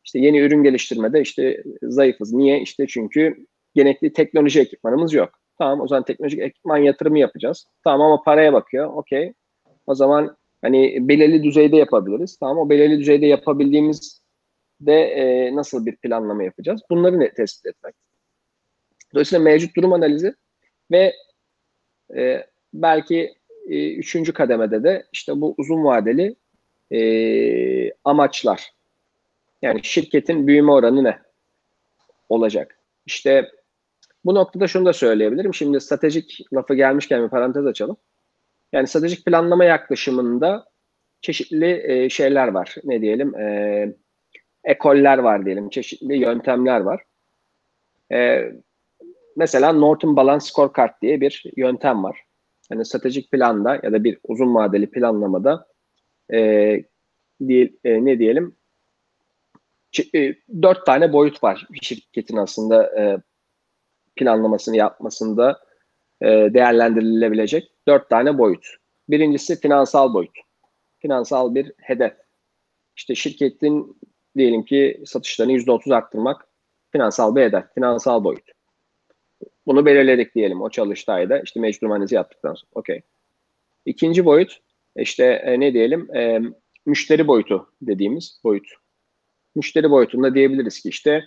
işte 0.05 0.19
yeni 0.19 0.39
ürün 0.39 0.63
geliştirmede 0.63 1.21
işte 1.21 1.63
zayıfız. 1.83 2.33
Niye? 2.33 2.61
İşte 2.61 2.87
çünkü 2.87 3.47
gerekli 3.75 4.13
teknoloji 4.13 4.61
ekipmanımız 4.61 5.15
yok. 5.15 5.31
Tamam 5.59 5.81
o 5.81 5.89
zaman 5.89 6.05
teknolojik 6.05 6.41
ekipman 6.41 6.77
yatırımı 6.77 7.19
yapacağız. 7.19 7.67
Tamam 7.85 8.07
ama 8.07 8.23
paraya 8.23 8.53
bakıyor. 8.53 8.93
Okey. 8.95 9.33
O 9.87 9.95
zaman 9.95 10.37
hani 10.63 11.09
belirli 11.09 11.43
düzeyde 11.43 11.77
yapabiliriz. 11.77 12.37
Tamam 12.37 12.59
o 12.59 12.71
belirli 12.71 12.99
düzeyde 12.99 13.27
yapabildiğimiz 13.27 14.26
de 14.81 15.03
e, 15.03 15.55
nasıl 15.57 15.87
bir 15.87 15.97
planlama 15.97 16.43
yapacağız? 16.43 16.81
Bunları 16.91 17.21
ne 17.21 17.35
tespit 17.35 17.67
etmek. 17.67 17.95
Dolayısıyla 19.15 19.45
mevcut 19.45 19.77
durum 19.77 19.93
analizi 19.93 20.35
ve 20.91 21.13
e, 22.17 22.47
belki 22.75 23.35
e, 23.69 23.95
üçüncü 23.95 24.33
kademede 24.33 24.83
de 24.83 25.07
işte 25.13 25.41
bu 25.41 25.55
uzun 25.59 25.85
vadeli 25.85 26.37
e, 26.93 27.93
amaçlar. 28.05 28.73
Yani 29.63 29.81
şirketin 29.85 30.47
büyüme 30.47 30.73
oranı 30.73 31.05
ne 31.05 31.19
olacak? 32.29 32.79
İşte 33.07 33.51
bu 34.25 34.35
noktada 34.35 34.67
şunu 34.67 34.87
da 34.87 34.93
söyleyebilirim. 34.93 35.55
Şimdi 35.55 35.81
stratejik 35.81 36.41
lafı 36.55 36.75
gelmişken 36.75 37.25
bir 37.25 37.29
parantez 37.29 37.67
açalım. 37.67 37.97
Yani 38.73 38.87
stratejik 38.87 39.25
planlama 39.25 39.65
yaklaşımında 39.65 40.67
çeşitli 41.21 41.83
e, 41.85 42.09
şeyler 42.09 42.49
var. 42.49 42.75
Ne 42.85 43.01
diyelim? 43.01 43.35
E, 43.35 43.95
ekoller 44.67 45.19
var 45.19 45.47
diyelim. 45.47 45.69
Çeşitli 45.69 46.19
yöntemler 46.19 46.81
var. 46.81 47.03
E, 48.13 48.51
mesela 49.37 49.73
Norton 49.73 50.17
Balance 50.17 50.45
Scorecard 50.45 51.03
diye 51.03 51.21
bir 51.21 51.43
yöntem 51.57 52.05
var. 52.05 52.21
Yani 52.71 52.85
stratejik 52.85 53.31
planda 53.31 53.81
ya 53.83 53.93
da 53.93 54.05
bir 54.05 54.19
uzun 54.25 54.55
vadeli 54.55 54.91
planlamada 54.91 55.67
e, 56.33 56.39
değil, 57.41 57.77
e, 57.85 58.05
ne 58.05 58.19
diyelim 58.19 58.57
e, 60.15 60.35
dört 60.63 60.87
tane 60.87 61.13
boyut 61.13 61.45
var 61.45 61.67
şirketin 61.83 62.37
aslında 62.37 63.01
e, 63.01 63.19
planlamasını 64.17 64.77
yapmasında 64.77 65.61
e, 66.23 66.27
değerlendirilebilecek 66.27 67.73
dört 67.89 68.11
tane 68.11 68.39
boyut. 68.39 68.67
Birincisi 69.09 69.61
finansal 69.61 70.15
boyut. 70.15 70.39
Finansal 70.99 71.55
bir 71.55 71.73
hedef. 71.83 72.13
İşte 72.97 73.15
şirketin 73.15 73.97
diyelim 74.37 74.65
ki 74.65 75.03
satışlarını 75.07 75.53
yüzde 75.53 75.73
otuz 75.73 75.93
arttırmak 75.93 76.47
finansal 76.93 77.37
bir 77.37 77.43
hedef, 77.43 77.65
finansal 77.75 78.25
boyut. 78.25 78.51
Bunu 79.67 79.87
belirledik 79.87 80.35
diyelim 80.35 80.61
o 80.61 80.71
çalıştayda. 80.71 81.41
İşte 81.41 81.61
mecbur 81.61 81.91
analizi 81.91 82.15
yaptıktan 82.15 82.55
sonra. 82.55 82.71
Okey. 82.75 83.03
İkinci 83.87 84.25
boyut 84.25 84.59
işte 84.97 85.25
e, 85.25 85.61
ne 85.61 85.75
diyelim 85.75 86.17
e, 86.17 86.41
müşteri 86.87 87.27
boyutu 87.27 87.73
dediğimiz 87.83 88.41
boyut. 88.45 88.69
Müşteri 89.55 89.91
boyutunda 89.91 90.35
diyebiliriz 90.35 90.81
ki 90.81 90.89
işte 90.89 91.25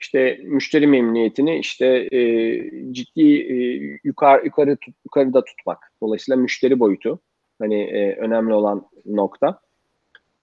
işte 0.00 0.40
müşteri 0.42 0.86
memnuniyetini 0.86 1.58
işte 1.58 1.86
e, 2.12 2.20
ciddi 2.92 3.22
e, 3.22 3.54
yukarı 4.04 4.44
yukarı 4.44 4.76
tut, 4.76 4.94
yukarıda 5.04 5.44
tutmak. 5.44 5.92
Dolayısıyla 6.02 6.36
müşteri 6.36 6.80
boyutu 6.80 7.20
hani 7.58 7.82
e, 7.82 8.16
önemli 8.16 8.54
olan 8.54 8.88
nokta. 9.06 9.60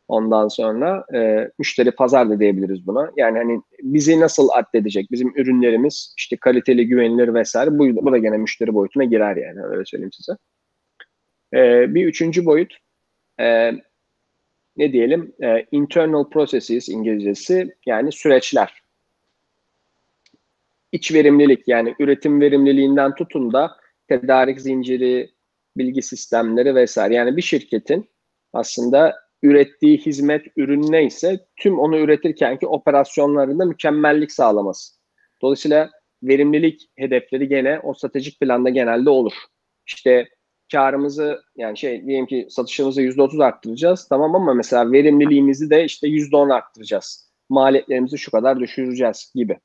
Ondan 0.09 0.47
sonra 0.47 1.05
e, 1.15 1.49
müşteri 1.59 1.91
pazar 1.91 2.29
da 2.29 2.39
diyebiliriz 2.39 2.87
buna. 2.87 3.11
Yani 3.17 3.37
hani 3.37 3.61
bizi 3.83 4.19
nasıl 4.19 4.49
addedecek? 4.53 5.11
Bizim 5.11 5.33
ürünlerimiz 5.35 6.13
işte 6.17 6.37
kaliteli, 6.37 6.87
güvenilir 6.87 7.33
vesaire. 7.33 7.79
Bu, 7.79 8.05
bu 8.05 8.11
da 8.11 8.17
gene 8.17 8.37
müşteri 8.37 8.73
boyutuna 8.73 9.03
girer 9.03 9.35
yani 9.35 9.61
öyle 9.63 9.85
söyleyeyim 9.85 10.11
size. 10.11 10.37
E, 11.53 11.93
bir 11.95 12.05
üçüncü 12.05 12.45
boyut 12.45 12.77
e, 13.39 13.71
ne 14.77 14.93
diyelim? 14.93 15.33
E, 15.43 15.65
internal 15.71 16.29
processes 16.29 16.89
İngilizcesi 16.89 17.75
yani 17.85 18.11
süreçler. 18.11 18.83
İç 20.91 21.13
verimlilik 21.13 21.67
yani 21.67 21.95
üretim 21.99 22.41
verimliliğinden 22.41 23.15
tutun 23.15 23.53
da 23.53 23.71
tedarik 24.07 24.61
zinciri, 24.61 25.29
bilgi 25.77 26.01
sistemleri 26.01 26.75
vesaire. 26.75 27.13
Yani 27.15 27.37
bir 27.37 27.41
şirketin 27.41 28.09
aslında 28.53 29.28
ürettiği 29.43 29.97
hizmet, 29.97 30.45
ürün 30.57 30.91
neyse 30.91 31.45
tüm 31.55 31.79
onu 31.79 31.97
üretirken 31.97 32.59
ki 32.59 32.67
operasyonlarında 32.67 33.65
mükemmellik 33.65 34.31
sağlaması. 34.31 34.93
Dolayısıyla 35.41 35.89
verimlilik 36.23 36.89
hedefleri 36.97 37.47
gene 37.47 37.79
o 37.83 37.93
stratejik 37.93 38.39
planda 38.39 38.69
genelde 38.69 39.09
olur. 39.09 39.33
İşte 39.87 40.27
karımızı 40.71 41.41
yani 41.55 41.77
şey 41.77 42.05
diyelim 42.05 42.25
ki 42.25 42.47
satışımızı 42.49 43.01
%30 43.01 43.43
arttıracağız 43.43 44.07
tamam 44.07 44.35
ama 44.35 44.53
mesela 44.53 44.91
verimliliğimizi 44.91 45.69
de 45.69 45.85
işte 45.85 46.07
%10 46.07 46.53
arttıracağız. 46.53 47.29
Maliyetlerimizi 47.49 48.17
şu 48.17 48.31
kadar 48.31 48.59
düşüreceğiz 48.59 49.31
gibi. 49.35 49.57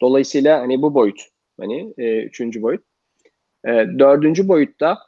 Dolayısıyla 0.00 0.60
hani 0.60 0.82
bu 0.82 0.94
boyut 0.94 1.20
hani 1.60 1.94
e, 1.98 2.22
üçüncü 2.22 2.62
boyut. 2.62 2.84
E, 3.66 3.70
dördüncü 3.98 4.48
boyutta 4.48 4.98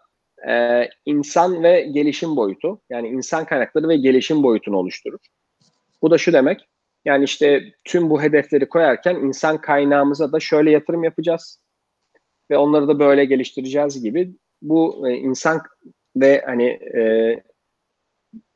e, 0.48 0.88
insan 1.06 1.62
ve 1.62 1.80
gelişim 1.80 2.36
boyutu. 2.36 2.80
Yani 2.90 3.08
insan 3.08 3.44
kaynakları 3.44 3.88
ve 3.88 3.96
gelişim 3.96 4.42
boyutunu 4.42 4.76
oluşturur. 4.76 5.18
Bu 6.02 6.10
da 6.10 6.18
şu 6.18 6.32
demek. 6.32 6.68
Yani 7.04 7.24
işte 7.24 7.62
tüm 7.84 8.10
bu 8.10 8.22
hedefleri 8.22 8.68
koyarken 8.68 9.14
insan 9.14 9.60
kaynağımıza 9.60 10.32
da 10.32 10.40
şöyle 10.40 10.70
yatırım 10.70 11.04
yapacağız 11.04 11.60
ve 12.50 12.58
onları 12.58 12.88
da 12.88 12.98
böyle 12.98 13.24
geliştireceğiz 13.24 14.02
gibi 14.02 14.34
bu 14.62 15.08
e, 15.08 15.14
insan 15.14 15.62
ve 16.16 16.42
hani 16.46 16.66
e, 16.68 17.02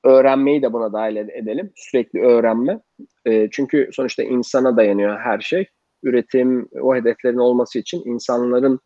öğrenmeyi 0.05 0.63
de 0.63 0.73
buna 0.73 0.93
dahil 0.93 1.17
edelim. 1.17 1.73
Sürekli 1.77 2.21
öğrenme. 2.21 2.81
E, 3.27 3.51
çünkü 3.51 3.91
sonuçta 3.93 4.23
insana 4.23 4.77
dayanıyor 4.77 5.21
her 5.21 5.41
şey. 5.41 5.67
Üretim, 6.03 6.69
o 6.83 6.95
hedeflerin 6.95 7.39
olması 7.39 7.79
için 7.79 8.03
insanların 8.05 8.81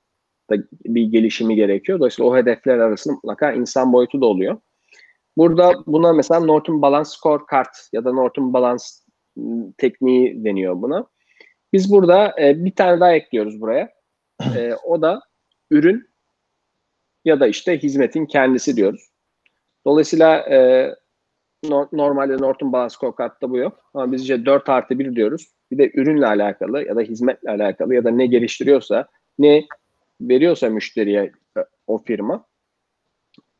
da 0.50 0.56
bir 0.84 1.02
gelişimi 1.02 1.56
gerekiyor. 1.56 1.98
Dolayısıyla 1.98 2.30
o 2.30 2.36
hedefler 2.36 2.78
arasında 2.78 3.14
mutlaka 3.14 3.52
insan 3.52 3.92
boyutu 3.92 4.20
da 4.20 4.26
oluyor. 4.26 4.56
Burada 5.36 5.72
buna 5.86 6.12
mesela 6.12 6.40
Norton 6.40 6.82
Balance 6.82 7.08
Scorecard 7.08 7.74
ya 7.92 8.04
da 8.04 8.12
Norton 8.12 8.52
Balance 8.52 8.84
ıı, 9.38 9.72
tekniği 9.78 10.44
deniyor 10.44 10.82
buna. 10.82 11.06
Biz 11.72 11.92
burada 11.92 12.34
e, 12.40 12.64
bir 12.64 12.74
tane 12.74 13.00
daha 13.00 13.12
ekliyoruz 13.12 13.60
buraya. 13.60 13.88
E, 14.56 14.74
o 14.74 15.02
da 15.02 15.20
ürün 15.70 16.08
ya 17.24 17.40
da 17.40 17.46
işte 17.46 17.78
hizmetin 17.78 18.26
kendisi 18.26 18.76
diyoruz. 18.76 19.08
Dolayısıyla 19.86 20.38
e, 20.38 20.88
no, 21.64 21.88
normalde 21.92 22.38
Norton 22.38 22.72
Balance 22.72 22.94
Scorecard'da 22.94 23.50
bu 23.50 23.58
yok. 23.58 23.90
Ama 23.94 24.12
biz 24.12 24.22
işte 24.22 24.46
4 24.46 24.68
artı 24.68 24.98
1 24.98 25.16
diyoruz. 25.16 25.46
Bir 25.70 25.78
de 25.78 25.90
ürünle 25.94 26.26
alakalı 26.26 26.84
ya 26.84 26.96
da 26.96 27.00
hizmetle 27.00 27.50
alakalı 27.50 27.94
ya 27.94 28.04
da 28.04 28.10
ne 28.10 28.26
geliştiriyorsa, 28.26 29.08
ne 29.38 29.66
veriyorsa 30.20 30.68
müşteriye 30.68 31.32
e, 31.58 31.60
o 31.86 31.98
firma 31.98 32.46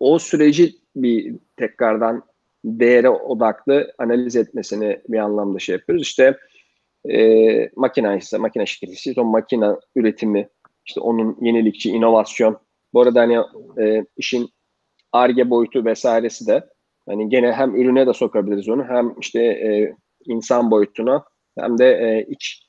o 0.01 0.19
süreci 0.19 0.75
bir 0.97 1.37
tekrardan 1.57 2.23
değere 2.65 3.09
odaklı 3.09 3.93
analiz 3.99 4.37
etmesini 4.37 5.01
bir 5.09 5.19
anlamda 5.19 5.59
şey 5.59 5.73
yapıyoruz. 5.73 6.03
İşte 6.03 6.39
e, 7.11 7.71
makine 7.77 8.17
ise 8.17 8.39
makine 8.39 8.67
şirketi 8.67 9.21
o 9.21 9.25
makine 9.25 9.71
üretimi 9.97 10.49
işte 10.87 11.01
onun 11.01 11.39
yenilikçi 11.41 11.91
inovasyon 11.91 12.59
bu 12.95 13.01
arada 13.01 13.21
hani 13.21 13.39
e, 13.81 14.05
işin 14.17 14.49
arge 15.13 15.51
boyutu 15.51 15.85
vesairesi 15.85 16.47
de 16.47 16.69
hani 17.09 17.29
gene 17.29 17.53
hem 17.53 17.77
ürüne 17.77 18.07
de 18.07 18.13
sokabiliriz 18.13 18.69
onu 18.69 18.85
hem 18.85 19.15
işte 19.21 19.43
e, 19.43 19.95
insan 20.25 20.71
boyutuna 20.71 21.25
hem 21.59 21.79
de 21.79 21.87
e, 21.87 22.27
iç 22.31 22.69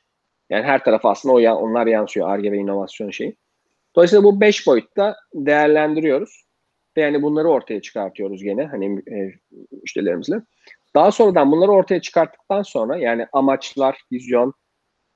yani 0.50 0.64
her 0.64 0.84
tarafa 0.84 1.10
aslında 1.10 1.36
o 1.36 1.56
onlar 1.56 1.88
yansıyor 1.88 2.30
arge 2.30 2.52
ve 2.52 2.58
inovasyon 2.58 3.12
şeyi. 3.12 3.36
Dolayısıyla 4.00 4.24
bu 4.24 4.41
beş 4.41 4.68
boyutta 4.68 5.16
değerlendiriyoruz. 5.34 6.45
Ve 6.97 7.02
yani 7.02 7.22
bunları 7.22 7.47
ortaya 7.47 7.82
çıkartıyoruz 7.82 8.43
gene 8.43 8.66
hani 8.66 8.86
e, 8.86 9.32
müşterilerimizle. 9.82 10.36
Daha 10.95 11.12
sonradan 11.12 11.52
bunları 11.52 11.72
ortaya 11.72 12.02
çıkarttıktan 12.02 12.62
sonra 12.62 12.97
yani 12.97 13.28
amaçlar, 13.34 14.02
vizyon, 14.12 14.54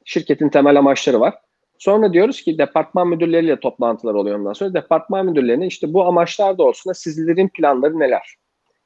şirketin 0.06 0.50
temel 0.50 0.80
amaçları 0.80 1.20
var. 1.20 1.34
Sonra 1.78 2.14
diyoruz 2.14 2.42
ki 2.42 2.58
departman 2.58 3.08
müdürleriyle 3.08 3.60
toplantılar 3.60 4.14
oluyor 4.14 4.40
ondan 4.40 4.54
sonra. 4.54 4.74
Departman 4.74 5.26
müdürlerine 5.26 5.68
işte 5.68 5.94
bu 5.94 6.06
amaçlar 6.06 6.58
doğrultusunda 6.58 6.94
sizlerin 6.94 7.48
planları 7.48 8.00
neler? 8.00 8.36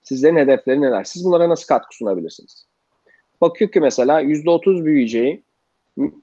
Sizlerin 0.03 0.37
hedefleri 0.37 0.81
neler? 0.81 1.03
Siz 1.03 1.25
bunlara 1.25 1.49
nasıl 1.49 1.67
katkı 1.67 1.95
sunabilirsiniz? 1.95 2.67
Bakıyor 3.41 3.71
ki 3.71 3.79
mesela 3.79 4.21
%30 4.21 4.85
büyüyeceği, 4.85 5.43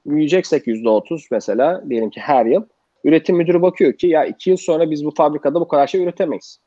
büyüyeceksek 0.05 0.67
%30 0.67 1.27
mesela 1.31 1.89
diyelim 1.89 2.09
ki 2.09 2.19
her 2.19 2.45
yıl 2.45 2.63
üretim 3.05 3.35
müdürü 3.35 3.61
bakıyor 3.61 3.93
ki 3.93 4.07
ya 4.07 4.25
iki 4.25 4.49
yıl 4.49 4.57
sonra 4.57 4.91
biz 4.91 5.05
bu 5.05 5.11
fabrikada 5.11 5.61
bu 5.61 5.67
kadar 5.67 5.87
şey 5.87 6.03
üretemeyiz. 6.03 6.59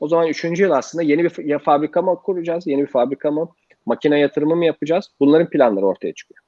O 0.00 0.08
zaman 0.08 0.28
üçüncü 0.28 0.62
yıl 0.62 0.70
aslında 0.70 1.02
yeni 1.04 1.24
bir 1.24 1.44
ya 1.44 1.58
fabrika 1.58 2.02
mı 2.02 2.16
kuracağız, 2.24 2.66
yeni 2.66 2.82
bir 2.82 2.86
fabrika 2.86 3.30
mı, 3.30 3.48
makine 3.86 4.18
yatırımı 4.18 4.56
mı 4.56 4.64
yapacağız? 4.64 5.10
Bunların 5.20 5.50
planları 5.50 5.86
ortaya 5.86 6.12
çıkıyor. 6.12 6.40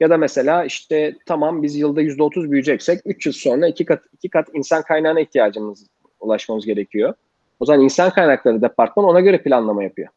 Ya 0.00 0.10
da 0.10 0.16
mesela 0.16 0.64
işte 0.64 1.16
tamam 1.26 1.62
biz 1.62 1.76
yılda 1.76 2.00
yüzde 2.00 2.22
otuz 2.22 2.50
büyüyeceksek 2.50 3.00
3 3.04 3.26
yıl 3.26 3.32
sonra 3.32 3.68
iki 3.68 3.84
kat, 3.84 4.02
iki 4.12 4.28
kat 4.28 4.48
insan 4.52 4.82
kaynağına 4.82 5.20
ihtiyacımız 5.20 5.86
ulaşmamız 6.20 6.66
gerekiyor. 6.66 7.14
O 7.60 7.64
zaman 7.64 7.84
insan 7.84 8.10
kaynakları 8.10 8.62
departman 8.62 9.06
ona 9.06 9.20
göre 9.20 9.42
planlama 9.42 9.82
yapıyor. 9.82 10.08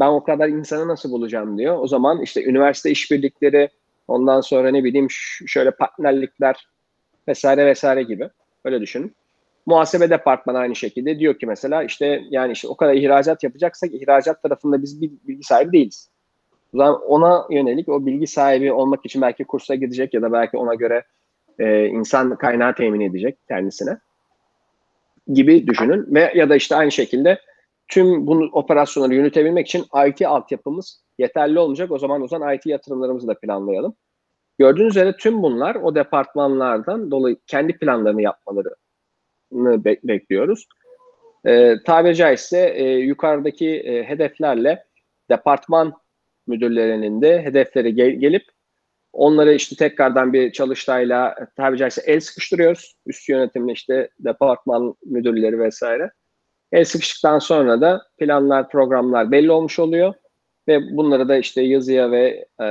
Ben 0.00 0.08
o 0.08 0.24
kadar 0.24 0.48
insanı 0.48 0.88
nasıl 0.88 1.10
bulacağım 1.10 1.58
diyor. 1.58 1.78
O 1.80 1.86
zaman 1.86 2.22
işte 2.22 2.44
üniversite 2.44 2.90
işbirlikleri, 2.90 3.68
ondan 4.08 4.40
sonra 4.40 4.70
ne 4.70 4.84
bileyim 4.84 5.06
şöyle 5.46 5.70
partnerlikler 5.70 6.66
vesaire 7.28 7.66
vesaire 7.66 8.02
gibi. 8.02 8.28
Öyle 8.64 8.80
düşünün. 8.80 9.16
Muhasebe 9.66 10.10
departmanı 10.10 10.58
aynı 10.58 10.76
şekilde 10.76 11.18
diyor 11.18 11.38
ki 11.38 11.46
mesela 11.46 11.82
işte 11.82 12.22
yani 12.30 12.52
işte 12.52 12.68
o 12.68 12.76
kadar 12.76 12.94
ihracat 12.94 13.42
yapacaksak 13.42 13.94
ihracat 13.94 14.42
tarafında 14.42 14.82
biz 14.82 15.00
bir 15.00 15.10
bilgi 15.28 15.42
sahibi 15.42 15.72
değiliz. 15.72 16.08
O 16.74 16.78
zaman 16.78 17.02
ona 17.02 17.46
yönelik 17.50 17.88
o 17.88 18.06
bilgi 18.06 18.26
sahibi 18.26 18.72
olmak 18.72 19.06
için 19.06 19.22
belki 19.22 19.44
kursa 19.44 19.74
gidecek 19.74 20.14
ya 20.14 20.22
da 20.22 20.32
belki 20.32 20.56
ona 20.56 20.74
göre 20.74 21.04
e, 21.58 21.86
insan 21.86 22.36
kaynağı 22.36 22.74
temin 22.74 23.00
edecek 23.00 23.38
kendisine 23.48 23.98
gibi 25.32 25.66
düşünün 25.66 26.14
ve 26.14 26.32
ya 26.34 26.48
da 26.48 26.56
işte 26.56 26.76
aynı 26.76 26.92
şekilde 26.92 27.38
tüm 27.88 28.26
bunu 28.26 28.50
operasyonları 28.52 29.14
yönetebilmek 29.14 29.66
için 29.66 29.84
IT 30.06 30.22
altyapımız 30.26 31.02
yeterli 31.18 31.58
olmayacak. 31.58 31.90
O 31.90 31.98
zaman 31.98 32.22
o 32.22 32.28
zaman 32.28 32.54
IT 32.54 32.66
yatırımlarımızı 32.66 33.28
da 33.28 33.34
planlayalım. 33.38 33.94
Gördüğünüz 34.58 34.90
üzere 34.90 35.16
tüm 35.16 35.42
bunlar 35.42 35.74
o 35.74 35.94
departmanlardan 35.94 37.10
dolayı 37.10 37.36
kendi 37.46 37.78
planlarını 37.78 38.22
yapmalarını 38.22 39.84
be- 39.84 40.00
bekliyoruz. 40.04 40.66
E, 41.44 41.76
tabiri 41.86 42.16
caizse 42.16 42.72
e, 42.76 42.84
yukarıdaki 42.90 43.68
e, 43.80 44.04
hedeflerle 44.04 44.84
departman 45.30 45.92
müdürlerinin 46.46 47.22
de 47.22 47.42
hedefleri 47.42 47.94
gel- 47.94 48.20
gelip 48.20 48.44
onları 49.12 49.54
işte 49.54 49.76
tekrardan 49.76 50.32
bir 50.32 50.52
çalıştayla 50.52 51.34
tabiri 51.56 51.78
caizse 51.78 52.02
el 52.06 52.20
sıkıştırıyoruz. 52.20 52.94
Üst 53.06 53.28
yönetimle 53.28 53.72
işte 53.72 54.10
departman 54.18 54.94
müdürleri 55.04 55.58
vesaire. 55.58 56.10
El 56.72 56.84
sıkıştıktan 56.84 57.38
sonra 57.38 57.80
da 57.80 58.02
planlar, 58.18 58.68
programlar 58.68 59.30
belli 59.30 59.52
olmuş 59.52 59.78
oluyor. 59.78 60.14
Ve 60.68 60.96
bunları 60.96 61.28
da 61.28 61.36
işte 61.36 61.62
yazıya 61.62 62.10
ve 62.10 62.46
e, 62.60 62.66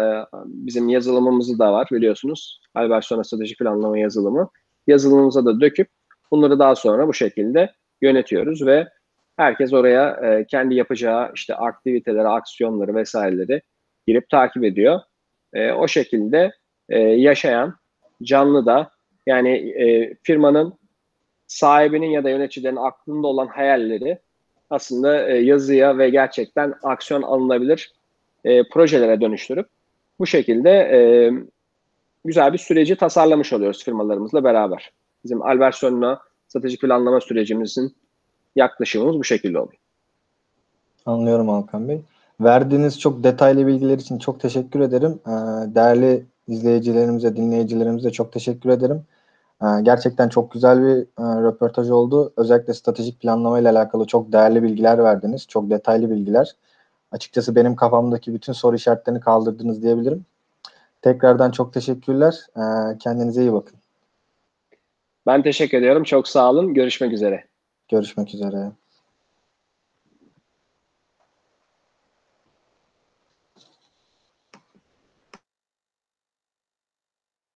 bizim 0.46 0.90
yazılımımızı 0.90 1.60
da 1.60 1.74
var 1.74 1.88
biliyorsunuz. 1.92 2.62
Albertsona 2.76 3.24
Stratejik 3.24 3.60
Planlama 3.60 3.98
yazılımı. 3.98 4.50
Yazılımımıza 4.88 5.46
da 5.46 5.62
döküp 5.62 5.88
bunları 6.32 6.60
daha 6.60 6.76
sonra 6.76 7.08
bu 7.08 7.14
şekilde 7.14 7.74
yönetiyoruz 8.02 8.66
ve 8.66 8.88
herkes 9.38 9.74
oraya 9.74 10.10
e, 10.10 10.46
kendi 10.46 10.76
yapacağı 10.76 11.32
işte 11.36 11.56
aktiviteleri, 11.56 12.28
aksiyonları 12.28 12.96
vesaireleri 12.96 13.62
girip 14.08 14.30
takip 14.30 14.64
ediyor. 14.64 15.00
E, 15.54 15.72
o 15.72 15.88
şekilde 15.88 16.52
e, 16.90 17.00
yaşayan, 17.00 17.76
canlı 18.24 18.66
da 18.66 18.92
yani 19.28 19.50
e, 19.58 20.16
firmanın 20.24 20.74
sahibinin 21.48 22.10
ya 22.10 22.24
da 22.24 22.30
yöneticilerin 22.30 22.76
aklında 22.76 23.28
olan 23.28 23.48
hayalleri 23.48 24.20
aslında 24.72 25.30
e, 25.30 25.38
yazıya 25.38 25.98
ve 25.98 26.10
gerçekten 26.10 26.74
aksiyon 26.84 27.22
alınabilir 27.22 27.94
e, 28.44 28.70
projelere 28.70 29.22
dönüştürüp 29.22 29.68
bu 30.20 30.28
şekilde 30.28 30.70
e, 30.70 31.00
güzel 32.26 32.54
bir 32.54 32.58
süreci 32.58 32.96
tasarlamış 32.96 33.54
oluyoruz 33.54 33.84
firmalarımızla 33.84 34.44
beraber. 34.44 34.92
Bizim 35.24 35.42
Albertson'la 35.42 36.22
stratejik 36.48 36.82
planlama 36.82 37.22
sürecimizin 37.22 37.96
yaklaşımımız 38.56 39.20
bu 39.20 39.24
şekilde 39.24 39.60
oluyor. 39.60 39.78
Anlıyorum 41.06 41.50
Alkan 41.50 41.90
Bey. 41.90 42.02
Verdiğiniz 42.42 43.00
çok 43.00 43.24
detaylı 43.24 43.68
bilgiler 43.68 43.98
için 43.98 44.20
çok 44.20 44.40
teşekkür 44.40 44.80
ederim. 44.80 45.20
Ee, 45.28 45.32
değerli 45.76 46.26
izleyicilerimize, 46.48 47.36
dinleyicilerimize 47.36 48.12
çok 48.12 48.34
teşekkür 48.34 48.70
ederim. 48.70 49.04
Ee, 49.62 49.66
gerçekten 49.84 50.30
çok 50.30 50.52
güzel 50.52 50.82
bir 50.84 50.98
e, 51.02 51.44
röportaj 51.44 51.90
oldu. 51.90 52.34
Özellikle 52.38 52.74
stratejik 52.74 53.20
planlama 53.20 53.60
ile 53.60 53.70
alakalı 53.70 54.06
çok 54.06 54.32
değerli 54.32 54.64
bilgiler 54.64 55.04
verdiniz. 55.04 55.48
Çok 55.48 55.70
detaylı 55.70 56.10
bilgiler. 56.10 56.56
Açıkçası 57.12 57.56
benim 57.56 57.76
kafamdaki 57.76 58.34
bütün 58.34 58.54
soru 58.54 58.76
işaretlerini 58.76 59.20
kaldırdınız 59.20 59.84
diyebilirim. 59.84 60.26
Tekrardan 61.02 61.52
çok 61.52 61.74
teşekkürler. 61.74 62.36
Ee, 62.58 62.98
kendinize 62.98 63.42
iyi 63.42 63.54
bakın. 63.54 63.80
Ben 65.28 65.44
teşekkür 65.44 65.78
ediyorum. 65.78 66.04
Çok 66.04 66.28
sağ 66.28 66.50
olun. 66.50 66.74
Görüşmek 66.74 67.14
üzere. 67.14 67.44
Görüşmek 67.90 68.34
üzere. 68.34 68.72